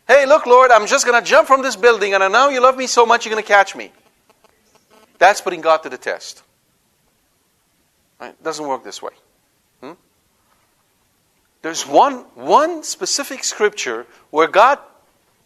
Hey, 0.08 0.26
look, 0.26 0.46
Lord, 0.46 0.72
I'm 0.72 0.86
just 0.86 1.06
going 1.06 1.22
to 1.22 1.28
jump 1.28 1.46
from 1.46 1.62
this 1.62 1.76
building, 1.76 2.14
and 2.14 2.24
I 2.24 2.28
know 2.28 2.48
you 2.48 2.60
love 2.60 2.76
me 2.76 2.88
so 2.88 3.06
much, 3.06 3.24
you're 3.24 3.34
going 3.34 3.44
to 3.44 3.48
catch 3.48 3.76
me. 3.76 3.92
That's 5.18 5.40
putting 5.40 5.60
God 5.60 5.78
to 5.84 5.88
the 5.88 5.98
test. 5.98 6.42
Right? 8.20 8.30
It 8.30 8.42
doesn't 8.42 8.66
work 8.66 8.84
this 8.84 9.02
way. 9.02 9.12
Hmm? 9.80 9.92
There's 11.62 11.86
one, 11.86 12.24
one 12.34 12.82
specific 12.82 13.44
scripture 13.44 14.06
where 14.30 14.48
God 14.48 14.78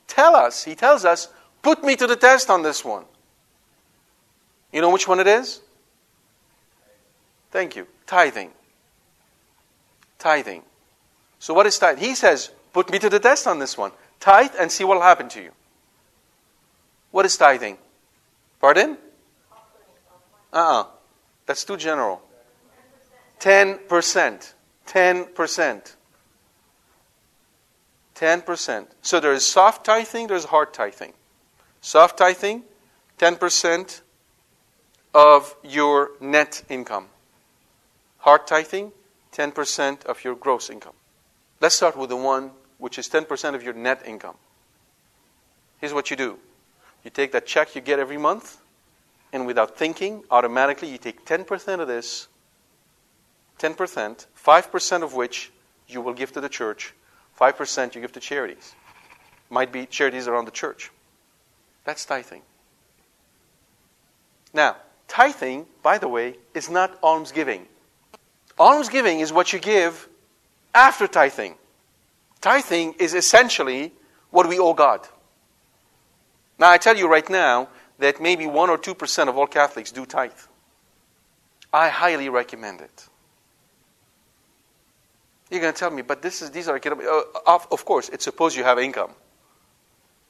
tell 0.07 0.37
us, 0.37 0.64
He 0.64 0.75
tells 0.75 1.05
us, 1.05 1.29
put 1.62 1.83
me 1.83 1.97
to 1.97 2.07
the 2.07 2.16
test 2.16 2.51
on 2.51 2.62
this 2.62 2.85
one. 2.85 3.05
You 4.73 4.81
know 4.81 4.91
which 4.91 5.09
one 5.09 5.21
it 5.21 5.27
is? 5.27 5.61
Thank 7.51 7.75
you. 7.75 7.87
Tithing. 8.07 8.51
Tithing. 10.18 10.62
So 11.39 11.55
what 11.55 11.66
is 11.66 11.79
tithing? 11.79 12.05
He 12.05 12.14
says, 12.14 12.51
put 12.73 12.91
me 12.91 12.99
to 12.99 13.09
the 13.09 13.18
test 13.18 13.47
on 13.47 13.59
this 13.59 13.77
one. 13.77 13.91
Tithe 14.21 14.53
and 14.59 14.71
see 14.71 14.85
what 14.85 14.97
will 14.97 15.03
happen 15.03 15.29
to 15.31 15.43
you. 15.43 15.51
What 17.11 17.27
is 17.27 17.37
tithing? 17.37 17.79
Pardon? 18.61 18.97
Uh 20.53 20.81
uh 20.81 20.85
That's 21.47 21.64
too 21.64 21.77
general. 21.77 22.23
10%. 23.41 24.53
10%. 24.86 25.95
10%. 28.14 28.86
So 29.01 29.20
there 29.20 29.32
is 29.32 29.47
soft 29.47 29.84
tithing, 29.84 30.26
there's 30.26 30.45
hard 30.45 30.74
tithing. 30.74 31.14
Soft 31.80 32.18
tithing, 32.18 32.64
10% 33.18 34.03
of 35.14 35.57
your 35.64 36.11
net 36.20 36.62
income. 36.68 37.07
Hard 38.18 38.47
tithing, 38.47 38.93
10% 39.32 40.05
of 40.05 40.22
your 40.22 40.34
gross 40.34 40.68
income. 40.68 40.93
Let's 41.61 41.74
start 41.74 41.97
with 41.97 42.11
the 42.11 42.16
one 42.16 42.51
which 42.78 42.99
is 42.99 43.09
10% 43.09 43.55
of 43.55 43.62
your 43.62 43.72
net 43.72 44.03
income. 44.07 44.36
Here's 45.80 45.95
what 45.95 46.11
you 46.11 46.16
do 46.16 46.38
you 47.03 47.11
take 47.11 47.32
that 47.32 47.47
check 47.47 47.74
you 47.74 47.80
get 47.80 47.99
every 47.99 48.18
month, 48.18 48.59
and 49.32 49.47
without 49.47 49.78
thinking, 49.78 50.24
automatically 50.30 50.91
you 50.91 50.99
take 50.99 51.24
10% 51.24 51.80
of 51.80 51.88
this, 51.88 52.28
10%, 53.61 54.26
5% 54.44 55.02
of 55.02 55.14
which 55.14 55.52
you 55.86 56.00
will 56.00 56.14
give 56.14 56.32
to 56.32 56.40
the 56.40 56.48
church, 56.48 56.94
5% 57.38 57.94
you 57.94 58.00
give 58.00 58.12
to 58.12 58.20
charities. 58.20 58.74
Might 59.50 59.70
be 59.70 59.86
charities 59.86 60.26
around 60.26 60.46
the 60.46 60.50
church. 60.50 60.90
That's 61.84 62.04
tithing. 62.04 62.42
Now, 64.54 64.76
tithing, 65.08 65.66
by 65.82 65.98
the 65.98 66.08
way, 66.08 66.36
is 66.54 66.70
not 66.70 66.98
almsgiving. 67.02 67.66
Almsgiving 68.58 69.20
is 69.20 69.32
what 69.32 69.52
you 69.52 69.58
give 69.58 70.08
after 70.74 71.06
tithing. 71.06 71.56
Tithing 72.40 72.94
is 72.98 73.14
essentially 73.14 73.92
what 74.30 74.48
we 74.48 74.58
owe 74.58 74.72
God. 74.72 75.06
Now, 76.58 76.70
I 76.70 76.78
tell 76.78 76.96
you 76.96 77.08
right 77.08 77.28
now 77.28 77.68
that 77.98 78.20
maybe 78.20 78.46
1 78.46 78.70
or 78.70 78.78
2% 78.78 79.28
of 79.28 79.36
all 79.36 79.46
Catholics 79.46 79.92
do 79.92 80.06
tithe. 80.06 80.32
I 81.72 81.88
highly 81.88 82.28
recommend 82.28 82.80
it. 82.80 83.09
You're 85.51 85.61
going 85.61 85.72
to 85.72 85.78
tell 85.78 85.90
me, 85.90 86.03
but 86.03 86.22
this 86.22 86.42
is, 86.42 86.51
these 86.51 86.68
are 86.68 86.76
economic. 86.76 87.07
Uh, 87.07 87.22
of, 87.46 87.66
of 87.72 87.84
course, 87.84 88.09
it's 88.09 88.24
supposed 88.24 88.57
you 88.57 88.64
have 88.64 88.78
income. 88.78 89.11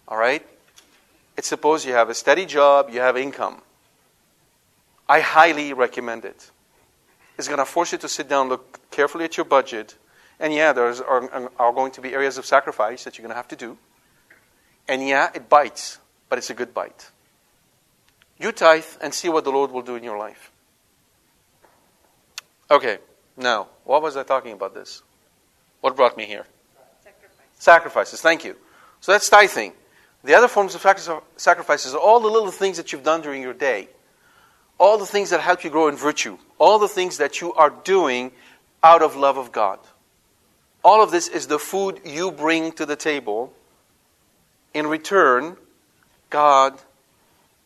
All 0.09 0.17
right? 0.17 0.47
It's 1.37 1.49
supposed 1.49 1.87
you 1.87 1.93
have 1.93 2.09
a 2.09 2.15
steady 2.15 2.47
job, 2.47 2.91
you 2.91 3.01
have 3.01 3.17
income. 3.17 3.63
I 5.09 5.21
highly 5.21 5.73
recommend 5.73 6.25
it. 6.25 6.51
It's 7.39 7.49
going 7.49 7.59
to 7.59 7.65
force 7.65 7.93
you 7.93 7.99
to 7.99 8.09
sit 8.09 8.29
down, 8.29 8.49
look 8.49 8.91
carefully 8.91 9.25
at 9.25 9.37
your 9.37 9.45
budget. 9.45 9.97
And 10.39 10.55
yeah, 10.55 10.73
there 10.73 10.87
are, 10.87 11.51
are 11.59 11.73
going 11.73 11.93
to 11.93 12.01
be 12.01 12.15
areas 12.15 12.39
of 12.39 12.47
sacrifice 12.47 13.05
that 13.05 13.19
you're 13.19 13.23
going 13.23 13.33
to 13.33 13.37
have 13.37 13.49
to 13.49 13.57
do. 13.57 13.77
And 14.89 15.07
yeah, 15.07 15.31
it 15.35 15.49
bites, 15.49 15.99
but 16.29 16.39
it's 16.39 16.51
a 16.51 16.55
good 16.55 16.73
bite. 16.73 17.11
You 18.39 18.53
tithe 18.53 18.85
and 19.03 19.13
see 19.13 19.29
what 19.29 19.45
the 19.45 19.51
Lord 19.51 19.71
will 19.71 19.83
do 19.83 19.97
in 19.97 20.03
your 20.03 20.17
life. 20.17 20.51
Okay, 22.71 22.99
now, 23.37 23.69
what 23.85 24.03
was 24.03 24.17
I 24.17 24.23
talking 24.23 24.53
about 24.53 24.75
this? 24.75 25.03
What 25.81 25.97
brought 25.97 26.17
me 26.17 26.27
here? 26.27 26.47
Sacrifices. 27.03 27.41
Sacrifices, 27.59 28.21
thank 28.21 28.45
you. 28.45 28.57
So 29.01 29.13
that's 29.13 29.29
tithing. 29.29 29.73
The 30.23 30.35
other 30.35 30.49
forms 30.49 30.75
of 30.75 30.83
sacrifices 31.37 31.95
are 31.95 32.01
all 32.01 32.21
the 32.21 32.29
little 32.29 32.51
things 32.51 32.77
that 32.77 32.93
you've 32.93 33.05
done 33.05 33.23
during 33.23 33.41
your 33.41 33.55
day, 33.55 33.89
all 34.79 34.99
the 34.99 35.07
things 35.07 35.31
that 35.31 35.41
help 35.41 35.65
you 35.65 35.71
grow 35.71 35.89
in 35.89 35.97
virtue, 35.97 36.37
all 36.59 36.79
the 36.79 36.89
things 36.89 37.17
that 37.17 37.41
you 37.41 37.55
are 37.55 37.71
doing 37.71 38.33
out 38.83 39.03
of 39.03 39.17
love 39.17 39.39
of 39.39 39.53
God. 39.53 39.79
All 40.85 41.03
of 41.03 41.11
this 41.11 41.29
is 41.29 41.47
the 41.47 41.59
food 41.59 42.01
you 42.05 42.31
bring 42.31 42.73
to 42.73 42.87
the 42.87 42.97
table. 42.97 43.53
In 44.73 44.87
return, 44.87 45.57
God 46.29 46.79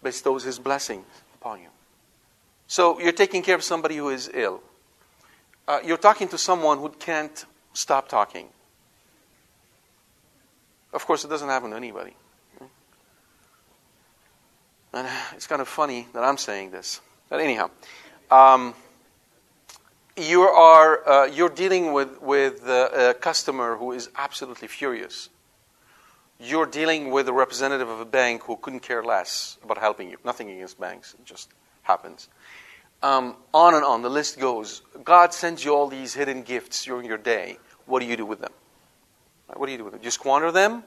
bestows 0.03 0.45
His 0.45 0.59
blessings 0.59 1.07
upon 1.35 1.61
you. 1.61 1.69
So 2.67 3.01
you're 3.01 3.13
taking 3.13 3.43
care 3.43 3.55
of 3.55 3.63
somebody 3.63 3.97
who 3.97 4.09
is 4.09 4.31
ill. 4.33 4.63
Uh, 5.67 5.81
you're 5.85 5.97
talking 5.97 6.29
to 6.29 6.39
someone 6.39 6.79
who 6.79 6.89
can't 6.89 7.45
stop 7.75 8.09
talking. 8.09 8.49
Of 10.93 11.05
course, 11.07 11.25
it 11.25 11.29
doesn't 11.29 11.49
happen 11.49 11.71
to 11.71 11.77
anybody. 11.77 12.15
And 14.95 15.09
it's 15.33 15.49
kind 15.49 15.61
of 15.61 15.67
funny 15.67 16.07
that 16.15 16.23
I'm 16.23 16.39
saying 16.39 16.71
this. 16.71 17.01
But 17.29 17.41
anyhow, 17.41 17.69
um, 18.31 18.75
you 20.17 20.43
are 20.43 21.09
uh, 21.09 21.27
you're 21.27 21.49
dealing 21.49 21.93
with 21.93 22.23
with 22.23 22.67
uh, 22.67 22.91
a 23.11 23.15
customer 23.15 23.77
who 23.77 23.91
is 23.91 24.09
absolutely 24.17 24.69
furious. 24.69 25.31
You're 26.39 26.67
dealing 26.67 27.11
with 27.11 27.29
a 27.29 27.33
representative 27.33 27.89
of 27.89 27.99
a 27.99 28.05
bank 28.05 28.45
who 28.45 28.57
couldn't 28.57 28.81
care 28.81 29.03
less 29.03 29.59
about 29.65 29.79
helping 29.79 30.11
you. 30.11 30.19
Nothing 30.25 30.49
against 30.51 30.79
banks; 30.79 31.15
it 31.15 31.25
just 31.25 31.51
happens. 31.83 32.29
Um, 33.05 33.37
on 33.53 33.75
and 33.75 33.85
on 33.85 34.01
the 34.01 34.09
list 34.09 34.41
goes. 34.41 34.81
God 35.05 35.35
sends 35.35 35.63
you 35.63 35.75
all 35.75 35.89
these 35.89 36.15
hidden 36.15 36.43
gifts 36.43 36.87
during 36.87 37.05
your 37.05 37.19
day. 37.19 37.59
What 37.85 38.01
do 38.01 38.07
you 38.07 38.17
do 38.17 38.25
with 38.25 38.41
them? 38.41 38.53
What 39.53 39.67
do 39.67 39.73
you 39.73 39.77
do 39.77 39.85
with 39.85 39.93
them? 39.93 40.01
Do 40.01 40.07
you 40.07 40.11
squander 40.11 40.51
them, 40.51 40.85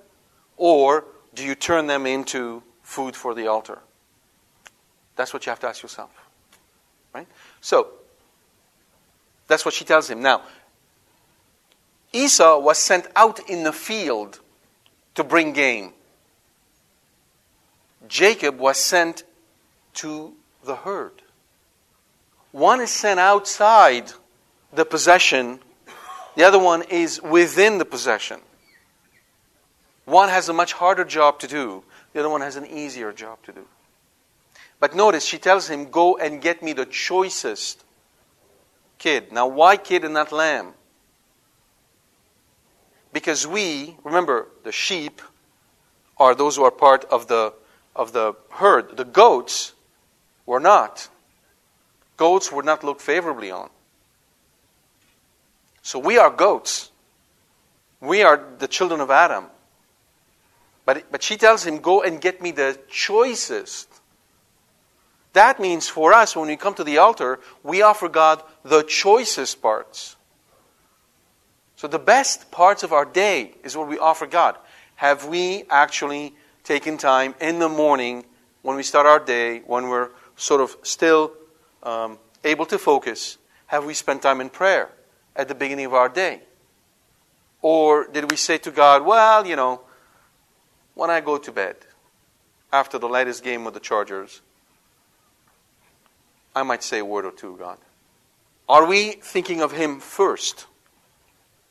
or 0.57 1.05
do 1.35 1.45
you 1.45 1.53
turn 1.53 1.85
them 1.85 2.07
into 2.07 2.63
food 2.81 3.15
for 3.15 3.35
the 3.35 3.45
altar? 3.45 3.77
That's 5.15 5.31
what 5.31 5.45
you 5.45 5.51
have 5.51 5.59
to 5.59 5.67
ask 5.67 5.83
yourself. 5.83 6.09
Right? 7.13 7.27
So, 7.61 7.89
that's 9.47 9.63
what 9.63 9.75
she 9.75 9.85
tells 9.85 10.09
him. 10.09 10.19
Now, 10.23 10.41
Esau 12.13 12.57
was 12.57 12.79
sent 12.79 13.05
out 13.15 13.47
in 13.47 13.61
the 13.61 13.71
field 13.71 14.39
to 15.13 15.23
bring 15.23 15.53
game. 15.53 15.93
Jacob 18.07 18.57
was 18.57 18.77
sent 18.77 19.23
to 19.93 20.33
the 20.63 20.77
herd. 20.77 21.21
One 22.51 22.81
is 22.81 22.91
sent 22.91 23.19
outside 23.19 24.11
the 24.73 24.85
possession, 24.85 25.59
the 26.35 26.43
other 26.43 26.59
one 26.59 26.83
is 26.83 27.21
within 27.21 27.77
the 27.77 27.85
possession. 27.85 28.39
One 30.05 30.29
has 30.29 30.47
a 30.47 30.53
much 30.53 30.73
harder 30.73 31.03
job 31.03 31.39
to 31.39 31.47
do, 31.47 31.83
the 32.13 32.19
other 32.19 32.29
one 32.29 32.41
has 32.41 32.55
an 32.55 32.65
easier 32.65 33.11
job 33.11 33.39
to 33.43 33.51
do. 33.51 33.65
But 34.79 34.95
notice, 34.95 35.25
she 35.25 35.37
tells 35.37 35.67
him, 35.67 35.89
Go 35.89 36.17
and 36.17 36.41
get 36.41 36.61
me 36.61 36.73
the 36.73 36.85
choicest 36.85 37.83
kid. 38.97 39.31
Now, 39.31 39.47
why 39.47 39.77
kid 39.77 40.03
and 40.03 40.13
not 40.13 40.31
lamb? 40.31 40.73
Because 43.11 43.47
we, 43.47 43.97
remember, 44.03 44.47
the 44.63 44.71
sheep 44.71 45.21
are 46.17 46.35
those 46.35 46.55
who 46.55 46.63
are 46.63 46.71
part 46.71 47.05
of 47.05 47.27
the, 47.27 47.53
of 47.95 48.13
the 48.13 48.33
herd. 48.51 48.97
The 48.97 49.05
goats 49.05 49.73
were 50.45 50.59
not. 50.59 51.09
Goats 52.17 52.51
were 52.51 52.63
not 52.63 52.83
looked 52.83 53.01
favorably 53.01 53.51
on. 53.51 53.69
So 55.83 55.99
we 55.99 56.17
are 56.17 56.29
goats. 56.29 56.91
We 58.01 58.23
are 58.23 58.43
the 58.57 58.67
children 58.67 58.99
of 58.99 59.09
Adam. 59.09 59.45
But, 60.85 61.11
but 61.11 61.23
she 61.23 61.37
tells 61.37 61.65
him, 61.65 61.77
Go 61.77 62.01
and 62.01 62.19
get 62.19 62.41
me 62.41 62.51
the 62.51 62.77
choicest. 62.89 63.87
That 65.33 65.59
means 65.59 65.87
for 65.87 66.13
us, 66.13 66.35
when 66.35 66.47
we 66.47 66.55
come 66.55 66.73
to 66.75 66.83
the 66.83 66.97
altar, 66.97 67.39
we 67.61 67.83
offer 67.83 68.09
God 68.09 68.41
the 68.63 68.81
choicest 68.81 69.61
parts. 69.61 70.15
So 71.75 71.87
the 71.87 71.99
best 71.99 72.49
parts 72.49 72.81
of 72.81 72.91
our 72.91 73.05
day 73.05 73.53
is 73.63 73.77
what 73.77 73.87
we 73.87 73.99
offer 73.99 74.25
God. 74.25 74.57
Have 74.95 75.25
we 75.25 75.63
actually 75.69 76.33
taken 76.63 76.97
time 76.97 77.35
in 77.39 77.59
the 77.59 77.69
morning 77.69 78.25
when 78.63 78.75
we 78.75 78.83
start 78.83 79.05
our 79.05 79.19
day, 79.19 79.59
when 79.59 79.89
we're 79.89 80.09
sort 80.35 80.59
of 80.59 80.75
still 80.81 81.33
um, 81.83 82.17
able 82.43 82.65
to 82.65 82.77
focus? 82.77 83.37
Have 83.67 83.85
we 83.85 83.93
spent 83.93 84.21
time 84.21 84.41
in 84.41 84.49
prayer 84.49 84.89
at 85.35 85.47
the 85.47 85.55
beginning 85.55 85.85
of 85.85 85.93
our 85.93 86.09
day? 86.09 86.41
Or 87.61 88.07
did 88.07 88.29
we 88.29 88.37
say 88.37 88.57
to 88.59 88.71
God, 88.71 89.05
well, 89.05 89.45
you 89.45 89.55
know, 89.55 89.81
when 90.93 91.09
I 91.09 91.21
go 91.21 91.37
to 91.37 91.51
bed 91.51 91.75
after 92.71 92.97
the 92.97 93.09
latest 93.09 93.43
game 93.43 93.63
with 93.63 93.73
the 93.73 93.79
Chargers, 93.79 94.41
I 96.55 96.63
might 96.63 96.83
say 96.83 96.99
a 96.99 97.05
word 97.05 97.25
or 97.25 97.31
two, 97.31 97.55
God. 97.57 97.77
Are 98.67 98.85
we 98.85 99.11
thinking 99.11 99.61
of 99.61 99.71
Him 99.71 99.99
first? 99.99 100.65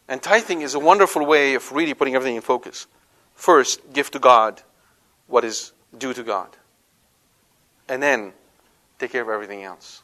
And 0.09 0.23
tithing 0.23 0.63
is 0.63 0.75
a 0.75 0.79
wonderful 0.79 1.27
way 1.27 1.55
of 1.55 1.73
really 1.73 1.95
putting 1.95 2.15
everything 2.15 2.37
in 2.37 2.43
focus. 2.43 2.87
First, 3.35 3.93
give 3.93 4.11
to 4.13 4.19
God 4.19 4.63
what 5.27 5.45
is 5.45 5.73
due 5.97 6.15
to 6.15 6.23
God. 6.23 6.49
And 7.89 8.03
then 8.03 8.33
take 8.99 9.13
care 9.13 9.23
of 9.23 9.29
everything 9.29 9.63
else. 9.63 10.03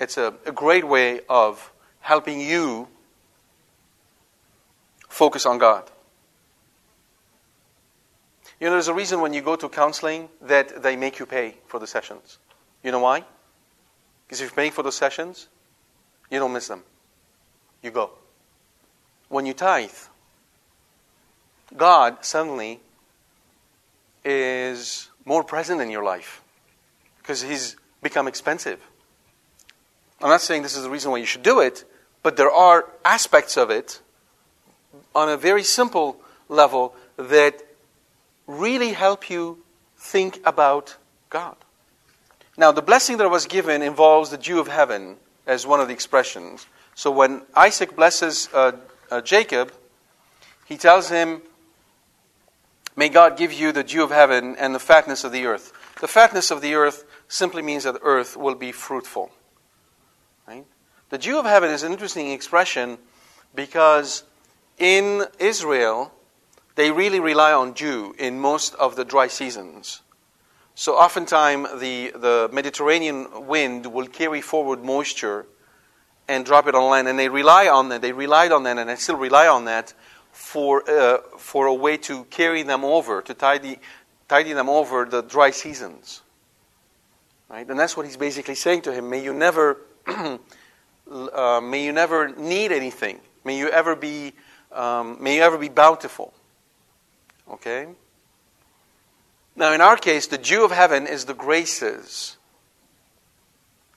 it's 0.00 0.16
a, 0.16 0.34
a 0.46 0.52
great 0.52 0.88
way 0.88 1.20
of 1.28 1.70
helping 2.00 2.40
you 2.40 2.88
focus 5.08 5.44
on 5.44 5.58
God. 5.58 5.84
You 8.58 8.66
know, 8.66 8.72
there's 8.72 8.88
a 8.88 8.94
reason 8.94 9.20
when 9.20 9.34
you 9.34 9.42
go 9.42 9.56
to 9.56 9.68
counseling 9.68 10.28
that 10.40 10.82
they 10.82 10.96
make 10.96 11.18
you 11.18 11.26
pay 11.26 11.56
for 11.66 11.78
the 11.78 11.86
sessions. 11.86 12.38
You 12.82 12.90
know 12.92 13.00
why? 13.00 13.24
Because 14.26 14.40
if 14.40 14.48
you're 14.48 14.56
paying 14.56 14.72
for 14.72 14.82
the 14.82 14.92
sessions, 14.92 15.48
you 16.30 16.38
don't 16.38 16.52
miss 16.52 16.68
them. 16.68 16.82
You 17.82 17.90
go. 17.90 18.10
When 19.28 19.46
you 19.46 19.52
tithe, 19.54 19.90
God 21.76 22.24
suddenly 22.24 22.80
is 24.24 25.08
more 25.24 25.44
present 25.44 25.80
in 25.80 25.90
your 25.90 26.04
life 26.04 26.42
because 27.30 27.42
He's 27.42 27.76
become 28.02 28.26
expensive. 28.26 28.80
I'm 30.20 30.30
not 30.30 30.40
saying 30.40 30.64
this 30.64 30.76
is 30.76 30.82
the 30.82 30.90
reason 30.90 31.12
why 31.12 31.18
you 31.18 31.26
should 31.26 31.44
do 31.44 31.60
it, 31.60 31.84
but 32.24 32.36
there 32.36 32.50
are 32.50 32.90
aspects 33.04 33.56
of 33.56 33.70
it 33.70 34.00
on 35.14 35.28
a 35.28 35.36
very 35.36 35.62
simple 35.62 36.20
level 36.48 36.92
that 37.16 37.62
really 38.48 38.94
help 38.94 39.30
you 39.30 39.62
think 39.96 40.40
about 40.44 40.96
God. 41.30 41.54
Now, 42.56 42.72
the 42.72 42.82
blessing 42.82 43.18
that 43.18 43.30
was 43.30 43.46
given 43.46 43.80
involves 43.80 44.30
the 44.30 44.36
dew 44.36 44.58
of 44.58 44.66
heaven 44.66 45.14
as 45.46 45.64
one 45.64 45.78
of 45.78 45.86
the 45.86 45.94
expressions. 45.94 46.66
So 46.96 47.12
when 47.12 47.42
Isaac 47.54 47.94
blesses 47.94 48.48
uh, 48.52 48.72
uh, 49.08 49.20
Jacob, 49.20 49.72
he 50.66 50.76
tells 50.76 51.10
him, 51.10 51.42
May 52.96 53.08
God 53.08 53.38
give 53.38 53.52
you 53.52 53.70
the 53.70 53.84
dew 53.84 54.02
of 54.02 54.10
heaven 54.10 54.56
and 54.58 54.74
the 54.74 54.80
fatness 54.80 55.22
of 55.22 55.30
the 55.30 55.46
earth. 55.46 55.72
The 56.00 56.08
fatness 56.08 56.50
of 56.50 56.60
the 56.60 56.74
earth 56.74 57.04
simply 57.30 57.62
means 57.62 57.84
that 57.84 57.96
earth 58.02 58.36
will 58.36 58.56
be 58.56 58.72
fruitful. 58.72 59.30
Right? 60.46 60.66
The 61.08 61.18
dew 61.18 61.38
of 61.38 61.46
heaven 61.46 61.70
is 61.70 61.82
an 61.82 61.92
interesting 61.92 62.32
expression 62.32 62.98
because 63.54 64.24
in 64.78 65.24
Israel, 65.38 66.12
they 66.74 66.90
really 66.90 67.20
rely 67.20 67.52
on 67.52 67.72
dew 67.72 68.14
in 68.18 68.40
most 68.40 68.74
of 68.74 68.96
the 68.96 69.04
dry 69.04 69.28
seasons. 69.28 70.02
So 70.74 70.96
oftentimes 70.96 71.80
the, 71.80 72.10
the 72.10 72.50
Mediterranean 72.52 73.46
wind 73.46 73.86
will 73.86 74.06
carry 74.06 74.40
forward 74.40 74.82
moisture 74.82 75.46
and 76.26 76.44
drop 76.44 76.66
it 76.66 76.74
on 76.74 76.90
land, 76.90 77.08
and 77.08 77.18
they 77.18 77.28
rely 77.28 77.68
on 77.68 77.88
that. 77.90 78.02
They 78.02 78.12
relied 78.12 78.52
on 78.52 78.62
that, 78.64 78.78
and 78.78 78.88
they 78.88 78.96
still 78.96 79.16
rely 79.16 79.46
on 79.46 79.64
that 79.66 79.94
for 80.32 80.88
uh, 80.88 81.18
for 81.36 81.66
a 81.66 81.74
way 81.74 81.96
to 81.96 82.24
carry 82.24 82.62
them 82.62 82.84
over, 82.84 83.20
to 83.20 83.34
tidy 83.34 83.80
tidy 84.28 84.52
them 84.52 84.68
over 84.68 85.04
the 85.04 85.22
dry 85.22 85.50
seasons. 85.50 86.22
Right, 87.50 87.68
and 87.68 87.78
that's 87.78 87.96
what 87.96 88.06
he's 88.06 88.16
basically 88.16 88.54
saying 88.54 88.82
to 88.82 88.92
him. 88.92 89.10
May 89.10 89.24
you 89.24 89.34
never, 89.34 89.78
uh, 90.06 91.60
may 91.60 91.84
you 91.84 91.90
never 91.90 92.28
need 92.28 92.70
anything. 92.70 93.18
May 93.44 93.58
you 93.58 93.68
ever 93.70 93.96
be, 93.96 94.34
um, 94.70 95.20
may 95.20 95.36
you 95.36 95.42
ever 95.42 95.58
be 95.58 95.68
bountiful. 95.68 96.32
Okay. 97.50 97.88
Now, 99.56 99.72
in 99.72 99.80
our 99.80 99.96
case, 99.96 100.28
the 100.28 100.38
dew 100.38 100.64
of 100.64 100.70
heaven 100.70 101.08
is 101.08 101.24
the 101.24 101.34
graces 101.34 102.36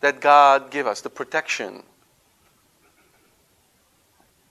that 0.02 0.20
God 0.20 0.72
give 0.72 0.88
us, 0.88 1.02
the 1.02 1.12
protection, 1.12 1.84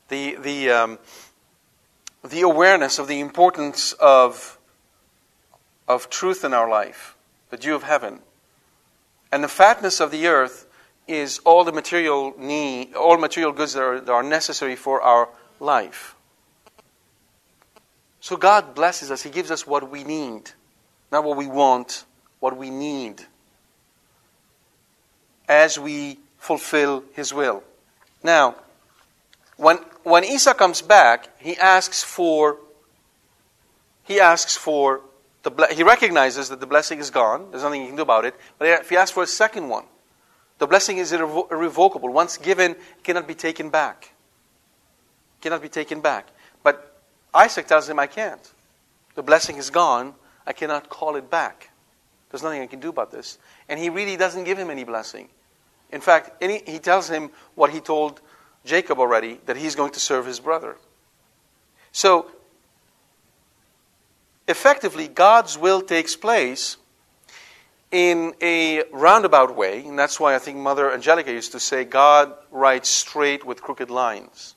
the, 0.08 0.36
the, 0.36 0.70
um, 0.70 0.98
the 2.22 2.42
awareness 2.42 3.00
of 3.00 3.08
the 3.08 3.18
importance 3.18 3.94
of, 3.94 4.58
of 5.88 6.08
truth 6.08 6.44
in 6.44 6.54
our 6.54 6.70
life, 6.70 7.16
the 7.50 7.56
dew 7.56 7.74
of 7.74 7.82
heaven. 7.82 8.20
And 9.32 9.42
the 9.42 9.48
fatness 9.48 9.98
of 9.98 10.10
the 10.10 10.26
earth 10.26 10.66
is 11.08 11.40
all 11.40 11.64
the 11.64 11.72
material 11.72 12.34
need, 12.38 12.94
all 12.94 13.16
material 13.16 13.50
goods 13.50 13.72
that 13.72 13.82
are, 13.82 14.00
that 14.00 14.12
are 14.12 14.22
necessary 14.22 14.76
for 14.76 15.00
our 15.00 15.30
life. 15.58 16.14
So 18.20 18.36
God 18.36 18.74
blesses 18.74 19.10
us. 19.10 19.22
He 19.22 19.30
gives 19.30 19.50
us 19.50 19.66
what 19.66 19.90
we 19.90 20.04
need, 20.04 20.50
not 21.10 21.24
what 21.24 21.36
we 21.36 21.46
want, 21.46 22.04
what 22.38 22.56
we 22.56 22.70
need, 22.70 23.22
as 25.48 25.78
we 25.78 26.18
fulfill 26.38 27.02
His 27.14 27.34
will. 27.34 27.64
Now, 28.22 28.56
when, 29.56 29.78
when 30.02 30.24
Esau 30.24 30.54
comes 30.54 30.82
back, 30.82 31.28
he 31.38 31.56
asks 31.56 32.02
for 32.02 32.58
he 34.04 34.20
asks 34.20 34.56
for 34.56 35.00
ble- 35.50 35.66
he 35.72 35.82
recognizes 35.82 36.48
that 36.50 36.60
the 36.60 36.66
blessing 36.66 36.98
is 36.98 37.10
gone. 37.10 37.50
There's 37.50 37.62
nothing 37.62 37.82
he 37.82 37.88
can 37.88 37.96
do 37.96 38.02
about 38.02 38.24
it. 38.24 38.34
But 38.58 38.68
if 38.68 38.90
he 38.90 38.96
asks 38.96 39.10
for 39.10 39.22
a 39.22 39.26
second 39.26 39.68
one, 39.68 39.84
the 40.58 40.66
blessing 40.66 40.98
is 40.98 41.12
irrevo- 41.12 41.50
irrevocable. 41.50 42.08
Once 42.10 42.36
given, 42.36 42.72
it 42.72 43.02
cannot 43.02 43.26
be 43.26 43.34
taken 43.34 43.68
back. 43.68 44.12
It 45.38 45.42
cannot 45.42 45.62
be 45.62 45.68
taken 45.68 46.00
back. 46.00 46.28
But 46.62 46.96
Isaac 47.34 47.66
tells 47.66 47.88
him, 47.88 47.98
I 47.98 48.06
can't. 48.06 48.52
The 49.14 49.22
blessing 49.22 49.56
is 49.56 49.70
gone. 49.70 50.14
I 50.46 50.52
cannot 50.52 50.88
call 50.88 51.16
it 51.16 51.28
back. 51.28 51.70
There's 52.30 52.42
nothing 52.42 52.62
I 52.62 52.66
can 52.66 52.80
do 52.80 52.88
about 52.88 53.10
this. 53.10 53.38
And 53.68 53.78
he 53.78 53.90
really 53.90 54.16
doesn't 54.16 54.44
give 54.44 54.58
him 54.58 54.70
any 54.70 54.84
blessing. 54.84 55.28
In 55.90 56.00
fact, 56.00 56.30
any, 56.40 56.62
he 56.66 56.78
tells 56.78 57.08
him 57.08 57.30
what 57.54 57.70
he 57.70 57.80
told 57.80 58.20
Jacob 58.64 58.98
already 58.98 59.40
that 59.46 59.56
he's 59.56 59.74
going 59.74 59.92
to 59.92 60.00
serve 60.00 60.26
his 60.26 60.40
brother. 60.40 60.76
So, 61.92 62.30
effectively, 64.48 65.08
God's 65.08 65.56
will 65.56 65.82
takes 65.82 66.16
place 66.16 66.76
in 67.90 68.34
a 68.40 68.84
roundabout 68.90 69.54
way, 69.54 69.84
and 69.84 69.98
that's 69.98 70.18
why 70.18 70.34
I 70.34 70.38
think 70.38 70.58
Mother 70.58 70.90
Angelica 70.90 71.30
used 71.30 71.52
to 71.52 71.60
say, 71.60 71.84
God 71.84 72.32
writes 72.50 72.88
straight 72.88 73.44
with 73.44 73.62
crooked 73.62 73.90
lines. 73.90 74.54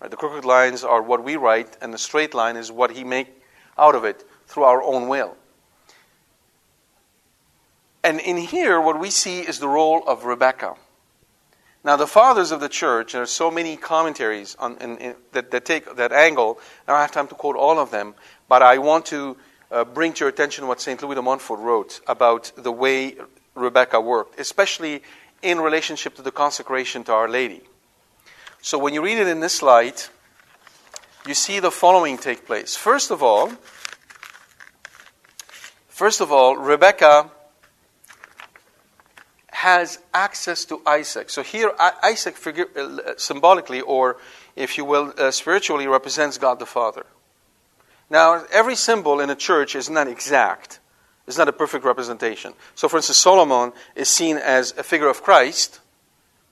Right? 0.00 0.10
The 0.10 0.16
crooked 0.16 0.44
lines 0.44 0.82
are 0.82 1.00
what 1.00 1.22
we 1.22 1.36
write, 1.36 1.76
and 1.80 1.94
the 1.94 1.98
straight 1.98 2.34
line 2.34 2.56
is 2.56 2.72
what 2.72 2.90
He 2.90 3.04
make 3.04 3.28
out 3.78 3.94
of 3.94 4.04
it 4.04 4.24
through 4.46 4.64
our 4.64 4.82
own 4.82 5.08
will. 5.08 5.36
And 8.02 8.18
in 8.18 8.36
here, 8.36 8.80
what 8.80 8.98
we 8.98 9.10
see 9.10 9.40
is 9.40 9.58
the 9.58 9.68
role 9.68 10.02
of 10.06 10.24
Rebecca. 10.24 10.74
Now, 11.84 11.96
the 11.96 12.06
fathers 12.06 12.50
of 12.50 12.60
the 12.60 12.68
church, 12.68 13.12
there 13.12 13.22
are 13.22 13.26
so 13.26 13.50
many 13.50 13.76
commentaries 13.76 14.54
on, 14.58 14.76
in, 14.78 14.98
in, 14.98 15.14
that, 15.32 15.50
that, 15.50 15.64
take 15.64 15.96
that 15.96 16.12
angle. 16.12 16.58
I 16.86 16.92
don't 16.92 17.00
have 17.00 17.12
time 17.12 17.28
to 17.28 17.34
quote 17.34 17.56
all 17.56 17.78
of 17.78 17.90
them, 17.90 18.14
but 18.50 18.62
I 18.62 18.78
want 18.78 19.06
to 19.06 19.36
uh, 19.70 19.84
bring 19.84 20.12
to 20.14 20.24
your 20.24 20.28
attention 20.28 20.66
what 20.66 20.80
St. 20.80 21.00
Louis 21.00 21.14
de 21.14 21.22
Montfort 21.22 21.60
wrote 21.60 22.00
about 22.08 22.50
the 22.56 22.72
way 22.72 23.14
Rebecca 23.54 24.00
worked, 24.00 24.40
especially 24.40 25.04
in 25.40 25.60
relationship 25.60 26.16
to 26.16 26.22
the 26.22 26.32
consecration 26.32 27.04
to 27.04 27.12
Our 27.12 27.28
Lady. 27.28 27.60
So, 28.60 28.76
when 28.76 28.92
you 28.92 29.02
read 29.02 29.18
it 29.18 29.28
in 29.28 29.38
this 29.38 29.62
light, 29.62 30.10
you 31.28 31.34
see 31.34 31.60
the 31.60 31.70
following 31.70 32.18
take 32.18 32.44
place. 32.44 32.74
First 32.74 33.12
of 33.12 33.22
all, 33.22 33.52
first 35.86 36.20
of 36.20 36.32
all, 36.32 36.56
Rebecca 36.56 37.30
has 39.52 40.00
access 40.12 40.64
to 40.64 40.82
Isaac. 40.86 41.30
So 41.30 41.42
here, 41.42 41.70
Isaac 42.02 42.36
figure, 42.36 42.66
uh, 42.74 43.12
symbolically, 43.16 43.80
or 43.80 44.16
if 44.56 44.76
you 44.76 44.84
will, 44.84 45.12
uh, 45.16 45.30
spiritually, 45.30 45.86
represents 45.86 46.38
God 46.38 46.58
the 46.58 46.66
Father. 46.66 47.06
Now, 48.10 48.44
every 48.50 48.74
symbol 48.74 49.20
in 49.20 49.30
a 49.30 49.36
church 49.36 49.74
is 49.74 49.88
not 49.88 50.08
exact. 50.08 50.80
It's 51.26 51.38
not 51.38 51.48
a 51.48 51.52
perfect 51.52 51.84
representation. 51.84 52.54
So, 52.74 52.88
for 52.88 52.96
instance, 52.96 53.18
Solomon 53.18 53.72
is 53.94 54.08
seen 54.08 54.36
as 54.36 54.74
a 54.76 54.82
figure 54.82 55.08
of 55.08 55.22
Christ 55.22 55.80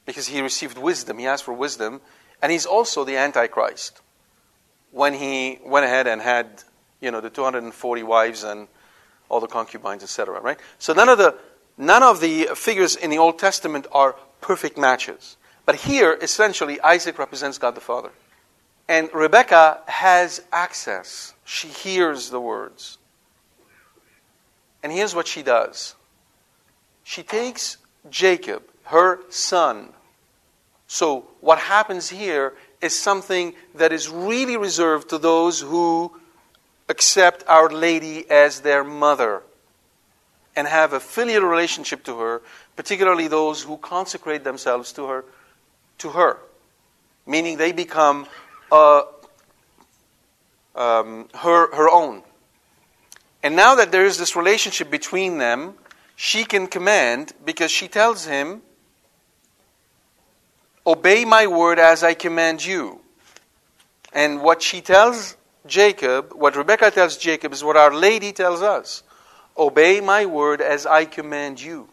because 0.06 0.28
he 0.28 0.40
received 0.40 0.78
wisdom. 0.78 1.18
He 1.18 1.26
asked 1.26 1.44
for 1.44 1.52
wisdom. 1.52 2.00
And 2.40 2.52
he's 2.52 2.64
also 2.64 3.04
the 3.04 3.16
Antichrist 3.16 4.00
when 4.92 5.14
he 5.14 5.58
went 5.64 5.84
ahead 5.84 6.06
and 6.06 6.22
had, 6.22 6.62
you 7.00 7.10
know, 7.10 7.20
the 7.20 7.30
240 7.30 8.02
wives 8.04 8.44
and 8.44 8.68
all 9.28 9.40
the 9.40 9.48
concubines, 9.48 10.02
etc., 10.02 10.40
right? 10.40 10.58
So 10.78 10.92
none 10.94 11.08
of 11.08 11.18
the 11.18 11.36
None 11.78 12.02
of 12.02 12.18
the 12.18 12.48
figures 12.56 12.96
in 12.96 13.08
the 13.08 13.18
Old 13.18 13.38
Testament 13.38 13.86
are 13.92 14.16
perfect 14.40 14.76
matches. 14.76 15.36
But 15.64 15.76
here, 15.76 16.18
essentially, 16.20 16.80
Isaac 16.80 17.18
represents 17.20 17.56
God 17.56 17.76
the 17.76 17.80
Father. 17.80 18.10
And 18.88 19.08
Rebecca 19.14 19.82
has 19.86 20.42
access. 20.50 21.34
She 21.48 21.68
hears 21.68 22.28
the 22.28 22.40
words. 22.40 22.98
And 24.82 24.92
here's 24.92 25.14
what 25.14 25.26
she 25.26 25.42
does 25.42 25.94
she 27.02 27.22
takes 27.22 27.78
Jacob, 28.10 28.62
her 28.84 29.20
son. 29.30 29.94
So, 30.88 31.24
what 31.40 31.58
happens 31.58 32.10
here 32.10 32.52
is 32.82 32.94
something 32.94 33.54
that 33.74 33.92
is 33.92 34.10
really 34.10 34.58
reserved 34.58 35.08
to 35.08 35.16
those 35.16 35.62
who 35.62 36.12
accept 36.90 37.44
Our 37.48 37.70
Lady 37.70 38.28
as 38.30 38.60
their 38.60 38.84
mother 38.84 39.42
and 40.54 40.68
have 40.68 40.92
a 40.92 41.00
filial 41.00 41.44
relationship 41.44 42.04
to 42.04 42.18
her, 42.18 42.42
particularly 42.76 43.26
those 43.26 43.62
who 43.62 43.78
consecrate 43.78 44.44
themselves 44.44 44.92
to 44.92 45.06
her, 45.06 45.24
to 45.96 46.10
her, 46.10 46.36
meaning 47.26 47.56
they 47.56 47.72
become 47.72 48.26
uh, 48.70 49.02
um, 50.78 51.28
her 51.34 51.74
her 51.74 51.90
own. 51.90 52.22
And 53.42 53.54
now 53.54 53.74
that 53.74 53.92
there 53.92 54.06
is 54.06 54.18
this 54.18 54.34
relationship 54.34 54.90
between 54.90 55.38
them, 55.38 55.74
she 56.16 56.44
can 56.44 56.66
command 56.66 57.32
because 57.44 57.70
she 57.70 57.88
tells 57.88 58.24
him, 58.24 58.62
Obey 60.86 61.24
my 61.24 61.46
word 61.46 61.78
as 61.78 62.02
I 62.02 62.14
command 62.14 62.64
you. 62.64 63.00
And 64.12 64.42
what 64.42 64.62
she 64.62 64.80
tells 64.80 65.36
Jacob, 65.66 66.32
what 66.32 66.56
Rebecca 66.56 66.90
tells 66.90 67.16
Jacob, 67.16 67.52
is 67.52 67.62
what 67.62 67.76
Our 67.76 67.94
Lady 67.94 68.32
tells 68.32 68.62
us 68.62 69.02
Obey 69.56 70.00
my 70.00 70.24
word 70.24 70.60
as 70.60 70.86
I 70.86 71.04
command 71.04 71.60
you. 71.60 71.88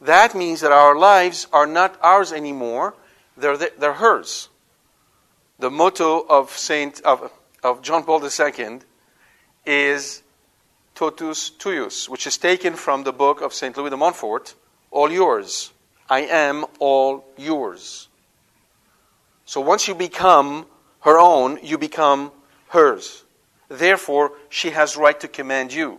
That 0.00 0.34
means 0.34 0.60
that 0.60 0.72
our 0.72 0.96
lives 0.96 1.46
are 1.52 1.66
not 1.66 1.96
ours 2.02 2.32
anymore, 2.32 2.94
they're, 3.36 3.56
they're 3.56 3.94
hers. 3.94 4.48
The 5.58 5.70
motto 5.70 6.26
of, 6.28 6.50
Saint, 6.50 7.00
of, 7.02 7.30
of 7.62 7.82
John 7.82 8.04
Paul 8.04 8.22
II 8.24 8.80
is 9.64 10.22
totus 10.94 11.50
tuus, 11.50 12.08
which 12.08 12.26
is 12.26 12.36
taken 12.36 12.74
from 12.74 13.04
the 13.04 13.12
book 13.12 13.40
of 13.40 13.54
St. 13.54 13.76
Louis 13.76 13.90
de 13.90 13.96
Montfort, 13.96 14.54
all 14.90 15.10
yours. 15.10 15.72
I 16.08 16.20
am 16.20 16.66
all 16.78 17.24
yours. 17.38 18.08
So 19.44 19.60
once 19.60 19.88
you 19.88 19.94
become 19.94 20.66
her 21.00 21.18
own, 21.18 21.58
you 21.62 21.78
become 21.78 22.32
hers. 22.68 23.24
Therefore, 23.68 24.32
she 24.48 24.70
has 24.70 24.96
right 24.96 25.18
to 25.20 25.28
command 25.28 25.72
you. 25.72 25.98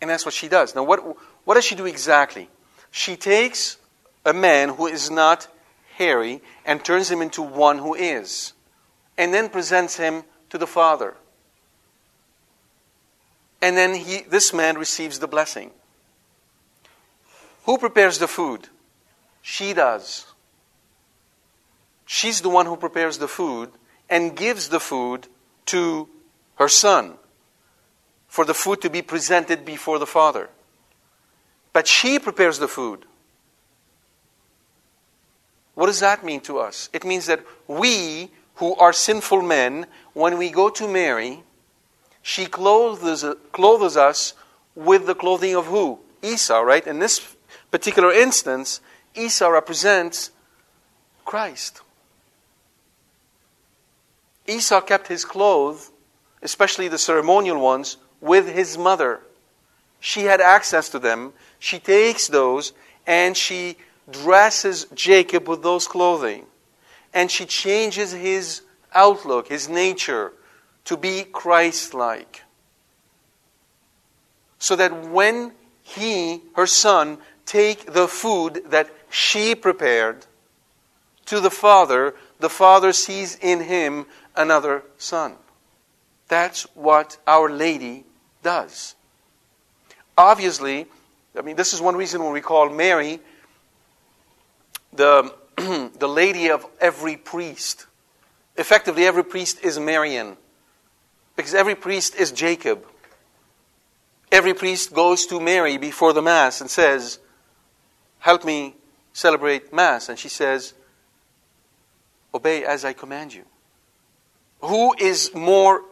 And 0.00 0.10
that's 0.10 0.24
what 0.24 0.34
she 0.34 0.48
does. 0.48 0.74
Now, 0.74 0.84
what, 0.84 1.16
what 1.44 1.54
does 1.54 1.64
she 1.64 1.74
do 1.74 1.86
exactly? 1.86 2.48
She 2.90 3.16
takes 3.16 3.76
a 4.24 4.32
man 4.32 4.70
who 4.70 4.86
is 4.86 5.10
not 5.10 5.48
hairy 5.96 6.42
and 6.64 6.84
turns 6.84 7.10
him 7.10 7.22
into 7.22 7.42
one 7.42 7.78
who 7.78 7.94
is, 7.94 8.52
and 9.18 9.32
then 9.32 9.48
presents 9.48 9.96
him 9.96 10.24
to 10.50 10.58
the 10.58 10.66
Father. 10.66 11.14
And 13.62 13.76
then 13.76 13.94
he, 13.94 14.22
this 14.22 14.52
man 14.52 14.78
receives 14.78 15.18
the 15.18 15.26
blessing. 15.26 15.70
Who 17.64 17.78
prepares 17.78 18.18
the 18.18 18.28
food? 18.28 18.68
She 19.42 19.72
does. 19.72 20.26
She's 22.04 22.40
the 22.40 22.48
one 22.48 22.66
who 22.66 22.76
prepares 22.76 23.18
the 23.18 23.28
food 23.28 23.70
and 24.08 24.36
gives 24.36 24.68
the 24.68 24.80
food 24.80 25.26
to 25.66 26.08
her 26.56 26.68
son 26.68 27.14
for 28.28 28.44
the 28.44 28.54
food 28.54 28.82
to 28.82 28.90
be 28.90 29.02
presented 29.02 29.64
before 29.64 29.98
the 29.98 30.06
Father. 30.06 30.48
But 31.72 31.88
she 31.88 32.18
prepares 32.18 32.58
the 32.58 32.68
food. 32.68 33.04
What 35.74 35.86
does 35.86 36.00
that 36.00 36.24
mean 36.24 36.40
to 36.42 36.58
us? 36.58 36.88
It 36.92 37.04
means 37.04 37.26
that 37.26 37.40
we, 37.66 38.30
who 38.56 38.74
are 38.76 38.92
sinful 38.92 39.42
men, 39.42 39.86
when 40.12 40.38
we 40.38 40.50
go 40.50 40.68
to 40.70 40.88
Mary, 40.88 41.42
she 42.22 42.46
clothes, 42.46 43.24
clothes 43.52 43.96
us 43.96 44.34
with 44.74 45.06
the 45.06 45.14
clothing 45.14 45.54
of 45.54 45.66
who? 45.66 46.00
Esau, 46.22 46.60
right? 46.60 46.86
In 46.86 46.98
this 46.98 47.36
particular 47.70 48.12
instance, 48.12 48.80
Esau 49.14 49.48
represents 49.48 50.30
Christ. 51.24 51.82
Esau 54.46 54.80
kept 54.80 55.08
his 55.08 55.24
clothes, 55.24 55.90
especially 56.42 56.88
the 56.88 56.98
ceremonial 56.98 57.60
ones, 57.60 57.96
with 58.20 58.48
his 58.48 58.78
mother. 58.78 59.20
She 60.00 60.22
had 60.22 60.40
access 60.40 60.88
to 60.90 60.98
them. 60.98 61.32
She 61.58 61.78
takes 61.78 62.28
those 62.28 62.72
and 63.06 63.36
she 63.36 63.76
dresses 64.10 64.86
Jacob 64.94 65.48
with 65.48 65.62
those 65.62 65.86
clothing. 65.88 66.46
And 67.16 67.30
she 67.30 67.46
changes 67.46 68.12
his 68.12 68.60
outlook, 68.94 69.48
his 69.48 69.70
nature, 69.70 70.34
to 70.84 70.98
be 70.98 71.24
Christ 71.24 71.94
like. 71.94 72.42
So 74.58 74.76
that 74.76 75.08
when 75.08 75.52
he, 75.82 76.42
her 76.56 76.66
son, 76.66 77.16
take 77.46 77.94
the 77.94 78.06
food 78.06 78.64
that 78.66 78.90
she 79.08 79.54
prepared 79.54 80.26
to 81.24 81.40
the 81.40 81.50
Father, 81.50 82.14
the 82.38 82.50
Father 82.50 82.92
sees 82.92 83.36
in 83.36 83.62
him 83.62 84.04
another 84.36 84.82
son. 84.98 85.36
That's 86.28 86.64
what 86.74 87.16
Our 87.26 87.48
Lady 87.48 88.04
does. 88.42 88.94
Obviously, 90.18 90.84
I 91.34 91.40
mean, 91.40 91.56
this 91.56 91.72
is 91.72 91.80
one 91.80 91.96
reason 91.96 92.22
when 92.22 92.32
we 92.32 92.42
call 92.42 92.68
Mary 92.68 93.20
the, 94.92 95.34
the 95.98 96.08
lady 96.08 96.50
of 96.50 96.66
every 96.80 97.16
priest. 97.16 97.86
Effectively, 98.56 99.06
every 99.06 99.24
priest 99.24 99.62
is 99.62 99.78
Marian, 99.78 100.36
because 101.34 101.54
every 101.54 101.74
priest 101.74 102.14
is 102.14 102.32
Jacob. 102.32 102.86
Every 104.32 104.54
priest 104.54 104.92
goes 104.92 105.26
to 105.26 105.40
Mary 105.40 105.78
before 105.78 106.12
the 106.12 106.22
Mass 106.22 106.60
and 106.60 106.68
says, 106.68 107.18
Help 108.18 108.44
me 108.44 108.74
celebrate 109.12 109.72
Mass. 109.72 110.08
And 110.08 110.18
she 110.18 110.28
says, 110.28 110.74
Obey 112.34 112.64
as 112.64 112.84
I 112.84 112.92
command 112.92 113.32
you. 113.32 113.44
Who 114.62 114.94
is 114.98 115.34
more, 115.34 115.82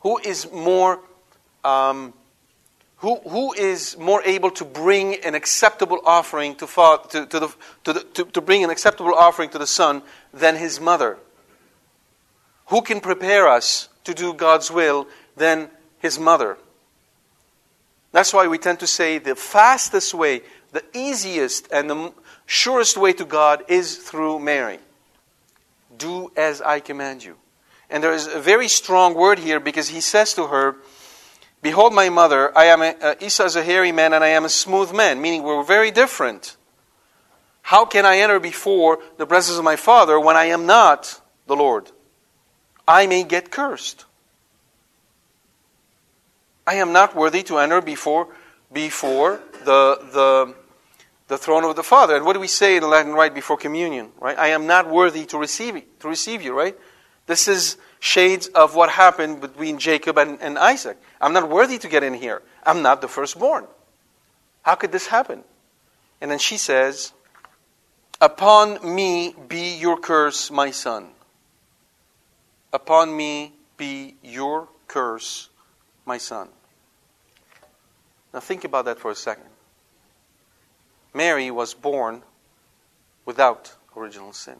who 0.00 0.18
is 0.18 0.50
more, 0.50 1.00
um, 1.64 2.12
who, 2.98 3.16
who 3.16 3.52
is 3.52 3.96
more 3.98 4.22
able 4.24 4.50
to 4.52 4.64
bring 4.64 5.16
an 5.16 5.34
acceptable 5.34 6.00
offering 6.04 6.54
to, 6.56 6.66
to, 6.66 7.26
to, 7.26 7.40
the, 7.40 7.54
to, 7.84 7.92
the, 7.92 8.00
to, 8.14 8.24
to 8.24 8.40
bring 8.40 8.64
an 8.64 8.70
acceptable 8.70 9.14
offering 9.14 9.50
to 9.50 9.58
the 9.58 9.66
Son 9.66 10.02
than 10.32 10.56
his 10.56 10.80
mother? 10.80 11.18
Who 12.68 12.82
can 12.82 13.00
prepare 13.00 13.48
us 13.48 13.88
to 14.04 14.14
do 14.14 14.32
God's 14.32 14.70
will 14.70 15.06
than 15.36 15.70
his 15.98 16.18
mother? 16.18 16.56
That's 18.12 18.32
why 18.32 18.48
we 18.48 18.56
tend 18.56 18.80
to 18.80 18.86
say 18.86 19.18
the 19.18 19.36
fastest 19.36 20.14
way, 20.14 20.40
the 20.72 20.82
easiest, 20.94 21.70
and 21.70 21.90
the 21.90 22.12
surest 22.46 22.96
way 22.96 23.12
to 23.12 23.26
God 23.26 23.62
is 23.68 23.98
through 23.98 24.38
Mary. 24.38 24.78
Do 25.98 26.32
as 26.34 26.62
I 26.62 26.80
command 26.80 27.22
you. 27.22 27.36
And 27.90 28.02
there 28.02 28.12
is 28.12 28.26
a 28.26 28.40
very 28.40 28.68
strong 28.68 29.14
word 29.14 29.38
here 29.38 29.60
because 29.60 29.88
he 29.88 30.00
says 30.00 30.32
to 30.34 30.46
her, 30.46 30.76
Behold, 31.62 31.94
my 31.94 32.08
mother, 32.08 32.56
I 32.56 32.66
am 32.66 32.82
a, 32.82 32.94
uh, 33.00 33.14
Esau 33.20 33.44
is 33.44 33.56
a 33.56 33.62
hairy 33.62 33.92
man 33.92 34.12
and 34.12 34.22
I 34.22 34.28
am 34.28 34.44
a 34.44 34.48
smooth 34.48 34.92
man, 34.92 35.20
meaning 35.20 35.42
we're 35.42 35.62
very 35.62 35.90
different. 35.90 36.56
How 37.62 37.84
can 37.84 38.06
I 38.06 38.18
enter 38.18 38.38
before 38.38 39.00
the 39.16 39.26
presence 39.26 39.58
of 39.58 39.64
my 39.64 39.76
father 39.76 40.20
when 40.20 40.36
I 40.36 40.44
am 40.44 40.66
not 40.66 41.20
the 41.46 41.56
Lord? 41.56 41.90
I 42.86 43.06
may 43.06 43.24
get 43.24 43.50
cursed. 43.50 44.04
I 46.66 46.74
am 46.74 46.92
not 46.92 47.14
worthy 47.14 47.42
to 47.44 47.58
enter 47.58 47.80
before, 47.80 48.28
before 48.72 49.40
the, 49.64 49.98
the, 50.12 50.54
the 51.28 51.38
throne 51.38 51.64
of 51.64 51.76
the 51.76 51.82
Father. 51.82 52.16
And 52.16 52.24
what 52.24 52.34
do 52.34 52.40
we 52.40 52.48
say 52.48 52.76
in 52.76 52.88
Latin 52.88 53.12
right 53.12 53.34
before 53.34 53.56
communion? 53.56 54.10
Right? 54.20 54.38
I 54.38 54.48
am 54.48 54.66
not 54.66 54.90
worthy 54.90 55.26
to 55.26 55.38
receive, 55.38 55.82
to 56.00 56.08
receive 56.08 56.42
you, 56.42 56.56
right? 56.56 56.76
This 57.26 57.48
is 57.48 57.76
shades 58.00 58.46
of 58.48 58.74
what 58.74 58.90
happened 58.90 59.40
between 59.40 59.78
Jacob 59.78 60.18
and, 60.18 60.40
and 60.40 60.58
Isaac. 60.58 60.96
I'm 61.20 61.32
not 61.32 61.48
worthy 61.48 61.78
to 61.78 61.88
get 61.88 62.02
in 62.02 62.14
here. 62.14 62.42
I'm 62.64 62.82
not 62.82 63.00
the 63.00 63.08
firstborn. 63.08 63.66
How 64.62 64.74
could 64.74 64.92
this 64.92 65.06
happen? 65.06 65.44
And 66.20 66.30
then 66.30 66.38
she 66.38 66.56
says, 66.56 67.12
Upon 68.20 68.94
me 68.94 69.34
be 69.48 69.76
your 69.76 69.98
curse, 69.98 70.50
my 70.50 70.70
son. 70.70 71.08
Upon 72.72 73.14
me 73.16 73.52
be 73.76 74.14
your 74.22 74.68
curse, 74.88 75.50
my 76.04 76.18
son. 76.18 76.48
Now 78.32 78.40
think 78.40 78.64
about 78.64 78.86
that 78.86 78.98
for 78.98 79.10
a 79.10 79.14
second. 79.14 79.44
Mary 81.14 81.50
was 81.50 81.74
born 81.74 82.22
without 83.24 83.74
original 83.96 84.32
sin 84.32 84.56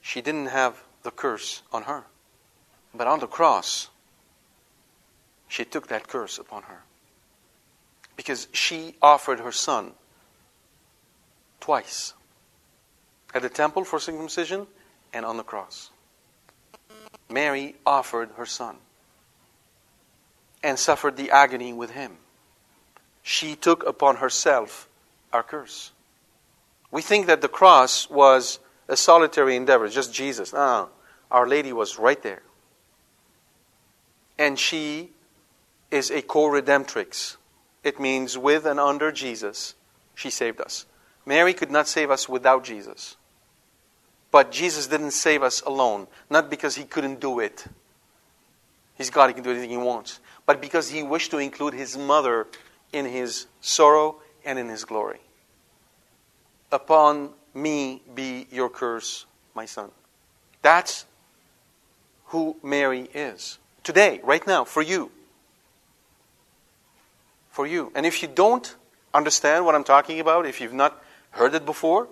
she 0.00 0.20
didn't 0.20 0.46
have 0.46 0.82
the 1.02 1.10
curse 1.10 1.62
on 1.72 1.84
her. 1.84 2.04
But 2.94 3.06
on 3.06 3.20
the 3.20 3.26
cross, 3.26 3.88
she 5.48 5.64
took 5.64 5.88
that 5.88 6.08
curse 6.08 6.38
upon 6.38 6.64
her. 6.64 6.82
Because 8.16 8.48
she 8.52 8.94
offered 9.00 9.40
her 9.40 9.52
son 9.52 9.92
twice 11.60 12.14
at 13.34 13.42
the 13.42 13.48
temple 13.48 13.84
for 13.84 13.98
circumcision 13.98 14.66
and 15.12 15.24
on 15.24 15.36
the 15.36 15.42
cross. 15.42 15.90
Mary 17.28 17.76
offered 17.86 18.30
her 18.36 18.46
son 18.46 18.76
and 20.62 20.78
suffered 20.78 21.16
the 21.16 21.30
agony 21.30 21.72
with 21.72 21.90
him. 21.90 22.16
She 23.22 23.54
took 23.54 23.86
upon 23.86 24.16
herself 24.16 24.88
our 25.32 25.42
curse. 25.42 25.92
We 26.90 27.02
think 27.02 27.26
that 27.26 27.40
the 27.40 27.48
cross 27.48 28.10
was 28.10 28.58
a 28.90 28.96
solitary 28.96 29.56
endeavor, 29.56 29.88
just 29.88 30.12
Jesus. 30.12 30.52
No, 30.52 30.88
Our 31.30 31.48
Lady 31.48 31.72
was 31.72 31.98
right 31.98 32.20
there. 32.22 32.42
And 34.36 34.58
she 34.58 35.10
is 35.90 36.10
a 36.10 36.22
co 36.22 36.48
redemptrix. 36.48 37.36
It 37.84 38.00
means 38.00 38.36
with 38.36 38.66
and 38.66 38.80
under 38.80 39.12
Jesus, 39.12 39.74
she 40.14 40.28
saved 40.28 40.60
us. 40.60 40.86
Mary 41.24 41.54
could 41.54 41.70
not 41.70 41.86
save 41.86 42.10
us 42.10 42.28
without 42.28 42.64
Jesus. 42.64 43.16
But 44.30 44.50
Jesus 44.52 44.86
didn't 44.86 45.12
save 45.12 45.42
us 45.42 45.60
alone, 45.62 46.06
not 46.28 46.50
because 46.50 46.76
he 46.76 46.84
couldn't 46.84 47.20
do 47.20 47.40
it. 47.40 47.64
He's 48.96 49.10
God, 49.10 49.28
he 49.28 49.34
can 49.34 49.42
do 49.42 49.50
anything 49.50 49.70
he 49.70 49.76
wants. 49.76 50.20
But 50.46 50.60
because 50.60 50.90
he 50.90 51.02
wished 51.02 51.30
to 51.30 51.38
include 51.38 51.74
his 51.74 51.96
mother 51.96 52.46
in 52.92 53.06
his 53.06 53.46
sorrow 53.60 54.16
and 54.44 54.58
in 54.58 54.68
his 54.68 54.84
glory. 54.84 55.20
Upon 56.72 57.30
me 57.54 58.02
be 58.14 58.46
your 58.50 58.68
curse, 58.68 59.26
my 59.54 59.66
son. 59.66 59.90
That's 60.62 61.06
who 62.26 62.56
Mary 62.62 63.08
is. 63.14 63.58
Today, 63.82 64.20
right 64.22 64.46
now, 64.46 64.64
for 64.64 64.82
you. 64.82 65.10
For 67.50 67.66
you. 67.66 67.90
And 67.94 68.06
if 68.06 68.22
you 68.22 68.28
don't 68.28 68.74
understand 69.12 69.64
what 69.64 69.74
I'm 69.74 69.84
talking 69.84 70.20
about, 70.20 70.46
if 70.46 70.60
you've 70.60 70.72
not 70.72 71.02
heard 71.30 71.54
it 71.54 71.66
before, 71.66 72.08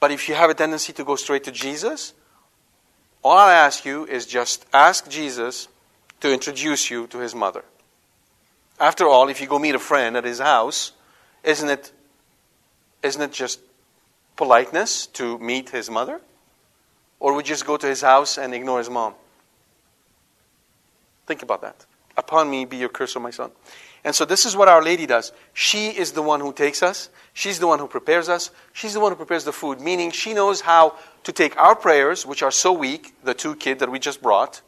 but 0.00 0.10
if 0.10 0.28
you 0.28 0.34
have 0.34 0.50
a 0.50 0.54
tendency 0.54 0.92
to 0.94 1.04
go 1.04 1.16
straight 1.16 1.44
to 1.44 1.52
Jesus, 1.52 2.12
all 3.22 3.38
I 3.38 3.54
ask 3.54 3.84
you 3.84 4.04
is 4.06 4.26
just 4.26 4.66
ask 4.72 5.08
Jesus 5.08 5.68
to 6.20 6.32
introduce 6.32 6.90
you 6.90 7.06
to 7.08 7.18
his 7.18 7.34
mother. 7.34 7.64
After 8.80 9.06
all, 9.06 9.28
if 9.28 9.40
you 9.40 9.46
go 9.46 9.58
meet 9.58 9.74
a 9.74 9.78
friend 9.78 10.16
at 10.16 10.24
his 10.24 10.40
house, 10.40 10.92
isn't 11.44 11.68
it, 11.68 11.92
isn't 13.02 13.22
it 13.22 13.32
just 13.32 13.60
politeness 14.42 15.06
to 15.06 15.38
meet 15.38 15.70
his 15.70 15.88
mother? 15.88 16.20
Or 17.20 17.32
would 17.32 17.48
you 17.48 17.54
just 17.54 17.64
go 17.64 17.76
to 17.76 17.86
his 17.86 18.00
house 18.00 18.38
and 18.38 18.52
ignore 18.52 18.78
his 18.78 18.90
mom? 18.90 19.14
Think 21.28 21.44
about 21.44 21.62
that. 21.62 21.86
Upon 22.16 22.50
me 22.50 22.64
be 22.64 22.76
your 22.76 22.88
curse, 22.88 23.14
O 23.14 23.20
my 23.20 23.30
son. 23.30 23.52
And 24.02 24.16
so 24.16 24.24
this 24.24 24.44
is 24.44 24.56
what 24.56 24.66
Our 24.66 24.82
Lady 24.82 25.06
does. 25.06 25.30
She 25.52 25.90
is 25.90 26.10
the 26.10 26.22
one 26.22 26.40
who 26.40 26.52
takes 26.52 26.82
us. 26.82 27.08
She's 27.32 27.60
the 27.60 27.68
one 27.68 27.78
who 27.78 27.86
prepares 27.86 28.28
us. 28.28 28.50
She's 28.72 28.94
the 28.94 28.98
one 28.98 29.12
who 29.12 29.16
prepares 29.16 29.44
the 29.44 29.52
food, 29.52 29.80
meaning 29.80 30.10
she 30.10 30.34
knows 30.34 30.62
how 30.62 30.96
to 31.22 31.30
take 31.30 31.56
our 31.56 31.76
prayers, 31.76 32.26
which 32.26 32.42
are 32.42 32.50
so 32.50 32.72
weak, 32.72 33.14
the 33.22 33.34
two 33.34 33.54
kids 33.54 33.78
that 33.78 33.92
we 33.92 34.00
just 34.00 34.20
brought, 34.20 34.60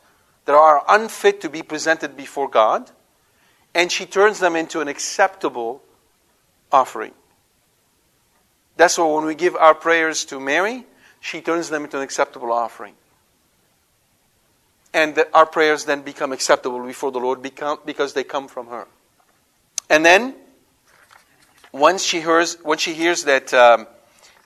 that 0.44 0.54
are 0.54 0.84
unfit 0.88 1.40
to 1.40 1.50
be 1.50 1.64
presented 1.64 2.16
before 2.16 2.48
God, 2.48 2.92
and 3.74 3.90
she 3.90 4.06
turns 4.06 4.38
them 4.38 4.54
into 4.54 4.80
an 4.80 4.86
acceptable 4.86 5.82
offering. 6.70 7.10
That's 8.76 8.98
why 8.98 9.06
when 9.06 9.24
we 9.24 9.34
give 9.34 9.54
our 9.56 9.74
prayers 9.74 10.24
to 10.26 10.40
Mary, 10.40 10.84
she 11.20 11.40
turns 11.40 11.68
them 11.70 11.84
into 11.84 11.96
an 11.96 12.02
acceptable 12.02 12.52
offering. 12.52 12.94
And 14.92 15.24
our 15.32 15.46
prayers 15.46 15.84
then 15.84 16.02
become 16.02 16.32
acceptable 16.32 16.84
before 16.84 17.10
the 17.10 17.18
Lord 17.18 17.42
because 17.42 18.12
they 18.14 18.24
come 18.24 18.46
from 18.46 18.68
her. 18.68 18.86
And 19.90 20.04
then, 20.04 20.34
once 21.72 22.04
she 22.04 22.20
hears, 22.20 22.56
she 22.78 22.94
hears 22.94 23.24
that 23.24 23.52
um, 23.52 23.86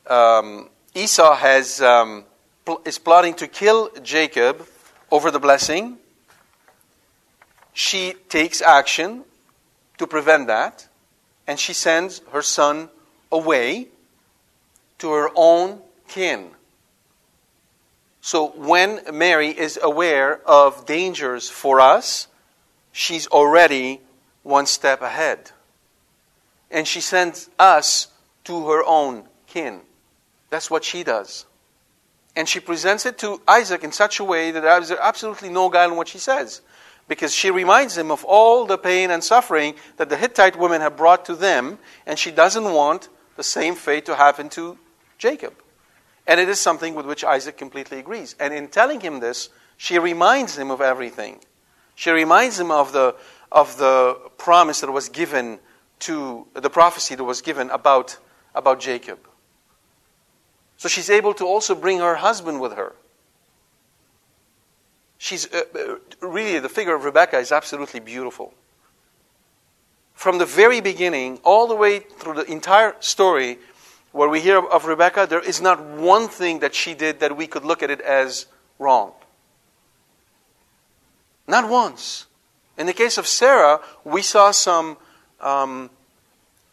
um, 0.06 0.70
Esau 0.94 1.34
has, 1.34 1.82
um, 1.82 2.24
pl- 2.64 2.80
is 2.84 2.98
plotting 2.98 3.34
to 3.34 3.46
kill 3.46 3.90
Jacob 4.02 4.66
over 5.10 5.30
the 5.30 5.38
blessing, 5.38 5.98
she 7.72 8.14
takes 8.28 8.60
action 8.60 9.24
to 9.98 10.06
prevent 10.06 10.46
that, 10.48 10.88
and 11.46 11.58
she 11.58 11.72
sends 11.72 12.20
her 12.32 12.42
son 12.42 12.88
away 13.30 13.88
to 14.98 15.12
her 15.12 15.30
own 15.34 15.80
kin. 16.08 16.50
So 18.20 18.48
when 18.48 19.00
Mary 19.12 19.48
is 19.48 19.78
aware 19.82 20.40
of 20.46 20.86
dangers 20.86 21.48
for 21.48 21.80
us, 21.80 22.26
she's 22.92 23.26
already 23.28 24.00
one 24.42 24.66
step 24.66 25.02
ahead. 25.02 25.52
And 26.70 26.86
she 26.86 27.00
sends 27.00 27.48
us 27.58 28.08
to 28.44 28.68
her 28.68 28.84
own 28.84 29.24
kin. 29.46 29.80
That's 30.50 30.70
what 30.70 30.84
she 30.84 31.04
does. 31.04 31.46
And 32.36 32.48
she 32.48 32.60
presents 32.60 33.06
it 33.06 33.18
to 33.18 33.40
Isaac 33.48 33.82
in 33.82 33.92
such 33.92 34.20
a 34.20 34.24
way 34.24 34.50
that 34.50 34.60
there's 34.60 34.90
absolutely 34.90 35.48
no 35.48 35.68
guile 35.68 35.90
in 35.90 35.96
what 35.96 36.08
she 36.08 36.18
says. 36.18 36.60
Because 37.08 37.34
she 37.34 37.50
reminds 37.50 37.96
him 37.96 38.10
of 38.10 38.24
all 38.24 38.66
the 38.66 38.76
pain 38.76 39.10
and 39.10 39.24
suffering 39.24 39.74
that 39.96 40.10
the 40.10 40.16
Hittite 40.16 40.58
women 40.58 40.80
have 40.82 40.96
brought 40.96 41.24
to 41.24 41.34
them, 41.34 41.78
and 42.06 42.18
she 42.18 42.30
doesn't 42.30 42.72
want 42.72 43.08
the 43.36 43.42
same 43.42 43.74
fate 43.74 44.04
to 44.06 44.16
happen 44.16 44.50
to 44.50 44.76
Jacob. 45.18 45.54
And 46.26 46.38
it 46.38 46.48
is 46.48 46.60
something 46.60 46.94
with 46.94 47.06
which 47.06 47.24
Isaac 47.24 47.56
completely 47.56 47.98
agrees. 47.98 48.34
And 48.38 48.54
in 48.54 48.68
telling 48.68 49.00
him 49.00 49.20
this, 49.20 49.48
she 49.76 49.98
reminds 49.98 50.56
him 50.56 50.70
of 50.70 50.80
everything. 50.80 51.40
She 51.94 52.10
reminds 52.10 52.58
him 52.58 52.70
of 52.70 52.92
the, 52.92 53.16
of 53.50 53.76
the 53.78 54.18
promise 54.36 54.80
that 54.80 54.90
was 54.92 55.08
given 55.08 55.58
to 56.00 56.46
the 56.54 56.70
prophecy 56.70 57.14
that 57.14 57.24
was 57.24 57.42
given 57.42 57.70
about, 57.70 58.18
about 58.54 58.80
Jacob. 58.80 59.18
So 60.76 60.88
she's 60.88 61.10
able 61.10 61.34
to 61.34 61.44
also 61.44 61.74
bring 61.74 61.98
her 61.98 62.16
husband 62.16 62.60
with 62.60 62.74
her. 62.74 62.94
She's 65.18 65.52
uh, 65.52 65.62
uh, 65.74 66.26
really 66.26 66.60
the 66.60 66.68
figure 66.68 66.94
of 66.94 67.04
Rebecca 67.04 67.38
is 67.38 67.50
absolutely 67.50 67.98
beautiful. 67.98 68.54
From 70.14 70.38
the 70.38 70.46
very 70.46 70.80
beginning, 70.80 71.40
all 71.42 71.66
the 71.66 71.74
way 71.74 71.98
through 71.98 72.34
the 72.34 72.44
entire 72.44 72.94
story, 73.00 73.58
where 74.12 74.28
we 74.28 74.40
hear 74.40 74.58
of 74.58 74.86
Rebecca, 74.86 75.26
there 75.28 75.40
is 75.40 75.60
not 75.60 75.80
one 75.80 76.28
thing 76.28 76.60
that 76.60 76.74
she 76.74 76.94
did 76.94 77.20
that 77.20 77.36
we 77.36 77.46
could 77.46 77.64
look 77.64 77.82
at 77.82 77.90
it 77.90 78.00
as 78.00 78.46
wrong. 78.78 79.12
Not 81.46 81.68
once. 81.68 82.26
In 82.76 82.86
the 82.86 82.92
case 82.92 83.18
of 83.18 83.26
Sarah, 83.26 83.80
we 84.04 84.22
saw 84.22 84.50
some 84.50 84.96
um, 85.40 85.90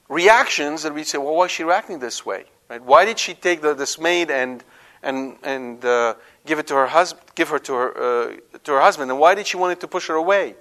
reactions 0.09 0.83
that 0.83 0.93
we 0.93 1.03
say, 1.03 1.17
well, 1.17 1.35
why 1.35 1.45
is 1.45 1.51
she 1.51 1.63
reacting 1.63 1.99
this 1.99 2.25
way? 2.25 2.45
Right? 2.69 2.83
Why 2.83 3.05
did 3.05 3.19
she 3.19 3.33
take 3.33 3.61
the, 3.61 3.73
this 3.73 3.99
maid 3.99 4.31
and 4.31 4.63
and 5.03 5.37
and 5.43 5.85
uh, 5.85 6.15
give 6.45 6.57
it 6.57 6.67
to 6.67 6.73
her 6.75 6.87
husband, 6.87 7.23
give 7.35 7.49
her 7.49 7.59
to 7.59 7.73
her 7.73 7.97
uh, 7.97 8.35
to 8.63 8.71
her 8.71 8.81
husband, 8.81 9.11
and 9.11 9.19
why 9.19 9.35
did 9.35 9.45
she 9.47 9.55
want 9.55 9.71
it 9.73 9.79
to 9.81 9.87
push 9.87 10.07
her 10.07 10.15
away? 10.15 10.55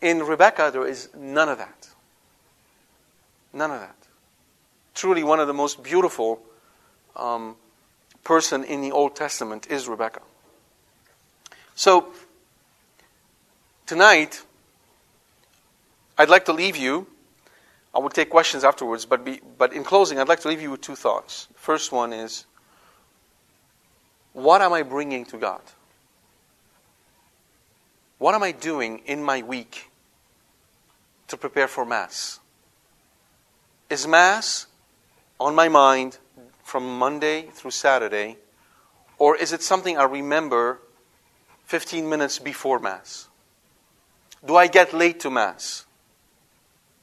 In 0.00 0.20
Rebecca, 0.20 0.70
there 0.72 0.86
is 0.86 1.08
none 1.14 1.48
of 1.48 1.58
that. 1.58 1.88
None 3.52 3.70
of 3.70 3.80
that. 3.80 3.96
Truly, 4.94 5.24
one 5.24 5.40
of 5.40 5.48
the 5.48 5.54
most 5.54 5.82
beautiful 5.82 6.40
um, 7.16 7.56
person 8.22 8.64
in 8.64 8.80
the 8.80 8.92
Old 8.92 9.16
Testament 9.16 9.66
is 9.70 9.88
Rebecca. 9.88 10.22
So 11.74 12.12
tonight 13.86 14.42
I'd 16.16 16.28
like 16.28 16.44
to 16.46 16.52
leave 16.52 16.76
you. 16.76 17.06
I 17.94 17.98
will 17.98 18.10
take 18.10 18.30
questions 18.30 18.64
afterwards, 18.64 19.04
but, 19.04 19.24
be, 19.24 19.40
but 19.58 19.72
in 19.72 19.84
closing, 19.84 20.18
I'd 20.18 20.28
like 20.28 20.40
to 20.40 20.48
leave 20.48 20.62
you 20.62 20.70
with 20.70 20.80
two 20.80 20.96
thoughts. 20.96 21.48
First 21.54 21.92
one 21.92 22.12
is 22.12 22.46
what 24.32 24.62
am 24.62 24.72
I 24.72 24.82
bringing 24.82 25.24
to 25.26 25.38
God? 25.38 25.60
What 28.18 28.34
am 28.34 28.42
I 28.42 28.52
doing 28.52 29.02
in 29.06 29.22
my 29.22 29.42
week 29.42 29.90
to 31.28 31.36
prepare 31.36 31.68
for 31.68 31.84
Mass? 31.84 32.40
Is 33.90 34.06
Mass 34.06 34.66
on 35.38 35.54
my 35.54 35.68
mind 35.68 36.18
from 36.62 36.98
Monday 36.98 37.42
through 37.52 37.70
Saturday, 37.70 38.36
or 39.18 39.36
is 39.36 39.52
it 39.52 39.62
something 39.62 39.96
I 39.98 40.04
remember 40.04 40.80
15 41.66 42.08
minutes 42.08 42.38
before 42.38 42.78
Mass? 42.78 43.28
Do 44.44 44.56
I 44.56 44.66
get 44.66 44.92
late 44.92 45.20
to 45.20 45.30
Mass? 45.30 45.86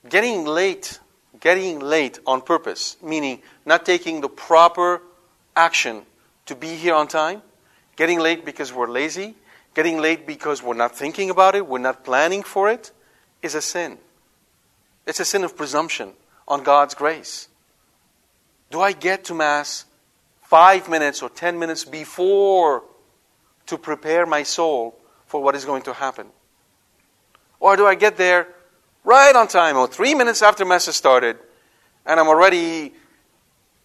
Getting 0.08 0.46
late, 0.46 1.00
getting 1.40 1.80
late 1.80 2.20
on 2.26 2.42
purpose, 2.42 2.98
meaning 3.02 3.42
not 3.66 3.86
taking 3.86 4.22
the 4.22 4.30
proper 4.30 5.02
action 5.56 6.04
to 6.46 6.56
be 6.56 6.76
here 6.76 6.96
on 6.96 7.08
time, 7.08 7.42
getting 7.96 8.20
late 8.20 8.46
because 8.46 8.74
we're 8.74 8.90
lazy, 8.90 9.36
getting 9.74 10.00
late 10.00 10.26
because 10.26 10.62
we're 10.62 10.74
not 10.74 10.96
thinking 10.96 11.30
about 11.30 11.56
it, 11.56 11.68
we're 11.68 11.80
not 11.80 12.04
planning 12.04 12.44
for 12.44 12.70
it, 12.70 12.92
is 13.42 13.56
a 13.56 13.62
sin. 13.62 13.98
It's 15.06 15.20
a 15.20 15.26
sin 15.26 15.44
of 15.44 15.56
presumption 15.56 16.14
on 16.48 16.64
God's 16.64 16.94
grace. 16.94 17.48
Do 18.72 18.82
I 18.82 18.94
get 18.94 19.26
to 19.26 19.36
Mass 19.36 19.86
five 20.42 20.90
minutes 20.90 21.22
or 21.22 21.30
ten 21.30 21.60
minutes 21.60 21.86
before 21.86 22.84
to 23.68 23.78
prepare 23.78 24.26
my 24.26 24.44
soul 24.44 24.98
for 25.28 25.44
what 25.44 25.56
is 25.56 25.66
going 25.66 25.84
to 25.84 25.94
happen? 25.94 26.28
Or 27.60 27.76
do 27.76 27.86
I 27.86 27.96
get 27.96 28.18
there 28.18 28.48
right 29.04 29.36
on 29.36 29.48
time, 29.48 29.78
or 29.78 29.88
three 29.88 30.16
minutes 30.16 30.42
after 30.42 30.66
Mass 30.66 30.86
has 30.86 30.96
started, 30.96 31.38
and 32.06 32.20
I'm 32.20 32.28
already, 32.28 32.94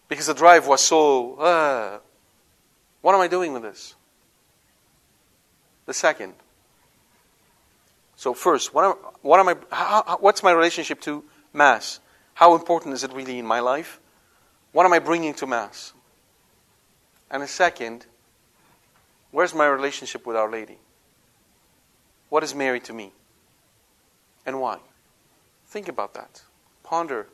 because 0.07 0.27
the 0.27 0.33
drive 0.33 0.67
was 0.67 0.81
so, 0.81 1.35
uh, 1.35 1.99
what 3.01 3.13
am 3.13 3.21
I 3.21 3.27
doing 3.27 3.53
with 3.53 3.63
this? 3.63 3.95
The 5.85 5.93
second. 5.93 6.33
So 8.15 8.33
first, 8.33 8.73
what 8.73 8.85
am, 8.85 8.91
what 9.21 9.39
am 9.39 9.49
I, 9.49 9.55
how, 9.71 10.17
what's 10.19 10.43
my 10.43 10.51
relationship 10.51 11.01
to 11.01 11.23
Mass? 11.53 11.99
How 12.33 12.55
important 12.55 12.93
is 12.93 13.03
it 13.03 13.11
really 13.13 13.37
in 13.39 13.45
my 13.45 13.59
life? 13.59 13.99
What 14.77 14.85
am 14.85 14.93
I 14.93 14.99
bringing 14.99 15.33
to 15.33 15.47
Mass? 15.47 15.91
And 17.31 17.41
a 17.41 17.47
second, 17.47 18.05
where's 19.31 19.55
my 19.55 19.65
relationship 19.65 20.27
with 20.27 20.37
Our 20.37 20.51
Lady? 20.51 20.77
What 22.29 22.43
is 22.43 22.53
Mary 22.53 22.79
to 22.81 22.93
me? 22.93 23.11
And 24.45 24.61
why? 24.61 24.77
Think 25.65 25.87
about 25.87 26.13
that. 26.13 26.43
Ponder 26.83 27.25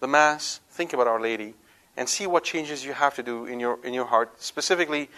the 0.00 0.06
Mass, 0.06 0.60
think 0.68 0.92
about 0.92 1.06
Our 1.06 1.18
Lady, 1.18 1.54
and 1.96 2.10
see 2.10 2.26
what 2.26 2.44
changes 2.44 2.84
you 2.84 2.92
have 2.92 3.14
to 3.14 3.22
do 3.22 3.46
in 3.46 3.58
your, 3.58 3.78
in 3.82 3.94
your 3.94 4.04
heart. 4.04 4.42
Specifically, 4.42 5.08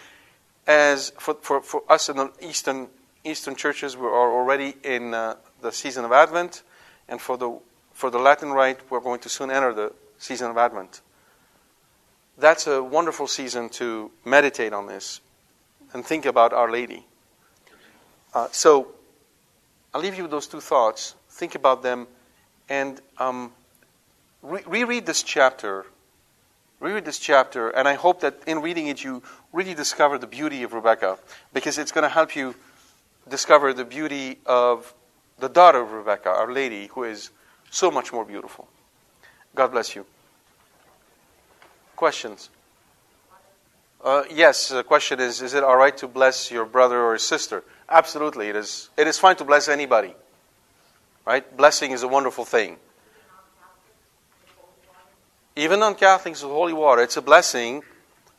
as 0.65 1.09
for, 1.19 1.33
for, 1.41 1.61
for 1.61 1.83
us 1.89 2.07
in 2.07 2.15
the 2.15 2.31
Eastern, 2.39 2.87
Eastern 3.25 3.57
churches, 3.57 3.97
we 3.97 4.05
are 4.05 4.31
already 4.31 4.75
in 4.85 5.13
uh, 5.13 5.35
the 5.61 5.73
season 5.73 6.05
of 6.05 6.13
Advent, 6.13 6.63
and 7.09 7.19
for 7.19 7.37
the, 7.37 7.59
for 7.91 8.09
the 8.09 8.17
Latin 8.17 8.51
Rite, 8.53 8.79
we're 8.89 9.01
going 9.01 9.19
to 9.19 9.27
soon 9.27 9.51
enter 9.51 9.73
the 9.73 9.91
season 10.21 10.51
of 10.51 10.57
Advent. 10.57 11.01
That's 12.37 12.67
a 12.67 12.81
wonderful 12.81 13.27
season 13.27 13.69
to 13.69 14.11
meditate 14.23 14.71
on 14.71 14.85
this 14.85 15.19
and 15.93 16.05
think 16.05 16.25
about 16.25 16.53
Our 16.53 16.71
Lady. 16.71 17.05
Uh, 18.33 18.47
so, 18.51 18.87
I'll 19.93 20.01
leave 20.01 20.15
you 20.15 20.23
with 20.23 20.31
those 20.31 20.47
two 20.47 20.61
thoughts. 20.61 21.15
Think 21.29 21.55
about 21.55 21.83
them 21.83 22.07
and 22.69 23.01
um, 23.17 23.51
re- 24.41 24.63
reread 24.65 25.05
this 25.05 25.23
chapter. 25.23 25.85
Reread 26.79 27.03
this 27.03 27.19
chapter, 27.19 27.69
and 27.69 27.87
I 27.87 27.95
hope 27.95 28.21
that 28.21 28.39
in 28.47 28.61
reading 28.61 28.87
it, 28.87 29.03
you 29.03 29.21
really 29.51 29.73
discover 29.73 30.17
the 30.17 30.27
beauty 30.27 30.63
of 30.63 30.73
Rebecca 30.73 31.17
because 31.53 31.77
it's 31.77 31.91
going 31.91 32.03
to 32.03 32.09
help 32.09 32.35
you 32.35 32.55
discover 33.27 33.73
the 33.73 33.85
beauty 33.85 34.39
of 34.45 34.93
the 35.39 35.49
daughter 35.49 35.81
of 35.81 35.91
Rebecca, 35.91 36.29
Our 36.29 36.51
Lady, 36.51 36.87
who 36.87 37.03
is 37.03 37.31
so 37.69 37.91
much 37.91 38.13
more 38.13 38.25
beautiful. 38.25 38.67
God 39.55 39.71
bless 39.71 39.95
you. 39.95 40.05
Questions? 41.95 42.49
Uh, 44.03 44.23
yes, 44.33 44.69
the 44.69 44.83
question 44.83 45.19
is 45.19 45.41
Is 45.41 45.53
it 45.53 45.63
all 45.63 45.77
right 45.77 45.95
to 45.97 46.07
bless 46.07 46.51
your 46.51 46.65
brother 46.65 46.99
or 47.01 47.17
sister? 47.17 47.63
Absolutely, 47.89 48.49
it 48.49 48.55
is. 48.55 48.89
It 48.97 49.07
is 49.07 49.19
fine 49.19 49.35
to 49.35 49.43
bless 49.43 49.67
anybody. 49.67 50.15
Right? 51.25 51.55
Blessing 51.55 51.91
is 51.91 52.03
a 52.03 52.07
wonderful 52.07 52.45
thing. 52.45 52.77
Even 55.55 55.81
non 55.81 55.95
Catholics 55.95 56.41
with 56.41 56.51
holy 56.51 56.73
water, 56.73 57.01
it's 57.01 57.17
a 57.17 57.21
blessing. 57.21 57.83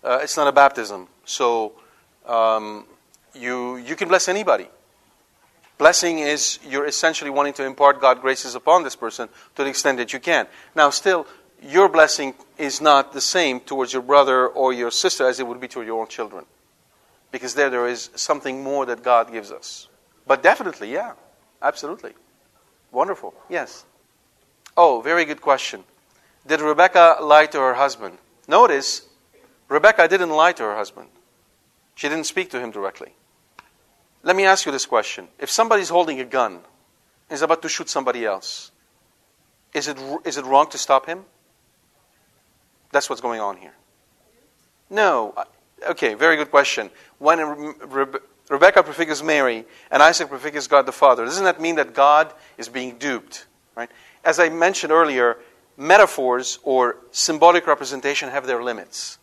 Uh, 0.02 0.18
it's 0.22 0.36
not 0.36 0.48
a 0.48 0.52
baptism. 0.52 1.06
So 1.24 1.74
um, 2.26 2.86
you, 3.34 3.76
you 3.76 3.94
can 3.94 4.08
bless 4.08 4.28
anybody. 4.28 4.66
Blessing 5.82 6.20
is 6.20 6.60
you're 6.64 6.86
essentially 6.86 7.28
wanting 7.28 7.54
to 7.54 7.64
impart 7.64 8.00
God 8.00 8.20
graces 8.20 8.54
upon 8.54 8.84
this 8.84 8.94
person 8.94 9.28
to 9.56 9.64
the 9.64 9.68
extent 9.68 9.98
that 9.98 10.12
you 10.12 10.20
can. 10.20 10.46
Now, 10.76 10.90
still, 10.90 11.26
your 11.60 11.88
blessing 11.88 12.34
is 12.56 12.80
not 12.80 13.12
the 13.12 13.20
same 13.20 13.58
towards 13.58 13.92
your 13.92 14.02
brother 14.02 14.46
or 14.46 14.72
your 14.72 14.92
sister 14.92 15.26
as 15.26 15.40
it 15.40 15.46
would 15.48 15.60
be 15.60 15.66
to 15.66 15.82
your 15.82 16.00
own 16.00 16.06
children. 16.06 16.44
Because 17.32 17.54
there, 17.56 17.68
there 17.68 17.88
is 17.88 18.10
something 18.14 18.62
more 18.62 18.86
that 18.86 19.02
God 19.02 19.32
gives 19.32 19.50
us. 19.50 19.88
But 20.24 20.40
definitely, 20.40 20.92
yeah, 20.92 21.14
absolutely. 21.60 22.12
Wonderful. 22.92 23.34
Yes. 23.50 23.84
Oh, 24.76 25.00
very 25.00 25.24
good 25.24 25.40
question. 25.40 25.82
Did 26.46 26.60
Rebecca 26.60 27.16
lie 27.20 27.46
to 27.46 27.58
her 27.58 27.74
husband? 27.74 28.18
Notice, 28.46 29.02
Rebecca 29.68 30.06
didn't 30.06 30.30
lie 30.30 30.52
to 30.52 30.62
her 30.62 30.76
husband. 30.76 31.08
She 31.96 32.08
didn't 32.08 32.26
speak 32.26 32.50
to 32.50 32.60
him 32.60 32.70
directly. 32.70 33.16
Let 34.22 34.36
me 34.36 34.44
ask 34.44 34.66
you 34.66 34.72
this 34.72 34.86
question. 34.86 35.28
If 35.38 35.50
somebody's 35.50 35.88
holding 35.88 36.20
a 36.20 36.24
gun 36.24 36.52
and 36.52 36.62
is 37.30 37.42
about 37.42 37.62
to 37.62 37.68
shoot 37.68 37.88
somebody 37.88 38.24
else, 38.24 38.70
is 39.74 39.88
it, 39.88 39.98
is 40.24 40.36
it 40.36 40.44
wrong 40.44 40.68
to 40.70 40.78
stop 40.78 41.06
him? 41.06 41.24
That's 42.92 43.08
what's 43.08 43.22
going 43.22 43.40
on 43.40 43.56
here. 43.56 43.72
No. 44.90 45.34
Okay, 45.88 46.14
very 46.14 46.36
good 46.36 46.50
question. 46.50 46.90
When 47.18 47.40
Re- 47.40 48.20
Rebecca 48.48 48.82
prefigures 48.82 49.22
Mary 49.22 49.64
and 49.90 50.02
Isaac 50.02 50.28
prefigures 50.28 50.68
God 50.68 50.86
the 50.86 50.92
Father, 50.92 51.24
doesn't 51.24 51.44
that 51.44 51.60
mean 51.60 51.76
that 51.76 51.94
God 51.94 52.32
is 52.58 52.68
being 52.68 52.98
duped? 52.98 53.46
Right? 53.74 53.90
As 54.24 54.38
I 54.38 54.50
mentioned 54.50 54.92
earlier, 54.92 55.38
metaphors 55.76 56.58
or 56.62 56.96
symbolic 57.10 57.66
representation 57.66 58.28
have 58.28 58.46
their 58.46 58.62
limits. 58.62 59.18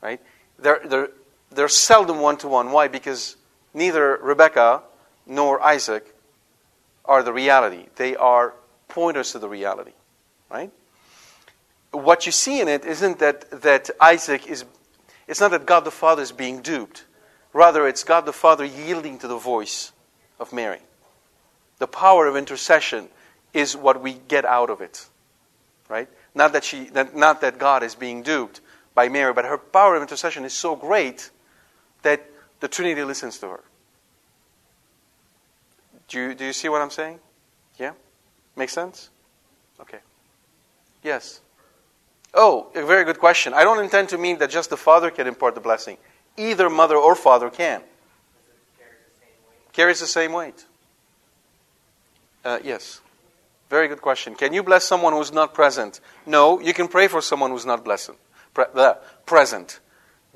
Right? 0.00 0.20
They're, 0.58 0.80
they're, 0.84 1.08
they're 1.50 1.68
seldom 1.68 2.20
one 2.20 2.36
to 2.38 2.48
one. 2.48 2.70
Why? 2.70 2.86
Because 2.88 3.36
neither 3.74 4.18
Rebecca 4.22 4.82
nor 5.26 5.60
Isaac 5.62 6.14
are 7.04 7.22
the 7.22 7.32
reality. 7.32 7.86
They 7.96 8.16
are 8.16 8.54
pointers 8.88 9.32
to 9.32 9.38
the 9.38 9.48
reality. 9.48 9.92
Right? 10.50 10.70
what 11.92 12.26
you 12.26 12.32
see 12.32 12.60
in 12.60 12.68
it 12.68 12.84
isn't 12.84 13.18
that, 13.20 13.62
that 13.62 13.90
Isaac 14.00 14.46
is, 14.46 14.64
it's 15.28 15.40
not 15.40 15.50
that 15.52 15.66
God 15.66 15.84
the 15.84 15.90
Father 15.90 16.22
is 16.22 16.32
being 16.32 16.62
duped. 16.62 17.04
Rather, 17.52 17.86
it's 17.86 18.02
God 18.02 18.24
the 18.24 18.32
Father 18.32 18.64
yielding 18.64 19.18
to 19.18 19.28
the 19.28 19.36
voice 19.36 19.92
of 20.40 20.52
Mary. 20.52 20.80
The 21.78 21.86
power 21.86 22.26
of 22.26 22.36
intercession 22.36 23.08
is 23.52 23.76
what 23.76 24.00
we 24.00 24.14
get 24.14 24.44
out 24.44 24.70
of 24.70 24.80
it. 24.80 25.06
Right? 25.88 26.08
Not 26.34 26.54
that, 26.54 26.64
she, 26.64 26.90
not 27.14 27.42
that 27.42 27.58
God 27.58 27.82
is 27.82 27.94
being 27.94 28.22
duped 28.22 28.62
by 28.94 29.10
Mary, 29.10 29.34
but 29.34 29.44
her 29.44 29.58
power 29.58 29.96
of 29.96 30.02
intercession 30.02 30.44
is 30.44 30.54
so 30.54 30.74
great 30.74 31.30
that 32.02 32.24
the 32.62 32.68
Trinity 32.68 33.02
listens 33.02 33.38
to 33.38 33.48
her. 33.48 33.60
Do 36.06 36.20
you, 36.20 36.34
do 36.34 36.44
you 36.44 36.52
see 36.52 36.68
what 36.68 36.80
I'm 36.80 36.90
saying? 36.90 37.18
Yeah? 37.76 37.92
Make 38.54 38.70
sense? 38.70 39.10
Okay. 39.80 39.98
Yes. 41.02 41.40
Oh, 42.32 42.68
a 42.76 42.86
very 42.86 43.04
good 43.04 43.18
question. 43.18 43.52
I 43.52 43.64
don't 43.64 43.82
intend 43.82 44.10
to 44.10 44.18
mean 44.18 44.38
that 44.38 44.48
just 44.48 44.70
the 44.70 44.76
father 44.76 45.10
can 45.10 45.26
impart 45.26 45.56
the 45.56 45.60
blessing. 45.60 45.98
Either 46.36 46.70
mother 46.70 46.96
or 46.96 47.16
father 47.16 47.50
can. 47.50 47.82
Carries 49.72 49.98
the 49.98 50.06
same 50.06 50.32
weight. 50.32 50.64
Uh, 52.44 52.60
yes. 52.62 53.00
Very 53.70 53.88
good 53.88 54.00
question. 54.00 54.36
Can 54.36 54.52
you 54.52 54.62
bless 54.62 54.84
someone 54.84 55.14
who's 55.14 55.32
not 55.32 55.52
present? 55.52 56.00
No, 56.26 56.60
you 56.60 56.72
can 56.72 56.86
pray 56.86 57.08
for 57.08 57.20
someone 57.20 57.50
who's 57.50 57.66
not 57.66 57.84
blessed, 57.84 58.12
pre- 58.54 58.66
uh, 58.76 58.94
present. 59.26 59.80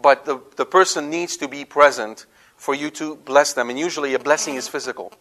But 0.00 0.24
the, 0.24 0.40
the 0.56 0.66
person 0.66 1.10
needs 1.10 1.36
to 1.38 1.48
be 1.48 1.64
present 1.64 2.26
for 2.56 2.74
you 2.74 2.90
to 2.90 3.16
bless 3.16 3.52
them. 3.52 3.70
And 3.70 3.78
usually 3.78 4.14
a 4.14 4.18
blessing 4.18 4.56
is 4.56 4.68
physical. 4.68 5.12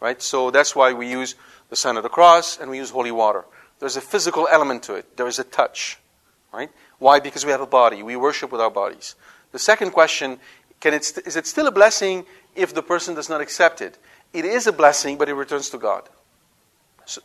Right? 0.00 0.20
So 0.22 0.50
that's 0.50 0.74
why 0.76 0.92
we 0.92 1.10
use 1.10 1.34
the 1.70 1.76
sign 1.76 1.96
of 1.96 2.02
the 2.02 2.08
cross 2.08 2.58
and 2.58 2.70
we 2.70 2.78
use 2.78 2.90
holy 2.90 3.10
water. 3.10 3.44
There's 3.80 3.96
a 3.96 4.00
physical 4.00 4.48
element 4.50 4.82
to 4.84 4.94
it. 4.94 5.16
There 5.16 5.26
is 5.26 5.38
a 5.38 5.44
touch. 5.44 5.98
Right? 6.52 6.70
Why? 6.98 7.20
Because 7.20 7.44
we 7.44 7.52
have 7.52 7.60
a 7.60 7.66
body. 7.66 8.02
We 8.02 8.16
worship 8.16 8.50
with 8.50 8.60
our 8.60 8.70
bodies. 8.70 9.14
The 9.52 9.58
second 9.58 9.92
question 9.92 10.38
can 10.80 10.94
it 10.94 11.04
st- 11.04 11.26
is 11.26 11.36
it 11.36 11.46
still 11.46 11.66
a 11.66 11.72
blessing 11.72 12.24
if 12.54 12.74
the 12.74 12.82
person 12.82 13.14
does 13.14 13.28
not 13.28 13.40
accept 13.40 13.80
it? 13.80 13.98
It 14.32 14.44
is 14.44 14.66
a 14.66 14.72
blessing, 14.72 15.18
but 15.18 15.28
it 15.28 15.34
returns 15.34 15.70
to 15.70 15.78
God. 15.78 16.08
So 17.04 17.20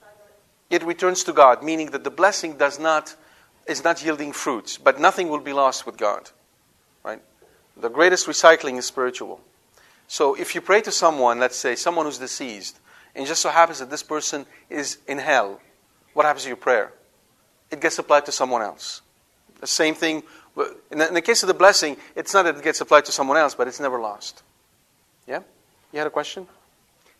it 0.70 0.84
returns 0.84 1.24
to 1.26 1.34
God, 1.34 1.62
meaning 1.62 1.92
that 1.92 2.04
the 2.04 2.10
blessing 2.10 2.58
does 2.58 2.80
not 2.80 3.16
is 3.68 3.84
not 3.84 4.04
yielding 4.04 4.34
fruits, 4.34 4.78
but 4.78 5.00
nothing 5.00 5.30
will 5.30 5.40
be 5.40 5.54
lost 5.54 5.86
with 5.86 5.98
God. 5.98 6.32
Right? 7.04 7.22
The 7.78 7.90
greatest 7.90 8.28
recycling 8.28 8.78
is 8.78 8.86
spiritual. 8.86 9.42
So 10.08 10.36
if 10.36 10.56
you 10.56 10.62
pray 10.62 10.82
to 10.82 10.92
someone, 10.92 11.40
let's 11.40 11.58
say 11.58 11.76
someone 11.76 12.06
who's 12.06 12.18
deceased, 12.18 12.80
and 13.16 13.26
just 13.26 13.42
so 13.42 13.50
happens 13.50 13.80
that 13.80 13.90
this 13.90 14.04
person 14.04 14.46
is 14.70 14.98
in 15.08 15.18
hell, 15.18 15.60
what 16.14 16.26
happens 16.26 16.44
to 16.44 16.50
your 16.50 16.58
prayer? 16.58 16.94
It 17.72 17.82
gets 17.82 17.98
applied 17.98 18.26
to 18.26 18.32
someone 18.32 18.62
else. 18.62 19.02
The 19.60 19.68
same 19.68 19.96
thing, 19.96 20.24
in 20.92 21.00
the, 21.00 21.08
in 21.08 21.14
the 21.14 21.22
case 21.22 21.42
of 21.42 21.48
the 21.48 21.54
blessing, 21.54 21.98
it's 22.16 22.34
not 22.34 22.44
that 22.44 22.58
it 22.58 22.64
gets 22.64 22.82
applied 22.82 23.06
to 23.06 23.12
someone 23.12 23.38
else, 23.38 23.56
but 23.56 23.68
it's 23.68 23.80
never 23.80 24.00
lost. 24.00 24.44
Yeah? 25.28 25.40
You 25.92 26.00
had 26.00 26.08
a 26.08 26.12
question? 26.12 26.48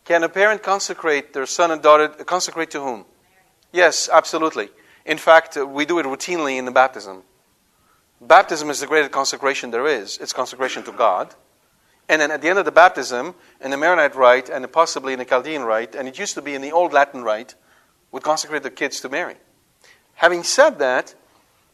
Can 0.04 0.22
a 0.22 0.28
parent 0.28 0.62
consecrate 0.62 1.32
their 1.32 1.46
son 1.46 1.70
and 1.70 1.82
daughter? 1.82 2.08
Consecrate 2.08 2.70
to 2.72 2.80
whom? 2.80 3.06
Yes, 3.72 4.08
absolutely. 4.12 4.68
In 5.06 5.18
fact, 5.18 5.56
we 5.56 5.86
do 5.86 5.98
it 5.98 6.06
routinely 6.06 6.58
in 6.58 6.64
the 6.64 6.70
baptism. 6.70 7.22
Baptism 8.20 8.70
is 8.70 8.80
the 8.80 8.86
greatest 8.86 9.12
consecration 9.12 9.70
there 9.70 9.86
is. 9.86 10.18
It's 10.18 10.32
consecration 10.32 10.82
to 10.84 10.92
God. 10.92 11.34
And 12.08 12.20
then 12.20 12.30
at 12.30 12.42
the 12.42 12.48
end 12.48 12.58
of 12.58 12.64
the 12.64 12.72
baptism, 12.72 13.34
in 13.60 13.70
the 13.70 13.76
Maronite 13.76 14.14
rite 14.14 14.48
and 14.48 14.70
possibly 14.70 15.14
in 15.14 15.18
the 15.18 15.24
Chaldean 15.24 15.62
rite, 15.62 15.94
and 15.94 16.06
it 16.06 16.18
used 16.18 16.34
to 16.34 16.42
be 16.42 16.54
in 16.54 16.62
the 16.62 16.72
Old 16.72 16.92
Latin 16.92 17.22
rite, 17.22 17.54
would 18.12 18.22
consecrate 18.22 18.62
the 18.62 18.70
kids 18.70 19.00
to 19.00 19.08
Mary. 19.08 19.36
Having 20.14 20.44
said 20.44 20.78
that, 20.78 21.14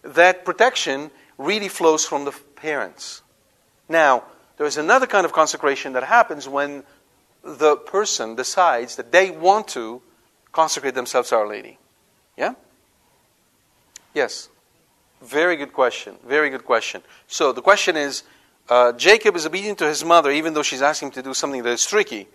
that 0.03 0.45
protection 0.45 1.11
really 1.37 1.69
flows 1.69 2.07
from 2.07 2.25
the 2.25 2.33
parents. 2.57 3.23
Now, 3.89 4.25
there 4.57 4.67
is 4.67 4.77
another 4.77 5.07
kind 5.07 5.25
of 5.25 5.33
consecration 5.33 5.95
that 5.95 6.05
happens 6.05 6.49
when 6.49 6.85
the 7.43 7.77
person 7.77 8.37
decides 8.37 8.97
that 8.97 9.13
they 9.13 9.31
want 9.31 9.69
to 9.69 10.03
consecrate 10.53 10.95
themselves 10.95 11.31
to 11.31 11.37
Our 11.37 11.49
Lady. 11.49 11.79
Yeah? 12.37 12.55
Yes. 14.15 14.49
Very 15.23 15.57
good 15.57 15.73
question. 15.73 16.17
Very 16.27 16.51
good 16.51 16.65
question. 16.65 17.03
So 17.27 17.53
the 17.53 17.61
question 17.63 17.97
is 17.97 18.23
uh, 18.69 18.93
Jacob 18.93 19.37
is 19.37 19.47
obedient 19.47 19.79
to 19.79 19.87
his 19.87 20.05
mother 20.05 20.31
even 20.31 20.55
though 20.55 20.63
she's 20.63 20.83
asking 20.83 21.09
him 21.09 21.13
to 21.15 21.23
do 21.23 21.35
something 21.35 21.63
that 21.63 21.73
is 21.73 21.85
tricky. 21.85 22.29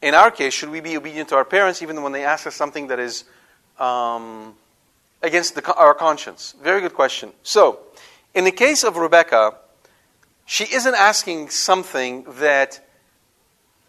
In 0.00 0.14
our 0.14 0.30
case, 0.32 0.52
should 0.52 0.70
we 0.70 0.80
be 0.80 0.96
obedient 0.96 1.28
to 1.28 1.36
our 1.36 1.44
parents 1.44 1.82
even 1.82 2.02
when 2.02 2.12
they 2.12 2.24
ask 2.24 2.46
us 2.46 2.56
something 2.56 2.88
that 2.88 2.98
is 2.98 3.24
um, 3.78 4.54
against 5.22 5.54
the, 5.54 5.74
our 5.74 5.94
conscience? 5.94 6.56
Very 6.60 6.80
good 6.80 6.94
question. 6.94 7.30
So, 7.44 7.78
in 8.34 8.44
the 8.44 8.50
case 8.50 8.82
of 8.82 8.96
Rebecca, 8.96 9.54
she 10.44 10.64
isn't 10.64 10.94
asking 10.94 11.50
something 11.50 12.24
that 12.38 12.84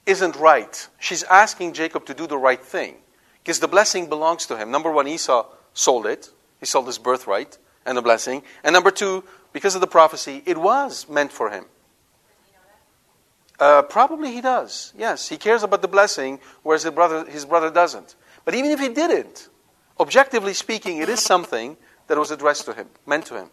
isn't 0.06 0.36
right. 0.36 0.88
She's 1.00 1.24
asking 1.24 1.74
Jacob 1.74 2.06
to 2.06 2.14
do 2.14 2.28
the 2.28 2.38
right 2.38 2.62
thing 2.62 2.98
because 3.42 3.60
the 3.60 3.68
blessing 3.68 4.08
belongs 4.08 4.46
to 4.48 4.58
him. 4.58 4.70
Number 4.70 4.92
one, 4.92 5.08
Esau 5.08 5.48
sold 5.74 6.06
it, 6.06 6.30
he 6.60 6.68
sold 6.68 6.86
his 6.86 7.00
birthright 7.00 7.58
and 7.86 7.98
the 7.98 8.02
blessing. 8.02 8.44
And 8.64 8.74
number 8.74 8.92
two, 8.92 9.24
because 9.52 9.76
of 9.76 9.82
the 9.82 9.88
prophecy, 9.88 10.42
it 10.46 10.58
was 10.58 11.08
meant 11.10 11.32
for 11.32 11.50
him. 11.50 11.66
Uh, 13.60 13.82
probably 13.84 14.34
he 14.34 14.42
does. 14.42 14.94
Yes, 14.98 15.30
he 15.30 15.38
cares 15.38 15.64
about 15.64 15.82
the 15.82 15.88
blessing, 15.88 16.40
whereas 16.64 16.84
his 16.84 16.92
brother, 16.92 17.26
his 17.26 17.46
brother 17.46 17.70
doesn't. 17.70 18.16
But 18.46 18.56
even 18.56 18.72
if 18.72 18.80
he 18.80 18.90
didn't, 18.90 19.48
objectively 20.00 20.54
speaking, 20.54 20.98
it 20.98 21.08
is 21.08 21.22
something 21.22 21.78
that 22.08 22.18
was 22.18 22.32
addressed 22.32 22.66
to 22.66 22.74
him, 22.74 22.88
meant 23.06 23.26
to 23.28 23.36
him. 23.38 23.50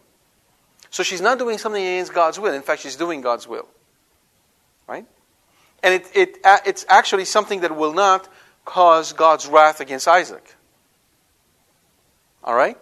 So 0.89 1.03
she's 1.03 1.21
not 1.21 1.37
doing 1.37 1.57
something 1.57 1.81
against 1.81 2.13
God's 2.13 2.39
will. 2.39 2.53
In 2.53 2.61
fact, 2.61 2.81
she's 2.81 2.97
doing 2.97 3.21
God's 3.21 3.47
will. 3.47 3.67
Right? 4.87 5.05
And 5.83 5.93
it, 5.93 6.07
it, 6.13 6.37
it's 6.65 6.85
actually 6.89 7.25
something 7.25 7.61
that 7.61 7.75
will 7.75 7.93
not 7.93 8.27
cause 8.65 9.13
God's 9.13 9.47
wrath 9.47 9.79
against 9.79 10.07
Isaac. 10.07 10.55
All 12.43 12.55
right? 12.55 12.77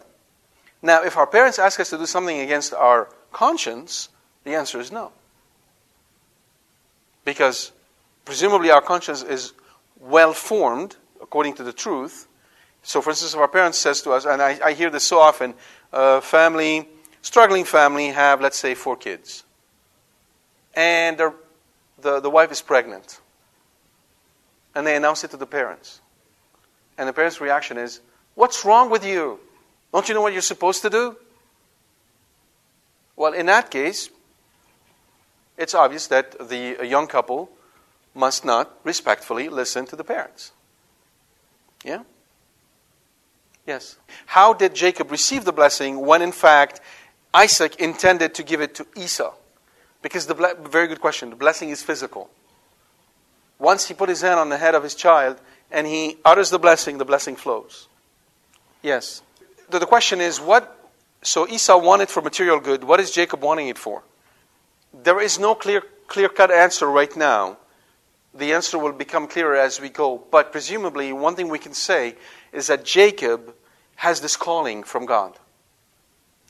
Now, 0.81 1.03
if 1.03 1.17
our 1.17 1.27
parents 1.27 1.59
ask 1.59 1.79
us 1.79 1.89
to 1.89 1.97
do 1.97 2.05
something 2.05 2.39
against 2.39 2.73
our 2.73 3.09
conscience, 3.31 4.09
the 4.43 4.55
answer 4.55 4.79
is 4.79 4.91
no. 4.91 5.11
Because 7.25 7.71
presumably 8.25 8.71
our 8.71 8.81
conscience 8.81 9.21
is 9.21 9.53
well 9.99 10.33
formed 10.33 10.95
according 11.21 11.55
to 11.55 11.63
the 11.63 11.73
truth. 11.73 12.27
So, 12.81 13.01
for 13.01 13.09
instance, 13.09 13.33
if 13.33 13.39
our 13.39 13.47
parents 13.47 13.77
says 13.77 14.01
to 14.03 14.11
us, 14.11 14.25
and 14.25 14.41
I, 14.41 14.57
I 14.63 14.73
hear 14.73 14.89
this 14.89 15.03
so 15.03 15.19
often, 15.19 15.53
a 15.91 16.21
family, 16.21 16.87
struggling 17.21 17.65
family, 17.65 18.07
have 18.07 18.39
let's 18.39 18.57
say 18.57 18.73
four 18.73 18.95
kids, 18.95 19.43
and 20.73 21.17
the 21.17 21.33
the 22.21 22.29
wife 22.29 22.51
is 22.51 22.61
pregnant, 22.61 23.19
and 24.73 24.87
they 24.87 24.95
announce 24.95 25.25
it 25.25 25.31
to 25.31 25.37
the 25.37 25.45
parents, 25.45 25.99
and 26.97 27.09
the 27.09 27.13
parents' 27.13 27.41
reaction 27.41 27.77
is, 27.77 27.99
"What's 28.35 28.63
wrong 28.63 28.89
with 28.89 29.03
you? 29.03 29.41
Don't 29.91 30.07
you 30.07 30.15
know 30.15 30.21
what 30.21 30.33
you're 30.33 30.41
supposed 30.41 30.81
to 30.83 30.89
do?" 30.89 31.17
Well, 33.15 33.33
in 33.33 33.47
that 33.47 33.69
case, 33.69 34.09
it's 35.57 35.75
obvious 35.75 36.07
that 36.07 36.47
the 36.47 36.77
young 36.87 37.07
couple 37.07 37.49
must 38.15 38.45
not 38.45 38.79
respectfully 38.83 39.49
listen 39.49 39.85
to 39.87 39.95
the 39.95 40.03
parents. 40.03 40.51
Yeah? 41.83 42.03
Yes. 43.65 43.97
How 44.25 44.53
did 44.53 44.73
Jacob 44.73 45.11
receive 45.11 45.45
the 45.45 45.51
blessing 45.51 45.99
when, 45.99 46.21
in 46.21 46.31
fact, 46.31 46.81
Isaac 47.33 47.75
intended 47.75 48.33
to 48.35 48.43
give 48.43 48.61
it 48.61 48.73
to 48.75 48.87
Esau? 48.95 49.33
Because 50.01 50.27
the 50.27 50.33
ble- 50.33 50.55
very 50.63 50.87
good 50.87 51.01
question. 51.01 51.29
The 51.29 51.35
blessing 51.35 51.69
is 51.69 51.83
physical. 51.83 52.29
Once 53.59 53.87
he 53.87 53.93
put 53.93 54.09
his 54.09 54.21
hand 54.21 54.39
on 54.39 54.49
the 54.49 54.57
head 54.57 54.75
of 54.75 54.83
his 54.83 54.95
child 54.95 55.39
and 55.69 55.85
he 55.85 56.17
utters 56.23 56.49
the 56.49 56.59
blessing, 56.59 56.97
the 56.97 57.05
blessing 57.05 57.35
flows. 57.35 57.87
Yes. 58.81 59.21
The, 59.69 59.79
the 59.79 59.85
question 59.85 60.21
is 60.21 60.39
what? 60.39 60.75
So 61.21 61.47
Esau 61.47 61.77
wanted 61.77 62.09
for 62.09 62.21
material 62.21 62.59
good. 62.59 62.83
What 62.83 62.99
is 62.99 63.11
Jacob 63.11 63.41
wanting 63.41 63.67
it 63.67 63.77
for? 63.77 64.03
There 64.93 65.19
is 65.19 65.37
no 65.37 65.53
clear, 65.55 65.83
clear 66.07 66.29
cut 66.29 66.51
answer 66.51 66.87
right 66.87 67.15
now 67.15 67.57
the 68.33 68.53
answer 68.53 68.77
will 68.77 68.91
become 68.91 69.27
clearer 69.27 69.55
as 69.55 69.81
we 69.81 69.89
go. 69.89 70.21
But 70.31 70.51
presumably, 70.51 71.11
one 71.13 71.35
thing 71.35 71.49
we 71.49 71.59
can 71.59 71.73
say 71.73 72.15
is 72.51 72.67
that 72.67 72.85
Jacob 72.85 73.53
has 73.95 74.21
this 74.21 74.37
calling 74.37 74.83
from 74.83 75.05
God. 75.05 75.37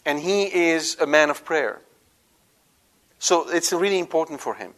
And 0.05 0.19
he 0.19 0.43
is 0.43 0.97
a 0.99 1.07
man 1.07 1.29
of 1.29 1.45
prayer. 1.45 1.81
So 3.17 3.49
it's 3.49 3.71
really 3.71 3.99
important 3.99 4.39
for 4.39 4.55
him. 4.55 4.73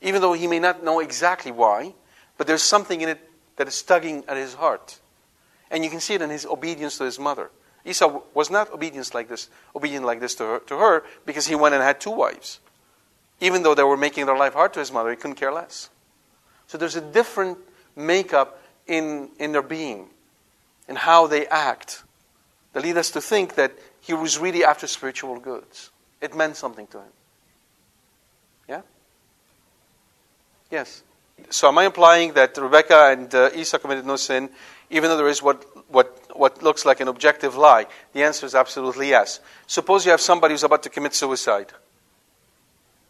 Even 0.00 0.20
though 0.20 0.32
he 0.32 0.46
may 0.46 0.58
not 0.58 0.82
know 0.82 1.00
exactly 1.00 1.52
why, 1.52 1.94
but 2.36 2.46
there's 2.46 2.62
something 2.62 3.00
in 3.00 3.08
it 3.08 3.20
that 3.56 3.68
is 3.68 3.80
tugging 3.82 4.24
at 4.26 4.36
his 4.36 4.54
heart. 4.54 4.98
And 5.72 5.82
you 5.82 5.90
can 5.90 5.98
see 5.98 6.14
it 6.14 6.22
in 6.22 6.30
his 6.30 6.46
obedience 6.46 6.98
to 6.98 7.04
his 7.04 7.18
mother. 7.18 7.50
Esau 7.84 8.20
was 8.34 8.50
not 8.50 8.70
obedient 8.72 9.12
like 9.12 9.28
this, 9.28 9.48
obedient 9.74 10.04
like 10.04 10.20
this 10.20 10.36
to 10.36 10.44
her, 10.44 10.58
to 10.60 10.78
her 10.78 11.02
because 11.26 11.48
he 11.48 11.56
went 11.56 11.74
and 11.74 11.82
had 11.82 12.00
two 12.00 12.12
wives. 12.12 12.60
Even 13.40 13.64
though 13.64 13.74
they 13.74 13.82
were 13.82 13.96
making 13.96 14.26
their 14.26 14.36
life 14.36 14.52
hard 14.52 14.72
to 14.74 14.78
his 14.78 14.92
mother, 14.92 15.10
he 15.10 15.16
couldn't 15.16 15.34
care 15.34 15.52
less. 15.52 15.90
So 16.68 16.78
there's 16.78 16.94
a 16.94 17.00
different 17.00 17.58
makeup 17.96 18.62
in, 18.86 19.30
in 19.38 19.52
their 19.52 19.62
being 19.62 20.06
and 20.86 20.96
how 20.96 21.26
they 21.26 21.46
act 21.46 22.04
that 22.72 22.82
lead 22.82 22.96
us 22.96 23.10
to 23.10 23.20
think 23.20 23.54
that 23.56 23.72
he 24.00 24.14
was 24.14 24.38
really 24.38 24.64
after 24.64 24.86
spiritual 24.86 25.38
goods. 25.40 25.90
It 26.20 26.36
meant 26.36 26.56
something 26.56 26.86
to 26.88 26.98
him. 26.98 27.12
Yeah? 28.68 28.82
Yes. 30.70 31.02
So 31.50 31.68
am 31.68 31.78
I 31.78 31.86
implying 31.86 32.32
that 32.34 32.56
Rebecca 32.56 33.10
and 33.12 33.34
uh, 33.34 33.50
Esau 33.54 33.78
committed 33.78 34.06
no 34.06 34.16
sin, 34.16 34.50
even 34.92 35.08
though 35.08 35.16
there 35.16 35.28
is 35.28 35.42
what, 35.42 35.64
what, 35.90 36.20
what 36.36 36.62
looks 36.62 36.84
like 36.84 37.00
an 37.00 37.08
objective 37.08 37.56
lie? 37.56 37.86
The 38.12 38.22
answer 38.22 38.44
is 38.44 38.54
absolutely 38.54 39.08
yes. 39.08 39.40
Suppose 39.66 40.04
you 40.04 40.10
have 40.10 40.20
somebody 40.20 40.52
who's 40.52 40.64
about 40.64 40.82
to 40.84 40.90
commit 40.90 41.14
suicide. 41.14 41.72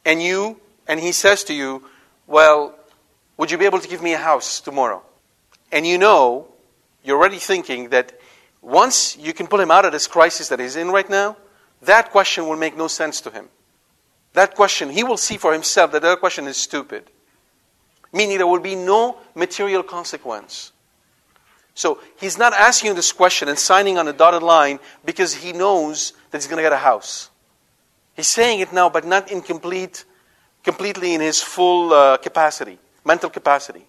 And 0.04 0.22
you, 0.22 0.60
and 0.86 1.00
he 1.00 1.10
says 1.10 1.42
to 1.44 1.54
you, 1.54 1.82
well, 2.28 2.74
would 3.36 3.50
you 3.50 3.58
be 3.58 3.64
able 3.64 3.80
to 3.80 3.88
give 3.88 4.00
me 4.00 4.14
a 4.14 4.18
house 4.18 4.60
tomorrow? 4.60 5.02
And 5.72 5.84
you 5.84 5.98
know, 5.98 6.46
you're 7.02 7.18
already 7.18 7.38
thinking 7.38 7.88
that 7.88 8.18
once 8.60 9.16
you 9.16 9.32
can 9.32 9.48
pull 9.48 9.60
him 9.60 9.72
out 9.72 9.84
of 9.84 9.90
this 9.90 10.06
crisis 10.06 10.48
that 10.48 10.60
he's 10.60 10.76
in 10.76 10.88
right 10.90 11.10
now, 11.10 11.36
that 11.82 12.10
question 12.10 12.46
will 12.46 12.56
make 12.56 12.76
no 12.76 12.86
sense 12.86 13.20
to 13.22 13.30
him. 13.30 13.48
That 14.34 14.54
question, 14.54 14.88
he 14.88 15.02
will 15.02 15.16
see 15.16 15.36
for 15.36 15.52
himself 15.52 15.90
that 15.92 16.02
that 16.02 16.20
question 16.20 16.46
is 16.46 16.56
stupid. 16.56 17.10
Meaning 18.12 18.38
there 18.38 18.46
will 18.46 18.60
be 18.60 18.76
no 18.76 19.18
material 19.34 19.82
consequence. 19.82 20.71
So 21.74 22.00
he's 22.20 22.36
not 22.36 22.52
asking 22.52 22.88
you 22.88 22.94
this 22.94 23.12
question 23.12 23.48
and 23.48 23.58
signing 23.58 23.98
on 23.98 24.06
a 24.08 24.12
dotted 24.12 24.42
line 24.42 24.78
because 25.04 25.34
he 25.34 25.52
knows 25.52 26.12
that 26.30 26.38
he's 26.38 26.46
going 26.46 26.58
to 26.58 26.62
get 26.62 26.72
a 26.72 26.76
house. 26.76 27.30
He's 28.14 28.28
saying 28.28 28.60
it 28.60 28.72
now, 28.72 28.90
but 28.90 29.06
not 29.06 29.30
in 29.30 29.40
complete, 29.40 30.04
completely 30.62 31.14
in 31.14 31.20
his 31.20 31.42
full 31.42 31.92
uh, 31.94 32.18
capacity 32.18 32.78
mental 33.04 33.30
capacity. 33.30 33.86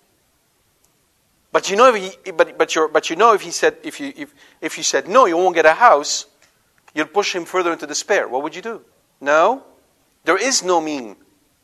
But 1.51 1.69
you 1.69 1.75
know, 1.75 1.93
if 1.93 1.95
he, 2.01 2.31
but, 2.31 2.57
but, 2.57 2.75
but 2.91 3.09
you 3.09 3.15
know, 3.15 3.33
if 3.33 3.41
he 3.41 3.51
said, 3.51 3.77
if 3.83 3.99
you, 3.99 4.11
if, 4.15 4.33
if 4.59 4.77
you 4.77 4.83
said 4.83 5.07
no, 5.07 5.25
you 5.25 5.37
won't 5.37 5.55
get 5.55 5.65
a 5.65 5.73
house, 5.73 6.25
you'll 6.95 7.05
push 7.07 7.35
him 7.35 7.45
further 7.45 7.71
into 7.71 7.85
despair. 7.85 8.27
What 8.27 8.43
would 8.43 8.55
you 8.55 8.61
do? 8.61 8.81
No, 9.21 9.63
there 10.25 10.37
is 10.37 10.63
no 10.63 10.81
mean. 10.81 11.15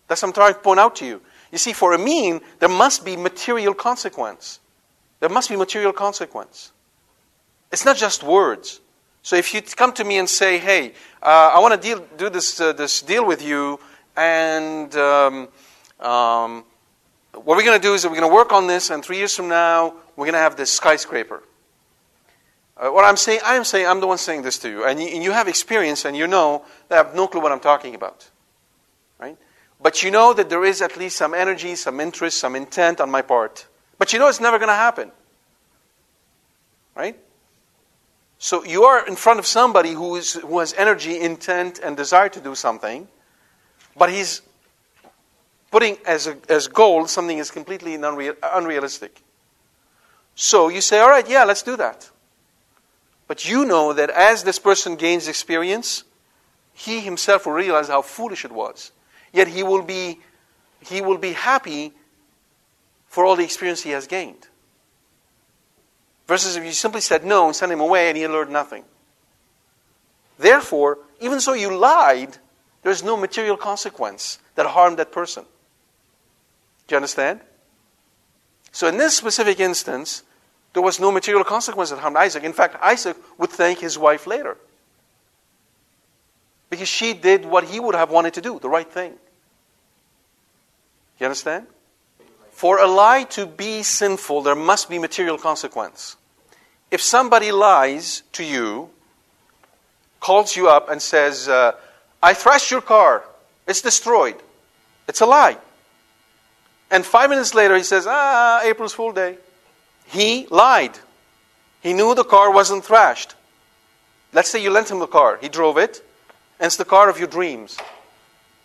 That's 0.07 0.21
what 0.21 0.29
I'm 0.29 0.33
trying 0.33 0.53
to 0.53 0.59
point 0.59 0.79
out 0.79 0.95
to 0.97 1.05
you. 1.05 1.21
You 1.51 1.57
see, 1.57 1.73
for 1.73 1.93
a 1.93 1.97
mean, 1.97 2.41
there 2.59 2.69
must 2.69 3.03
be 3.03 3.15
material 3.15 3.73
consequence. 3.73 4.59
There 5.19 5.29
must 5.29 5.49
be 5.49 5.55
material 5.55 5.93
consequence. 5.93 6.71
It's 7.71 7.85
not 7.85 7.97
just 7.97 8.23
words. 8.23 8.81
So 9.21 9.35
if 9.35 9.53
you 9.53 9.61
come 9.61 9.93
to 9.93 10.03
me 10.03 10.17
and 10.17 10.29
say, 10.29 10.57
"Hey, 10.57 10.93
uh, 11.21 11.51
I 11.53 11.59
want 11.59 11.81
to 11.81 12.07
do 12.17 12.29
this 12.29 12.59
uh, 12.59 12.73
this 12.73 13.01
deal 13.01 13.25
with 13.25 13.41
you," 13.41 13.79
and 14.15 14.95
um, 14.95 15.47
um, 15.99 16.63
what 17.33 17.57
we're 17.57 17.65
going 17.65 17.79
to 17.79 17.87
do 17.87 17.93
is 17.93 18.05
we're 18.05 18.11
going 18.11 18.21
to 18.29 18.33
work 18.33 18.51
on 18.51 18.67
this, 18.67 18.89
and 18.89 19.03
three 19.03 19.17
years 19.17 19.35
from 19.35 19.47
now, 19.49 19.93
we're 20.15 20.25
going 20.25 20.33
to 20.33 20.39
have 20.39 20.55
this 20.55 20.71
skyscraper. 20.71 21.43
Uh, 22.75 22.89
what 22.89 23.03
I'm 23.03 23.17
saying, 23.17 23.41
I 23.43 23.55
am 23.55 23.65
saying, 23.65 23.87
I'm 23.87 23.99
the 23.99 24.07
one 24.07 24.17
saying 24.17 24.41
this 24.41 24.57
to 24.59 24.69
you, 24.69 24.85
and 24.85 25.01
you, 25.01 25.07
and 25.07 25.23
you 25.23 25.31
have 25.31 25.47
experience, 25.47 26.05
and 26.05 26.15
you 26.15 26.27
know 26.27 26.63
that 26.87 26.95
I 26.95 26.97
have 27.05 27.15
no 27.15 27.27
clue 27.27 27.41
what 27.41 27.51
I'm 27.51 27.59
talking 27.59 27.93
about, 27.93 28.29
right? 29.19 29.37
But 29.81 30.01
you 30.01 30.11
know 30.11 30.33
that 30.33 30.49
there 30.49 30.63
is 30.63 30.81
at 30.81 30.97
least 30.97 31.17
some 31.17 31.33
energy, 31.33 31.75
some 31.75 31.99
interest, 31.99 32.37
some 32.37 32.55
intent 32.55 32.99
on 32.99 33.11
my 33.11 33.21
part. 33.21 33.67
But 33.99 34.13
you 34.13 34.17
know 34.17 34.29
it's 34.29 34.39
never 34.39 34.57
going 34.57 34.69
to 34.69 34.73
happen, 34.73 35.11
right? 36.95 37.19
So 38.39 38.63
you 38.63 38.83
are 38.85 39.05
in 39.05 39.17
front 39.17 39.39
of 39.39 39.45
somebody 39.45 39.91
who, 39.91 40.15
is, 40.15 40.33
who 40.33 40.59
has 40.59 40.73
energy, 40.73 41.19
intent, 41.19 41.79
and 41.83 41.95
desire 41.95 42.29
to 42.29 42.39
do 42.39 42.55
something, 42.55 43.07
but 43.97 44.09
he's 44.09 44.41
putting 45.69 45.97
as, 46.05 46.27
a, 46.27 46.37
as 46.47 46.69
goal 46.69 47.05
something 47.07 47.37
is 47.37 47.51
completely 47.51 47.95
unreal, 47.95 48.33
unrealistic. 48.41 49.21
So 50.35 50.69
you 50.69 50.79
say, 50.79 50.99
all 50.99 51.09
right, 51.09 51.29
yeah, 51.29 51.43
let's 51.43 51.63
do 51.63 51.75
that. 51.75 52.09
But 53.27 53.47
you 53.47 53.65
know 53.65 53.91
that 53.91 54.09
as 54.09 54.43
this 54.43 54.57
person 54.57 54.95
gains 54.95 55.27
experience, 55.27 56.05
he 56.73 57.01
himself 57.01 57.45
will 57.45 57.53
realize 57.53 57.89
how 57.89 58.01
foolish 58.01 58.45
it 58.45 58.51
was. 58.53 58.93
Yet 59.33 59.49
he 59.49 59.63
will 59.63 59.83
be, 59.83 60.21
he 60.79 61.01
will 61.01 61.17
be 61.17 61.33
happy 61.33 61.93
for 63.09 63.25
all 63.25 63.35
the 63.35 63.43
experience 63.43 63.81
he 63.81 63.89
has 63.89 64.07
gained. 64.07 64.47
Versus 66.27 66.55
if 66.55 66.63
you 66.63 66.71
simply 66.71 67.01
said 67.01 67.25
no 67.25 67.47
and 67.47 67.55
sent 67.55 67.71
him 67.71 67.81
away 67.81 68.07
and 68.07 68.17
he 68.17 68.27
learned 68.27 68.51
nothing. 68.51 68.83
Therefore, 70.37 70.99
even 71.19 71.41
so 71.41 71.53
you 71.53 71.75
lied, 71.75 72.37
there's 72.83 73.03
no 73.03 73.17
material 73.17 73.57
consequence 73.57 74.39
that 74.55 74.67
harmed 74.67 74.97
that 74.97 75.11
person. 75.11 75.43
Do 76.87 76.93
you 76.93 76.97
understand? 76.97 77.41
So 78.71 78.87
in 78.87 78.97
this 78.97 79.17
specific 79.17 79.59
instance, 79.59 80.23
there 80.73 80.83
was 80.83 80.99
no 80.99 81.11
material 81.11 81.43
consequence 81.43 81.89
that 81.89 81.99
harmed 81.99 82.15
Isaac. 82.15 82.43
In 82.43 82.53
fact, 82.53 82.77
Isaac 82.81 83.17
would 83.39 83.49
thank 83.49 83.79
his 83.79 83.97
wife 83.97 84.27
later. 84.27 84.55
Because 86.69 86.87
she 86.87 87.13
did 87.13 87.43
what 87.43 87.63
he 87.63 87.79
would 87.79 87.95
have 87.95 88.11
wanted 88.11 88.35
to 88.35 88.41
do, 88.41 88.59
the 88.59 88.69
right 88.69 88.89
thing. 88.89 89.13
You 91.19 91.25
understand? 91.25 91.65
For 92.59 92.77
a 92.77 92.87
lie 92.87 93.23
to 93.35 93.45
be 93.45 93.83
sinful, 93.83 94.41
there 94.41 94.53
must 94.53 94.89
be 94.89 94.99
material 94.99 95.37
consequence. 95.37 96.17
If 96.91 97.01
somebody 97.01 97.53
lies 97.53 98.23
to 98.33 98.43
you, 98.43 98.89
calls 100.19 100.57
you 100.57 100.67
up 100.67 100.89
and 100.89 101.01
says, 101.01 101.47
uh, 101.47 101.71
I 102.21 102.33
thrashed 102.33 102.69
your 102.69 102.81
car, 102.81 103.23
it's 103.65 103.81
destroyed, 103.81 104.35
it's 105.07 105.21
a 105.21 105.25
lie. 105.25 105.57
And 106.91 107.05
five 107.05 107.29
minutes 107.29 107.53
later, 107.53 107.77
he 107.77 107.83
says, 107.83 108.05
Ah, 108.05 108.59
April's 108.65 108.91
Fool 108.91 109.13
Day. 109.13 109.37
He 110.07 110.45
lied. 110.49 110.99
He 111.79 111.93
knew 111.93 112.13
the 112.13 112.25
car 112.25 112.51
wasn't 112.51 112.83
thrashed. 112.83 113.35
Let's 114.33 114.49
say 114.49 114.61
you 114.61 114.69
lent 114.69 114.91
him 114.91 114.99
the 114.99 115.07
car. 115.07 115.39
He 115.39 115.47
drove 115.47 115.77
it, 115.77 116.03
and 116.59 116.65
it's 116.65 116.75
the 116.75 116.83
car 116.83 117.09
of 117.09 117.19
your 117.19 117.29
dreams. 117.29 117.77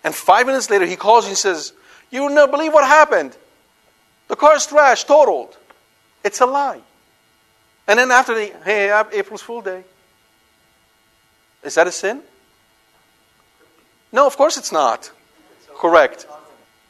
And 0.03 0.13
five 0.13 0.47
minutes 0.47 0.69
later, 0.69 0.85
he 0.85 0.97
calls 0.97 1.27
you 1.27 1.29
and 1.29 1.39
says, 1.39 1.73
You 2.11 2.23
will 2.23 2.35
not 2.35 2.51
believe 2.51 2.73
what 2.73 2.89
happened. 2.89 3.37
The 4.29 4.37
car 4.37 4.57
is 4.57 4.67
trashed, 4.67 5.07
totaled. 5.07 5.57
It's 6.25 6.41
a 6.41 6.47
lie. 6.47 6.81
And 7.87 7.99
then 7.99 8.11
after 8.11 8.35
the, 8.35 8.53
hey, 8.65 8.91
April's 9.13 9.43
Fool 9.43 9.61
Day. 9.61 9.85
Is 11.63 11.75
that 11.75 11.87
a 11.87 11.93
sin? 11.93 12.21
No, 14.13 14.27
of 14.27 14.37
course 14.37 14.57
it's 14.57 14.73
not. 14.73 15.11
Correct. 15.77 16.27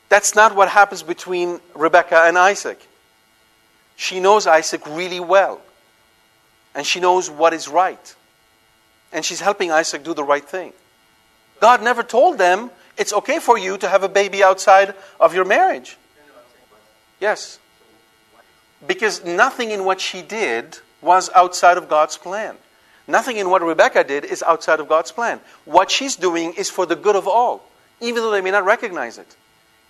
That's 0.09 0.35
not 0.35 0.55
what 0.55 0.69
happens 0.69 1.02
between 1.02 1.61
Rebecca 1.74 2.23
and 2.24 2.36
Isaac. 2.36 2.81
She 3.97 4.20
knows 4.20 4.47
Isaac 4.47 4.86
really 4.86 5.20
well. 5.20 5.61
And 6.74 6.86
she 6.86 7.01
knows 7.01 7.31
what 7.31 7.52
is 7.52 7.69
right. 7.69 8.15
And 9.12 9.24
she's 9.24 9.40
helping 9.40 9.70
Isaac 9.70 10.05
do 10.05 10.12
the 10.12 10.24
right 10.24 10.44
thing. 10.44 10.73
God 11.61 11.82
never 11.82 12.02
told 12.02 12.39
them 12.39 12.70
it's 12.97 13.12
okay 13.12 13.39
for 13.39 13.56
you 13.56 13.78
to 13.78 13.89
have 13.89 14.02
a 14.02 14.09
baby 14.09 14.43
outside 14.43 14.94
of 15.19 15.35
your 15.35 15.44
marriage. 15.44 15.97
Yes. 17.25 17.59
Because 18.87 19.25
nothing 19.25 19.71
in 19.71 19.87
what 19.87 19.99
she 19.99 20.21
did 20.21 20.81
was 21.01 21.31
outside 21.35 21.79
of 21.79 21.89
God's 21.89 22.19
plan. 22.19 22.57
Nothing 23.09 23.39
in 23.39 23.49
what 23.49 23.63
Rebecca 23.63 24.05
did 24.05 24.27
is 24.27 24.43
outside 24.43 24.79
of 24.79 24.91
God's 24.91 25.11
plan. 25.11 25.41
What 25.65 25.91
she's 25.91 26.17
doing 26.17 26.53
is 26.53 26.69
for 26.69 26.85
the 26.85 26.97
good 26.97 27.17
of 27.17 27.27
all, 27.27 27.67
even 27.99 28.23
though 28.23 28.31
they 28.31 28.43
may 28.43 28.51
not 28.51 28.67
recognize 28.67 29.17
it. 29.17 29.37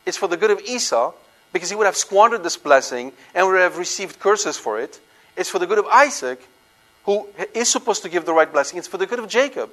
It's 0.06 0.16
for 0.16 0.28
the 0.28 0.36
good 0.36 0.52
of 0.52 0.60
Esau, 0.60 1.12
because 1.52 1.70
he 1.70 1.74
would 1.74 1.86
have 1.86 1.96
squandered 1.96 2.44
this 2.44 2.56
blessing 2.56 3.10
and 3.34 3.48
would 3.48 3.60
have 3.60 3.78
received 3.78 4.20
curses 4.20 4.56
for 4.56 4.78
it. 4.78 5.00
It's 5.36 5.50
for 5.50 5.58
the 5.58 5.66
good 5.66 5.78
of 5.78 5.86
Isaac, 5.86 6.40
who 7.02 7.26
is 7.52 7.68
supposed 7.68 8.02
to 8.02 8.08
give 8.08 8.26
the 8.26 8.32
right 8.32 8.52
blessing. 8.52 8.78
It's 8.78 8.86
for 8.86 8.98
the 8.98 9.08
good 9.08 9.18
of 9.18 9.26
Jacob. 9.26 9.70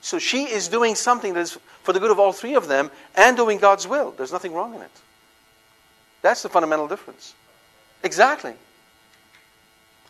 So 0.00 0.18
she 0.18 0.50
is 0.50 0.66
doing 0.66 0.96
something 0.96 1.34
that 1.34 1.40
is 1.40 1.58
for 1.84 1.92
the 1.92 2.00
good 2.00 2.10
of 2.10 2.18
all 2.18 2.32
three 2.32 2.56
of 2.56 2.66
them 2.66 2.90
and 3.14 3.36
doing 3.36 3.58
God's 3.58 3.86
will. 3.86 4.10
There's 4.10 4.32
nothing 4.32 4.52
wrong 4.52 4.74
in 4.74 4.82
it. 4.82 4.90
That's 6.24 6.42
the 6.42 6.48
fundamental 6.48 6.88
difference. 6.88 7.34
Exactly. 8.02 8.54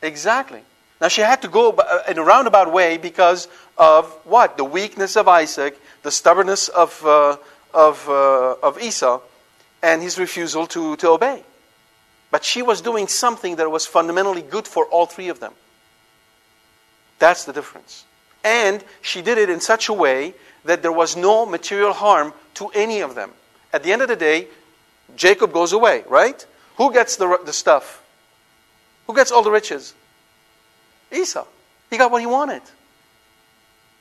Exactly. 0.00 0.60
Now 1.00 1.08
she 1.08 1.22
had 1.22 1.42
to 1.42 1.48
go 1.48 1.72
uh, 1.72 2.04
in 2.08 2.18
a 2.18 2.22
roundabout 2.22 2.72
way 2.72 2.98
because 2.98 3.48
of 3.76 4.06
what? 4.22 4.56
The 4.56 4.62
weakness 4.62 5.16
of 5.16 5.26
Isaac, 5.26 5.76
the 6.04 6.12
stubbornness 6.12 6.68
of, 6.68 7.04
uh, 7.04 7.36
of, 7.74 8.08
uh, 8.08 8.54
of 8.62 8.80
Esau, 8.80 9.22
and 9.82 10.02
his 10.02 10.16
refusal 10.16 10.68
to, 10.68 10.94
to 10.98 11.08
obey. 11.08 11.42
But 12.30 12.44
she 12.44 12.62
was 12.62 12.80
doing 12.80 13.08
something 13.08 13.56
that 13.56 13.68
was 13.68 13.84
fundamentally 13.84 14.42
good 14.42 14.68
for 14.68 14.86
all 14.86 15.06
three 15.06 15.30
of 15.30 15.40
them. 15.40 15.52
That's 17.18 17.42
the 17.42 17.52
difference. 17.52 18.04
And 18.44 18.84
she 19.02 19.20
did 19.20 19.36
it 19.36 19.50
in 19.50 19.58
such 19.58 19.88
a 19.88 19.92
way 19.92 20.34
that 20.64 20.80
there 20.80 20.92
was 20.92 21.16
no 21.16 21.44
material 21.44 21.92
harm 21.92 22.32
to 22.54 22.68
any 22.68 23.00
of 23.00 23.16
them. 23.16 23.32
At 23.72 23.82
the 23.82 23.92
end 23.92 24.02
of 24.02 24.06
the 24.06 24.14
day, 24.16 24.46
Jacob 25.16 25.52
goes 25.52 25.72
away, 25.72 26.04
right? 26.08 26.44
Who 26.76 26.92
gets 26.92 27.16
the, 27.16 27.38
the 27.44 27.52
stuff? 27.52 28.02
Who 29.06 29.14
gets 29.14 29.30
all 29.30 29.42
the 29.42 29.50
riches? 29.50 29.94
Esau. 31.12 31.46
He 31.90 31.98
got 31.98 32.10
what 32.10 32.20
he 32.20 32.26
wanted. 32.26 32.62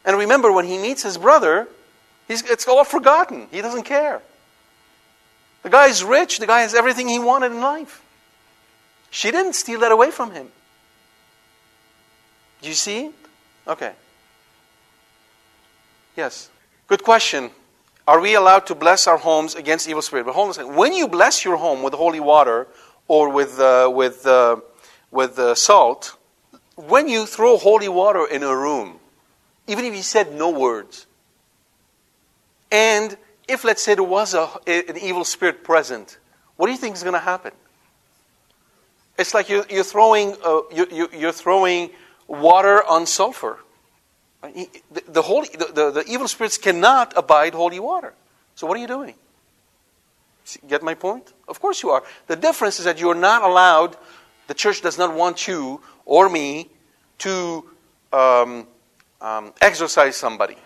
And 0.05 0.17
remember, 0.17 0.51
when 0.51 0.65
he 0.65 0.77
meets 0.77 1.03
his 1.03 1.17
brother, 1.17 1.67
it's 2.27 2.67
all 2.67 2.83
forgotten. 2.83 3.47
He 3.51 3.61
doesn't 3.61 3.83
care. 3.83 4.21
The 5.61 5.69
guy 5.69 5.87
is 5.87 6.03
rich, 6.03 6.39
the 6.39 6.47
guy 6.47 6.61
has 6.61 6.73
everything 6.73 7.07
he 7.07 7.19
wanted 7.19 7.51
in 7.51 7.61
life. 7.61 8.01
She 9.09 9.31
didn't 9.31 9.53
steal 9.53 9.79
that 9.81 9.91
away 9.91 10.11
from 10.11 10.31
him. 10.31 10.49
Do 12.61 12.67
you 12.67 12.73
see? 12.73 13.11
Okay. 13.67 13.93
Yes. 16.17 16.49
Good 16.87 17.03
question. 17.03 17.49
Are 18.07 18.19
we 18.19 18.35
allowed 18.35 18.65
to 18.67 18.75
bless 18.75 19.07
our 19.07 19.17
homes 19.17 19.55
against 19.55 19.87
evil 19.87 20.01
spirit? 20.01 20.25
But 20.25 20.33
hold. 20.33 20.57
When 20.75 20.93
you 20.93 21.07
bless 21.07 21.45
your 21.45 21.57
home 21.57 21.83
with 21.83 21.93
holy 21.93 22.19
water 22.19 22.67
or 23.07 23.29
with, 23.29 23.59
uh, 23.59 23.89
with, 23.93 24.25
uh, 24.25 24.57
with 25.09 25.39
uh, 25.39 25.55
salt, 25.55 26.17
when 26.75 27.07
you 27.07 27.25
throw 27.25 27.57
holy 27.57 27.87
water 27.87 28.25
in 28.29 28.43
a 28.43 28.55
room, 28.55 28.99
even 29.67 29.85
if 29.85 29.95
you 29.95 30.01
said 30.01 30.33
no 30.33 30.49
words, 30.49 31.05
and 32.71 33.15
if, 33.47 33.63
let's 33.63 33.81
say, 33.81 33.95
there 33.95 34.03
was 34.03 34.33
a, 34.33 34.49
an 34.67 34.97
evil 34.97 35.23
spirit 35.23 35.63
present, 35.63 36.17
what 36.57 36.67
do 36.67 36.71
you 36.71 36.77
think 36.77 36.95
is 36.95 37.03
going 37.03 37.13
to 37.13 37.19
happen? 37.19 37.51
It's 39.17 39.33
like 39.33 39.47
you're, 39.47 39.65
you're 39.69 39.83
throwing, 39.83 40.35
uh, 40.43 40.61
you, 40.73 41.07
you're 41.15 41.31
throwing 41.31 41.91
water 42.27 42.83
on 42.83 43.05
sulfur. 43.05 43.59
The, 44.43 45.03
the, 45.07 45.21
holy, 45.21 45.47
the, 45.53 45.71
the, 45.73 45.91
the 45.91 46.03
evil 46.05 46.27
spirits 46.27 46.57
cannot 46.57 47.13
abide 47.15 47.53
holy 47.53 47.79
water. 47.79 48.13
So 48.55 48.67
what 48.67 48.77
are 48.77 48.81
you 48.81 48.87
doing? 48.87 49.15
Get 50.67 50.83
my 50.83 50.93
point? 50.93 51.31
Of 51.47 51.61
course 51.61 51.81
you 51.81 51.91
are. 51.91 52.03
The 52.27 52.35
difference 52.35 52.79
is 52.79 52.85
that 52.85 52.99
you're 52.99 53.15
not 53.15 53.43
allowed, 53.43 53.95
the 54.47 54.53
church 54.53 54.81
does 54.81 54.97
not 54.97 55.15
want 55.15 55.47
you 55.47 55.81
or 56.05 56.29
me 56.29 56.69
to 57.19 57.63
um, 58.11 58.67
um, 59.21 59.53
exorcise 59.61 60.17
somebody. 60.17 60.57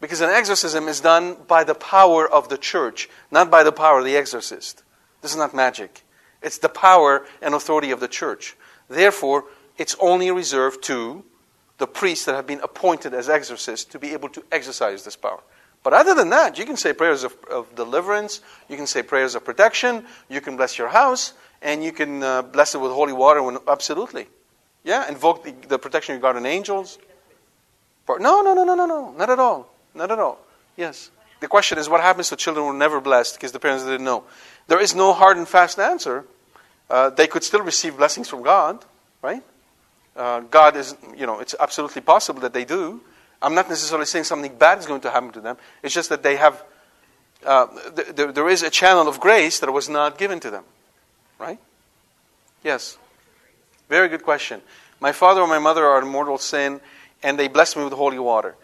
Because 0.00 0.20
an 0.20 0.30
exorcism 0.30 0.88
is 0.88 1.00
done 1.00 1.36
by 1.46 1.62
the 1.62 1.76
power 1.76 2.28
of 2.28 2.48
the 2.48 2.58
church, 2.58 3.08
not 3.30 3.52
by 3.52 3.62
the 3.62 3.70
power 3.70 4.00
of 4.00 4.04
the 4.04 4.16
exorcist. 4.16 4.82
This 5.20 5.30
is 5.30 5.36
not 5.36 5.54
magic. 5.54 6.02
It's 6.42 6.58
the 6.58 6.68
power 6.68 7.24
and 7.40 7.54
authority 7.54 7.92
of 7.92 8.00
the 8.00 8.08
church. 8.08 8.56
Therefore, 8.88 9.44
it's 9.78 9.94
only 10.00 10.32
reserved 10.32 10.82
to 10.84 11.24
the 11.82 11.86
priests 11.88 12.26
that 12.26 12.36
have 12.36 12.46
been 12.46 12.60
appointed 12.60 13.12
as 13.12 13.28
exorcists 13.28 13.84
to 13.84 13.98
be 13.98 14.12
able 14.12 14.28
to 14.28 14.44
exercise 14.52 15.02
this 15.02 15.16
power. 15.16 15.40
But 15.82 15.92
other 15.92 16.14
than 16.14 16.30
that, 16.30 16.56
you 16.56 16.64
can 16.64 16.76
say 16.76 16.92
prayers 16.92 17.24
of, 17.24 17.36
of 17.50 17.74
deliverance, 17.74 18.40
you 18.68 18.76
can 18.76 18.86
say 18.86 19.02
prayers 19.02 19.34
of 19.34 19.44
protection, 19.44 20.06
you 20.28 20.40
can 20.40 20.56
bless 20.56 20.78
your 20.78 20.86
house, 20.86 21.32
and 21.60 21.82
you 21.82 21.90
can 21.90 22.22
uh, 22.22 22.42
bless 22.42 22.76
it 22.76 22.78
with 22.78 22.92
holy 22.92 23.12
water. 23.12 23.42
When, 23.42 23.58
absolutely. 23.66 24.28
Yeah, 24.84 25.08
invoke 25.08 25.42
the, 25.42 25.54
the 25.66 25.76
protection 25.76 26.14
of 26.14 26.20
your 26.20 26.22
guardian 26.22 26.46
angels. 26.46 26.98
No, 28.08 28.42
no, 28.42 28.54
no, 28.54 28.62
no, 28.62 28.76
no, 28.76 28.86
no, 28.86 29.10
not 29.18 29.28
at 29.28 29.40
all. 29.40 29.68
Not 29.92 30.12
at 30.12 30.20
all. 30.20 30.38
Yes. 30.76 31.10
The 31.40 31.48
question 31.48 31.78
is 31.78 31.88
what 31.88 32.00
happens 32.00 32.28
to 32.28 32.36
children 32.36 32.64
who 32.64 32.70
are 32.70 32.78
never 32.78 33.00
blessed 33.00 33.34
because 33.34 33.50
the 33.50 33.58
parents 33.58 33.82
didn't 33.82 34.04
know? 34.04 34.22
There 34.68 34.80
is 34.80 34.94
no 34.94 35.12
hard 35.12 35.36
and 35.36 35.48
fast 35.48 35.80
answer. 35.80 36.26
Uh, 36.88 37.10
they 37.10 37.26
could 37.26 37.42
still 37.42 37.62
receive 37.62 37.96
blessings 37.96 38.28
from 38.28 38.44
God, 38.44 38.84
right? 39.20 39.42
Uh, 40.16 40.40
God 40.40 40.76
is, 40.76 40.94
you 41.16 41.26
know, 41.26 41.40
it's 41.40 41.54
absolutely 41.58 42.02
possible 42.02 42.40
that 42.42 42.52
they 42.52 42.64
do. 42.64 43.00
I'm 43.40 43.54
not 43.54 43.68
necessarily 43.68 44.06
saying 44.06 44.24
something 44.24 44.54
bad 44.54 44.78
is 44.78 44.86
going 44.86 45.00
to 45.02 45.10
happen 45.10 45.32
to 45.32 45.40
them. 45.40 45.56
It's 45.82 45.94
just 45.94 46.10
that 46.10 46.22
they 46.22 46.36
have, 46.36 46.62
uh, 47.44 47.66
th- 47.96 48.14
th- 48.14 48.34
there 48.34 48.48
is 48.48 48.62
a 48.62 48.70
channel 48.70 49.08
of 49.08 49.18
grace 49.20 49.58
that 49.60 49.72
was 49.72 49.88
not 49.88 50.18
given 50.18 50.38
to 50.40 50.50
them, 50.50 50.64
right? 51.38 51.58
Yes. 52.62 52.98
Very 53.88 54.08
good 54.08 54.22
question. 54.22 54.60
My 55.00 55.12
father 55.12 55.40
or 55.40 55.48
my 55.48 55.58
mother 55.58 55.84
are 55.84 56.00
in 56.00 56.08
mortal 56.08 56.38
sin, 56.38 56.80
and 57.22 57.38
they 57.38 57.48
blessed 57.48 57.76
me 57.76 57.84
with 57.84 57.92
holy 57.92 58.18
water. 58.18 58.54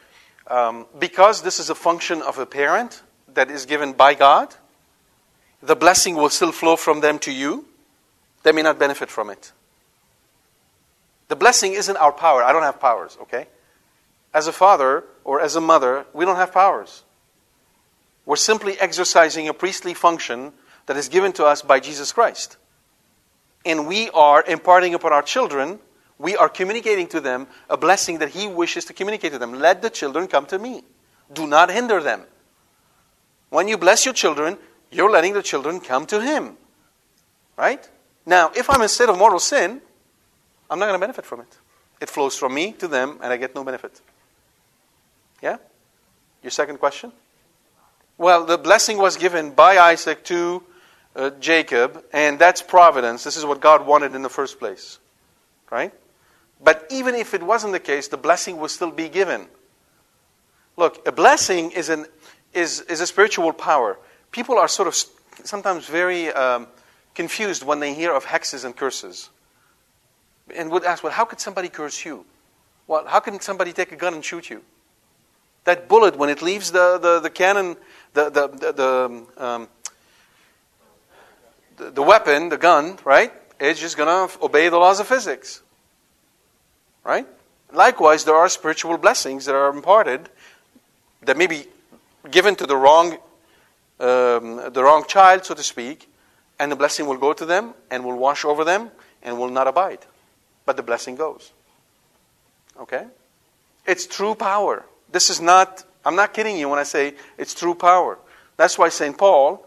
Um, 0.47 0.87
because 0.99 1.43
this 1.43 1.59
is 1.59 1.71
a 1.71 1.75
function 1.75 2.23
of 2.23 2.39
a 2.39 2.47
parent 2.47 3.03
that 3.35 3.51
is 3.51 3.67
given 3.67 3.93
by 3.93 4.15
God, 4.15 4.55
the 5.63 5.77
blessing 5.77 6.15
will 6.15 6.31
still 6.31 6.53
flow 6.53 6.77
from 6.77 7.01
them 7.01 7.19
to 7.21 7.33
you. 7.33 7.67
They 8.45 8.53
may 8.53 8.63
not 8.63 8.79
benefit 8.79 9.11
from 9.11 9.31
it. 9.31 9.53
The 11.29 11.37
blessing 11.37 11.75
isn't 11.75 11.97
our 11.97 12.13
power. 12.13 12.43
I 12.43 12.53
don't 12.53 12.63
have 12.63 12.81
powers, 12.81 13.17
okay? 13.23 13.47
As 14.35 14.47
a 14.47 14.53
father 14.53 15.05
or 15.25 15.41
as 15.41 15.57
a 15.57 15.61
mother, 15.61 16.07
we 16.13 16.25
don't 16.25 16.37
have 16.37 16.53
powers. 16.53 17.05
We're 18.27 18.37
simply 18.37 18.79
exercising 18.79 19.49
a 19.49 19.55
priestly 19.55 19.95
function 19.95 20.53
that 20.87 20.97
is 20.97 21.09
given 21.09 21.33
to 21.35 21.45
us 21.45 21.63
by 21.63 21.81
Jesus 21.81 22.13
Christ. 22.13 22.57
And 23.65 23.87
we 23.87 24.11
are 24.11 24.43
imparting 24.43 24.95
upon 24.95 25.13
our 25.13 25.23
children, 25.23 25.79
we 26.19 26.37
are 26.37 26.49
communicating 26.49 27.07
to 27.09 27.21
them 27.21 27.47
a 27.71 27.77
blessing 27.77 28.19
that 28.19 28.31
He 28.31 28.49
wishes 28.49 28.87
to 28.87 28.93
communicate 28.93 29.33
to 29.33 29.39
them. 29.39 29.55
Let 29.55 29.83
the 29.83 29.91
children 29.91 30.27
come 30.27 30.47
to 30.47 30.59
me. 30.59 30.83
Do 31.33 31.47
not 31.47 31.71
hinder 31.71 32.03
them. 32.03 32.23
When 33.51 33.69
you 33.69 33.79
bless 33.79 34.05
your 34.05 34.15
children, 34.15 34.59
you're 34.91 35.11
letting 35.11 35.35
the 35.35 35.43
children 35.43 35.81
come 35.81 36.07
to 36.07 36.21
Him. 36.21 36.57
Right? 37.57 37.89
Now, 38.27 38.51
if 38.55 38.69
I'm 38.71 38.81
in 38.81 38.87
a 38.87 38.89
state 38.89 39.09
of 39.09 39.19
mortal 39.19 39.39
sin, 39.39 39.81
I'm 40.71 40.79
not 40.79 40.87
going 40.87 40.99
to 40.99 41.01
benefit 41.01 41.25
from 41.25 41.41
it. 41.41 41.59
It 42.01 42.09
flows 42.09 42.37
from 42.37 42.55
me 42.55 42.73
to 42.73 42.89
them, 42.89 43.19
and 43.23 43.33
I 43.33 43.37
get 43.37 43.55
no 43.55 43.65
benefit. 43.65 44.01
Yeah? 45.43 45.57
Your 46.43 46.51
second 46.51 46.79
question? 46.79 47.13
Well, 48.17 48.45
the 48.45 48.59
blessing 48.59 48.99
was 48.99 49.17
given 49.17 49.51
by 49.53 49.79
Isaac 49.79 50.25
to 50.25 50.63
uh, 51.17 51.31
Jacob, 51.41 52.05
and 52.13 52.39
that's 52.39 52.63
providence. 52.63 53.25
This 53.25 53.37
is 53.37 53.45
what 53.45 53.61
God 53.61 53.87
wanted 53.87 54.15
in 54.15 54.23
the 54.23 54.29
first 54.29 54.59
place. 54.59 54.99
Right? 55.71 55.93
But 56.63 56.87
even 56.91 57.15
if 57.15 57.35
it 57.35 57.43
wasn't 57.43 57.73
the 57.73 57.81
case, 57.81 58.09
the 58.09 58.17
blessing 58.17 58.59
would 58.59 58.71
still 58.71 58.91
be 58.91 59.09
given. 59.09 59.47
Look, 60.77 61.07
a 61.07 61.13
blessing 61.13 61.73
is, 61.73 61.89
an, 61.89 62.07
is, 62.53 62.81
is 62.83 63.01
a 63.01 63.07
spiritual 63.07 63.53
power. 63.53 63.99
People 64.31 64.59
are 64.59 64.69
sort 64.69 64.89
of 64.89 64.95
sometimes 65.45 65.87
very 65.87 66.29
um, 66.29 66.67
confused 67.15 67.65
when 67.65 67.81
they 67.81 67.95
hear 67.95 68.13
of 68.13 68.25
hexes 68.25 68.65
and 68.65 68.77
curses 68.77 69.31
and 70.57 70.71
would 70.71 70.85
ask, 70.85 71.03
well, 71.03 71.13
how 71.13 71.25
could 71.25 71.41
somebody 71.41 71.69
curse 71.69 72.05
you? 72.05 72.25
Well, 72.87 73.07
how 73.07 73.21
can 73.21 73.41
somebody 73.41 73.73
take 73.73 73.93
a 73.93 73.97
gun 73.97 74.15
and 74.15 74.25
shoot 74.25 74.49
you? 74.51 74.63
That 75.65 75.89
bullet, 75.89 76.17
when 76.17 76.31
it 76.31 76.41
leaves 76.41 76.73
the, 76.73 76.99
the, 76.99 77.21
the 77.21 77.31
cannon, 77.31 77.77
the, 78.15 78.31
the, 78.31 78.49
the, 78.49 78.73
the, 78.73 79.45
um, 79.45 79.69
the, 81.77 81.91
the 81.91 82.03
weapon, 82.03 82.49
the 82.49 82.57
gun, 82.57 82.99
right? 83.05 83.33
It's 83.61 83.81
just 83.81 83.97
going 83.97 84.09
to 84.29 84.43
obey 84.43 84.69
the 84.69 84.79
laws 84.79 85.01
of 85.01 85.07
physics. 85.07 85.63
Right? 87.05 87.27
Likewise, 87.73 88.25
there 88.25 88.35
are 88.35 88.49
spiritual 88.49 88.97
blessings 88.97 89.45
that 89.45 89.55
are 89.55 89.69
imparted 89.69 90.29
that 91.23 91.37
may 91.37 91.47
be 91.47 91.67
given 92.31 92.55
to 92.57 92.67
the 92.67 92.77
wrong, 92.77 93.13
um, 94.01 94.73
the 94.73 94.83
wrong 94.83 95.05
child, 95.07 95.45
so 95.45 95.55
to 95.55 95.63
speak, 95.63 96.09
and 96.59 96.73
the 96.73 96.77
blessing 96.77 97.07
will 97.07 97.17
go 97.17 97.33
to 97.33 97.45
them 97.45 97.75
and 97.91 98.05
will 98.05 98.17
wash 98.17 98.45
over 98.45 98.65
them 98.65 98.91
and 99.23 99.39
will 99.39 99.51
not 99.51 99.67
abide. 99.67 99.99
But 100.69 100.77
the 100.77 100.83
blessing 100.83 101.15
goes. 101.15 101.53
Okay? 102.79 103.07
It's 103.87 104.07
true 104.07 104.35
power. 104.35 104.85
This 105.11 105.31
is 105.31 105.41
not, 105.41 105.83
I'm 106.05 106.15
not 106.15 106.35
kidding 106.35 106.59
you 106.59 106.69
when 106.69 106.79
I 106.79 106.83
say 106.83 107.15
it's 107.39 107.55
true 107.55 107.75
power. 107.75 108.19
That's 108.59 108.77
why 108.77 108.91
St. 108.91 109.17
Paul 109.17 109.65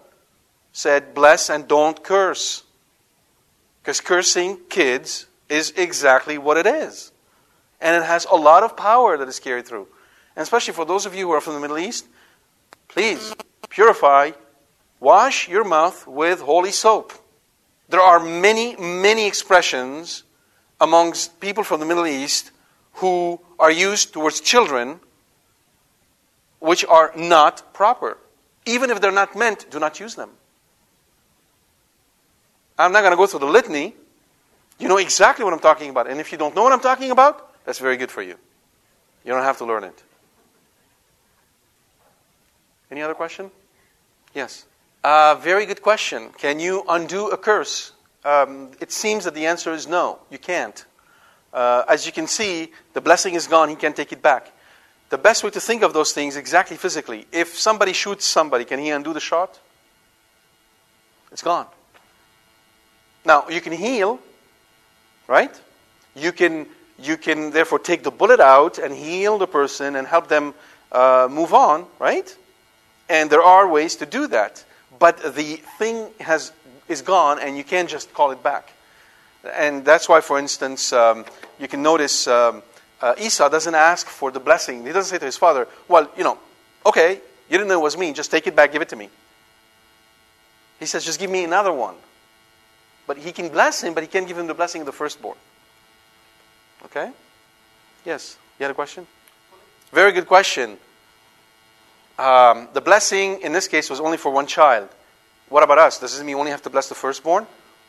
said, 0.74 1.16
bless 1.16 1.50
and 1.50 1.68
don't 1.68 2.04
curse. 2.04 2.62
Because 3.82 4.00
cursing 4.00 4.60
kids 4.70 5.26
is 5.50 5.74
exactly 5.76 6.38
what 6.38 6.58
it 6.58 6.68
is. 6.68 7.12
And 7.82 7.96
it 7.96 8.06
has 8.06 8.26
a 8.26 8.36
lot 8.36 8.62
of 8.62 8.78
power 8.78 9.18
that 9.18 9.28
is 9.28 9.40
carried 9.40 9.66
through. 9.66 9.88
And 10.36 10.44
especially 10.44 10.76
for 10.76 10.86
those 10.86 11.08
of 11.08 11.16
you 11.16 11.26
who 11.26 11.32
are 11.32 11.42
from 11.42 11.56
the 11.56 11.60
Middle 11.60 11.80
East, 11.80 12.06
please 12.88 13.34
purify, 13.70 14.34
wash 15.00 15.50
your 15.50 15.64
mouth 15.64 16.06
with 16.06 16.42
holy 16.42 16.70
soap. 16.70 17.12
There 17.90 18.02
are 18.02 18.20
many, 18.20 18.76
many 18.76 19.26
expressions 19.26 20.26
amongst 20.82 21.40
people 21.40 21.64
from 21.64 21.80
the 21.80 21.86
Middle 21.86 22.08
East 22.08 22.52
who 22.96 23.40
are 23.60 23.72
used 23.72 24.12
towards 24.12 24.42
children 24.42 25.00
which 26.60 26.84
are 26.86 27.14
not 27.16 27.74
proper. 27.74 28.18
Even 28.66 28.90
if 28.90 29.00
they're 29.00 29.12
not 29.12 29.36
meant, 29.36 29.70
do 29.72 29.80
not 29.80 30.00
use 30.00 30.16
them. 30.16 30.32
I'm 32.78 32.92
not 32.92 33.02
going 33.02 33.12
to 33.12 33.18
go 33.18 33.28
through 33.28 33.40
the 33.40 33.46
litany. 33.46 33.96
You 34.80 34.88
know 34.88 34.98
exactly 34.98 35.46
what 35.46 35.54
I'm 35.54 35.60
talking 35.60 35.90
about. 35.90 36.10
And 36.10 36.20
if 36.20 36.32
you 36.32 36.38
don't 36.38 36.56
know 36.56 36.64
what 36.64 36.74
I'm 36.74 36.80
talking 36.80 37.12
about, 37.12 37.64
that's 37.66 37.80
very 37.80 37.98
good 37.98 38.12
for 38.12 38.22
you. 38.22 38.36
You 39.24 39.32
don't 39.32 39.44
have 39.44 39.58
to 39.60 39.66
learn 39.66 39.84
it. 39.84 40.04
Any 42.90 43.02
other 43.02 43.14
question? 43.14 43.52
Yes. 44.34 44.66
Uh, 45.04 45.36
very 45.36 45.66
good 45.66 45.82
question. 45.82 46.30
Can 46.38 46.60
you 46.60 46.84
undo 46.90 47.30
a 47.30 47.38
curse? 47.38 47.92
Um, 48.24 48.72
it 48.80 48.92
seems 48.92 49.26
that 49.26 49.34
the 49.34 49.48
answer 49.48 49.74
is 49.74 49.88
no, 49.88 50.20
you 50.30 50.38
can't. 50.38 50.86
Uh, 51.54 51.84
as 51.88 52.06
you 52.06 52.12
can 52.12 52.28
see, 52.28 52.72
the 52.94 53.02
blessing 53.02 53.34
is 53.34 53.48
gone, 53.48 53.70
he 53.70 53.76
can't 53.76 53.96
take 53.96 54.12
it 54.12 54.22
back. 54.22 54.52
The 55.10 55.18
best 55.18 55.44
way 55.44 55.50
to 55.50 55.60
think 55.60 55.84
of 55.84 55.94
those 55.94 56.14
things 56.14 56.38
exactly 56.38 56.78
physically 56.78 57.28
if 57.32 57.60
somebody 57.60 57.94
shoots 57.94 58.26
somebody, 58.26 58.64
can 58.64 58.80
he 58.80 58.90
undo 58.90 59.14
the 59.14 59.20
shot? 59.20 59.60
It's 61.32 61.42
gone. 61.42 61.68
Now, 63.26 63.48
you 63.50 63.62
can 63.62 63.74
heal, 63.74 64.20
right? 65.28 65.52
You 66.16 66.32
can, 66.32 66.66
you 66.98 67.18
can 67.18 67.52
therefore 67.52 67.80
take 67.80 68.04
the 68.04 68.12
bullet 68.12 68.40
out 68.40 68.78
and 68.80 68.94
heal 68.94 69.38
the 69.38 69.48
person 69.48 69.96
and 69.96 70.08
help 70.08 70.28
them 70.28 70.54
uh, 70.92 71.28
move 71.30 71.54
on, 71.54 71.86
right? 72.00 72.36
And 73.10 73.30
there 73.30 73.44
are 73.44 73.68
ways 73.68 73.98
to 73.98 74.06
do 74.06 74.28
that. 74.28 74.64
But 74.98 75.36
the 75.36 75.56
thing 75.78 76.08
has, 76.20 76.52
is 76.92 77.02
gone 77.02 77.40
and 77.40 77.58
you 77.58 77.64
can't 77.64 77.90
just 77.90 78.14
call 78.14 78.32
it 78.32 78.44
back. 78.44 78.74
And 79.44 79.84
that's 79.84 80.08
why, 80.08 80.22
for 80.22 80.38
instance, 80.38 80.94
um, 80.94 81.26
you 81.60 81.68
can 81.68 81.82
notice 81.82 82.28
um, 82.28 82.62
uh, 83.02 83.16
Esau 83.18 83.50
doesn't 83.50 83.74
ask 83.74 84.08
for 84.08 84.30
the 84.32 84.40
blessing. 84.40 84.86
He 84.86 84.92
doesn't 84.92 85.10
say 85.10 85.18
to 85.18 85.26
his 85.26 85.38
father, 85.38 85.68
Well, 85.88 86.12
you 86.16 86.24
know, 86.24 86.38
okay, 86.86 87.20
you 87.50 87.58
didn't 87.58 87.68
know 87.68 87.80
it 87.80 87.84
was 87.84 87.98
me. 87.98 88.14
Just 88.14 88.30
take 88.30 88.46
it 88.46 88.56
back, 88.56 88.72
give 88.72 88.82
it 88.82 88.90
to 88.90 88.96
me. 88.96 89.10
He 90.80 90.86
says, 90.86 91.04
Just 91.04 91.20
give 91.20 91.32
me 91.32 91.44
another 91.44 91.74
one. 91.74 91.96
But 93.08 93.18
he 93.18 93.32
can 93.32 93.50
bless 93.50 93.84
him, 93.84 93.94
but 93.94 94.04
he 94.04 94.08
can't 94.08 94.28
give 94.28 94.38
him 94.38 94.48
the 94.48 94.54
blessing 94.54 94.82
of 94.82 94.86
the 94.86 94.92
firstborn. 94.92 95.38
Okay? 96.86 97.12
Yes. 98.06 98.38
You 98.60 98.66
had 98.66 98.72
a 98.72 98.76
question? 98.76 99.08
Very 99.92 100.12
good 100.12 100.28
question. 100.28 100.78
Um, 102.20 102.68
the 102.74 102.82
blessing 102.82 103.42
in 103.42 103.52
this 103.52 103.68
case 103.68 103.90
was 103.90 104.00
only 104.00 104.18
for 104.18 104.32
one 104.32 104.46
child. 104.46 104.90
What 105.52 105.64
about 105.64 105.80
us? 105.80 106.00
Does 106.00 106.14
this 106.14 106.24
mean 106.24 106.38
we 106.38 106.40
only 106.40 106.52
have 106.52 106.62
to 106.62 106.70
bless 106.70 106.88
the 106.88 106.96
firstborn? 106.96 107.46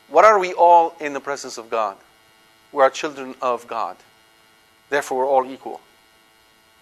What 0.09 0.25
are 0.25 0.37
we 0.37 0.51
all 0.51 0.95
in 0.99 1.13
the 1.13 1.21
presence 1.21 1.57
of 1.57 1.69
God? 1.69 1.95
We 2.73 2.83
are 2.83 2.89
children 2.89 3.35
of 3.41 3.67
God. 3.67 3.95
Therefore, 4.89 5.19
we're 5.19 5.29
all 5.29 5.49
equal. 5.49 5.79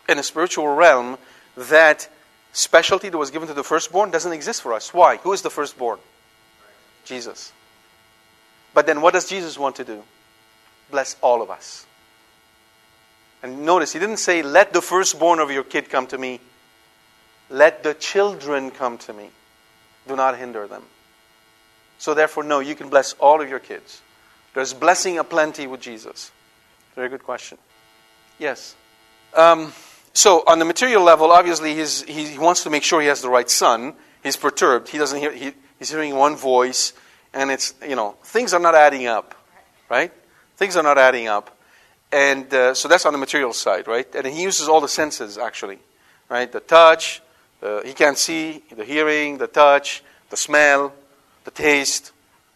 In 0.10 0.18
a 0.18 0.24
spiritual 0.24 0.68
realm, 0.68 1.20
that 1.56 2.10
specialty 2.52 3.10
that 3.10 3.18
was 3.18 3.30
given 3.30 3.48
to 3.48 3.54
the 3.54 3.64
firstborn 3.64 4.10
doesn't 4.10 4.32
exist 4.34 4.64
for 4.64 4.74
us. 4.74 4.92
Why? 4.92 5.18
Who 5.18 5.34
is 5.34 5.44
the 5.44 5.52
firstborn? 5.52 6.00
Jesus. 7.06 7.54
But 8.74 8.88
then 8.88 9.02
what 9.02 9.14
does 9.14 9.30
Jesus 9.30 9.60
want 9.60 9.76
to 9.76 9.84
do? 9.84 10.02
Bless 10.90 11.16
all 11.22 11.44
of 11.44 11.52
us. 11.52 11.86
And 13.44 13.68
notice, 13.68 13.94
he 13.94 14.00
didn't 14.00 14.18
say, 14.18 14.42
Let 14.42 14.74
the 14.74 14.82
firstborn 14.82 15.38
of 15.38 15.52
your 15.52 15.64
kid 15.64 15.92
come 15.92 16.08
to 16.08 16.18
me. 16.18 16.40
Let 17.52 17.84
the 17.84 17.94
children 17.94 18.72
come 18.72 18.98
to 19.00 19.14
me. 19.14 19.30
Do 20.08 20.16
not 20.16 20.38
hinder 20.38 20.68
them. 20.68 20.84
So, 21.98 22.14
therefore, 22.14 22.44
no, 22.44 22.60
you 22.60 22.76
can 22.76 22.90
bless 22.90 23.14
all 23.14 23.42
of 23.42 23.50
your 23.50 23.60
kids. 23.60 24.02
There's 24.54 24.74
blessing 24.74 25.18
aplenty 25.18 25.68
with 25.68 25.82
Jesus. 25.82 26.32
Very 26.96 27.10
good 27.10 27.24
question. 27.24 27.58
Yes. 28.40 28.76
Um, 29.34 29.72
so, 30.14 30.44
on 30.48 30.60
the 30.60 30.66
material 30.66 31.04
level, 31.04 31.32
obviously, 31.32 31.76
he 31.76 32.38
wants 32.38 32.64
to 32.64 32.70
make 32.70 32.84
sure 32.84 33.02
he 33.02 33.08
has 33.08 33.22
the 33.22 33.30
right 33.30 33.50
son. 33.50 33.94
He's 34.24 34.36
perturbed. 34.36 34.90
He 34.90 34.98
doesn't 34.98 35.20
hear, 35.20 35.32
he, 35.32 35.54
he's 35.80 35.90
hearing 35.90 36.16
one 36.16 36.36
voice 36.36 36.94
and 37.34 37.52
it's, 37.52 37.74
you 37.88 37.96
know, 37.96 38.16
things 38.24 38.54
are 38.54 38.60
not 38.60 38.76
adding 38.76 39.08
up, 39.08 39.36
right? 39.90 40.12
Things 40.58 40.76
are 40.76 40.84
not 40.84 40.98
adding 40.98 41.28
up. 41.28 41.58
And 42.12 42.54
uh, 42.54 42.74
so 42.74 42.88
that's 42.88 43.06
on 43.06 43.14
the 43.14 43.20
material 43.20 43.54
side, 43.54 43.88
right? 43.88 44.08
And 44.16 44.28
he 44.28 44.44
uses 44.44 44.68
all 44.68 44.82
the 44.82 44.90
senses, 44.90 45.38
actually, 45.38 45.80
right? 46.30 46.52
The 46.52 46.60
touch, 46.60 47.22
uh, 47.62 47.82
he 47.84 47.94
can't 47.94 48.18
see, 48.18 48.64
the 48.76 48.84
hearing, 48.84 49.38
the 49.38 49.48
touch, 49.48 50.04
the 50.30 50.38
smell, 50.38 50.94
the 51.44 51.52
taste, 51.52 52.12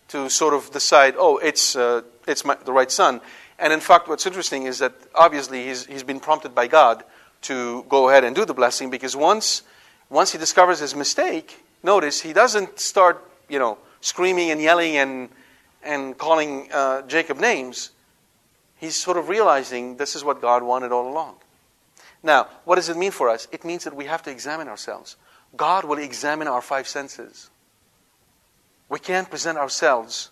to 0.07 0.29
sort 0.29 0.53
of 0.53 0.71
decide, 0.71 1.15
oh, 1.17 1.37
it's, 1.37 1.75
uh, 1.75 2.01
it's 2.27 2.45
my, 2.45 2.55
the 2.65 2.71
right 2.71 2.91
son. 2.91 3.21
And 3.57 3.71
in 3.71 3.79
fact, 3.79 4.07
what's 4.07 4.25
interesting 4.25 4.63
is 4.63 4.79
that 4.79 4.93
obviously 5.13 5.65
he's, 5.65 5.85
he's 5.85 6.03
been 6.03 6.19
prompted 6.19 6.53
by 6.53 6.67
God 6.67 7.03
to 7.43 7.85
go 7.89 8.09
ahead 8.09 8.23
and 8.23 8.35
do 8.35 8.45
the 8.45 8.53
blessing 8.53 8.89
because 8.89 9.15
once, 9.15 9.61
once 10.09 10.31
he 10.31 10.37
discovers 10.37 10.79
his 10.79 10.95
mistake, 10.95 11.63
notice 11.83 12.21
he 12.21 12.33
doesn't 12.33 12.79
start, 12.79 13.23
you 13.47 13.59
know, 13.59 13.77
screaming 14.01 14.51
and 14.51 14.61
yelling 14.61 14.97
and, 14.97 15.29
and 15.83 16.17
calling 16.17 16.69
uh, 16.73 17.01
Jacob 17.03 17.39
names, 17.39 17.91
he's 18.77 18.95
sort 18.95 19.17
of 19.17 19.29
realizing 19.29 19.97
this 19.97 20.15
is 20.15 20.23
what 20.23 20.41
God 20.41 20.63
wanted 20.63 20.91
all 20.91 21.07
along. 21.07 21.35
Now, 22.23 22.47
what 22.63 22.75
does 22.75 22.89
it 22.89 22.97
mean 22.97 23.11
for 23.11 23.29
us? 23.29 23.47
It 23.51 23.63
means 23.63 23.83
that 23.83 23.95
we 23.95 24.05
have 24.05 24.23
to 24.23 24.31
examine 24.31 24.67
ourselves. 24.67 25.15
God 25.55 25.85
will 25.85 25.99
examine 25.99 26.47
our 26.47 26.61
five 26.61 26.87
senses. 26.87 27.49
We 28.89 28.99
can't 28.99 29.29
present 29.29 29.57
ourselves 29.57 30.31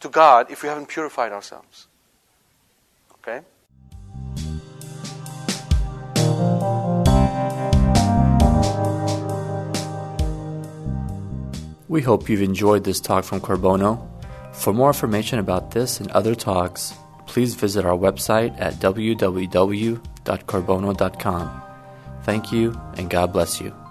to 0.00 0.08
God 0.08 0.50
if 0.50 0.62
we 0.62 0.68
haven't 0.68 0.86
purified 0.88 1.32
ourselves. 1.32 1.88
Okay? 3.18 3.40
We 11.88 12.02
hope 12.02 12.28
you've 12.28 12.42
enjoyed 12.42 12.84
this 12.84 13.00
talk 13.00 13.24
from 13.24 13.40
Qorbono. 13.40 14.10
For 14.52 14.72
more 14.72 14.88
information 14.88 15.38
about 15.38 15.70
this 15.70 16.00
and 16.00 16.10
other 16.10 16.34
talks, 16.34 16.92
please 17.26 17.54
visit 17.54 17.84
our 17.84 17.96
website 17.96 18.58
at 18.60 18.80
www.qorbono.com. 20.24 21.62
Thank 22.22 22.52
you, 22.52 22.80
and 22.96 23.10
God 23.10 23.32
bless 23.32 23.60
you. 23.60 23.83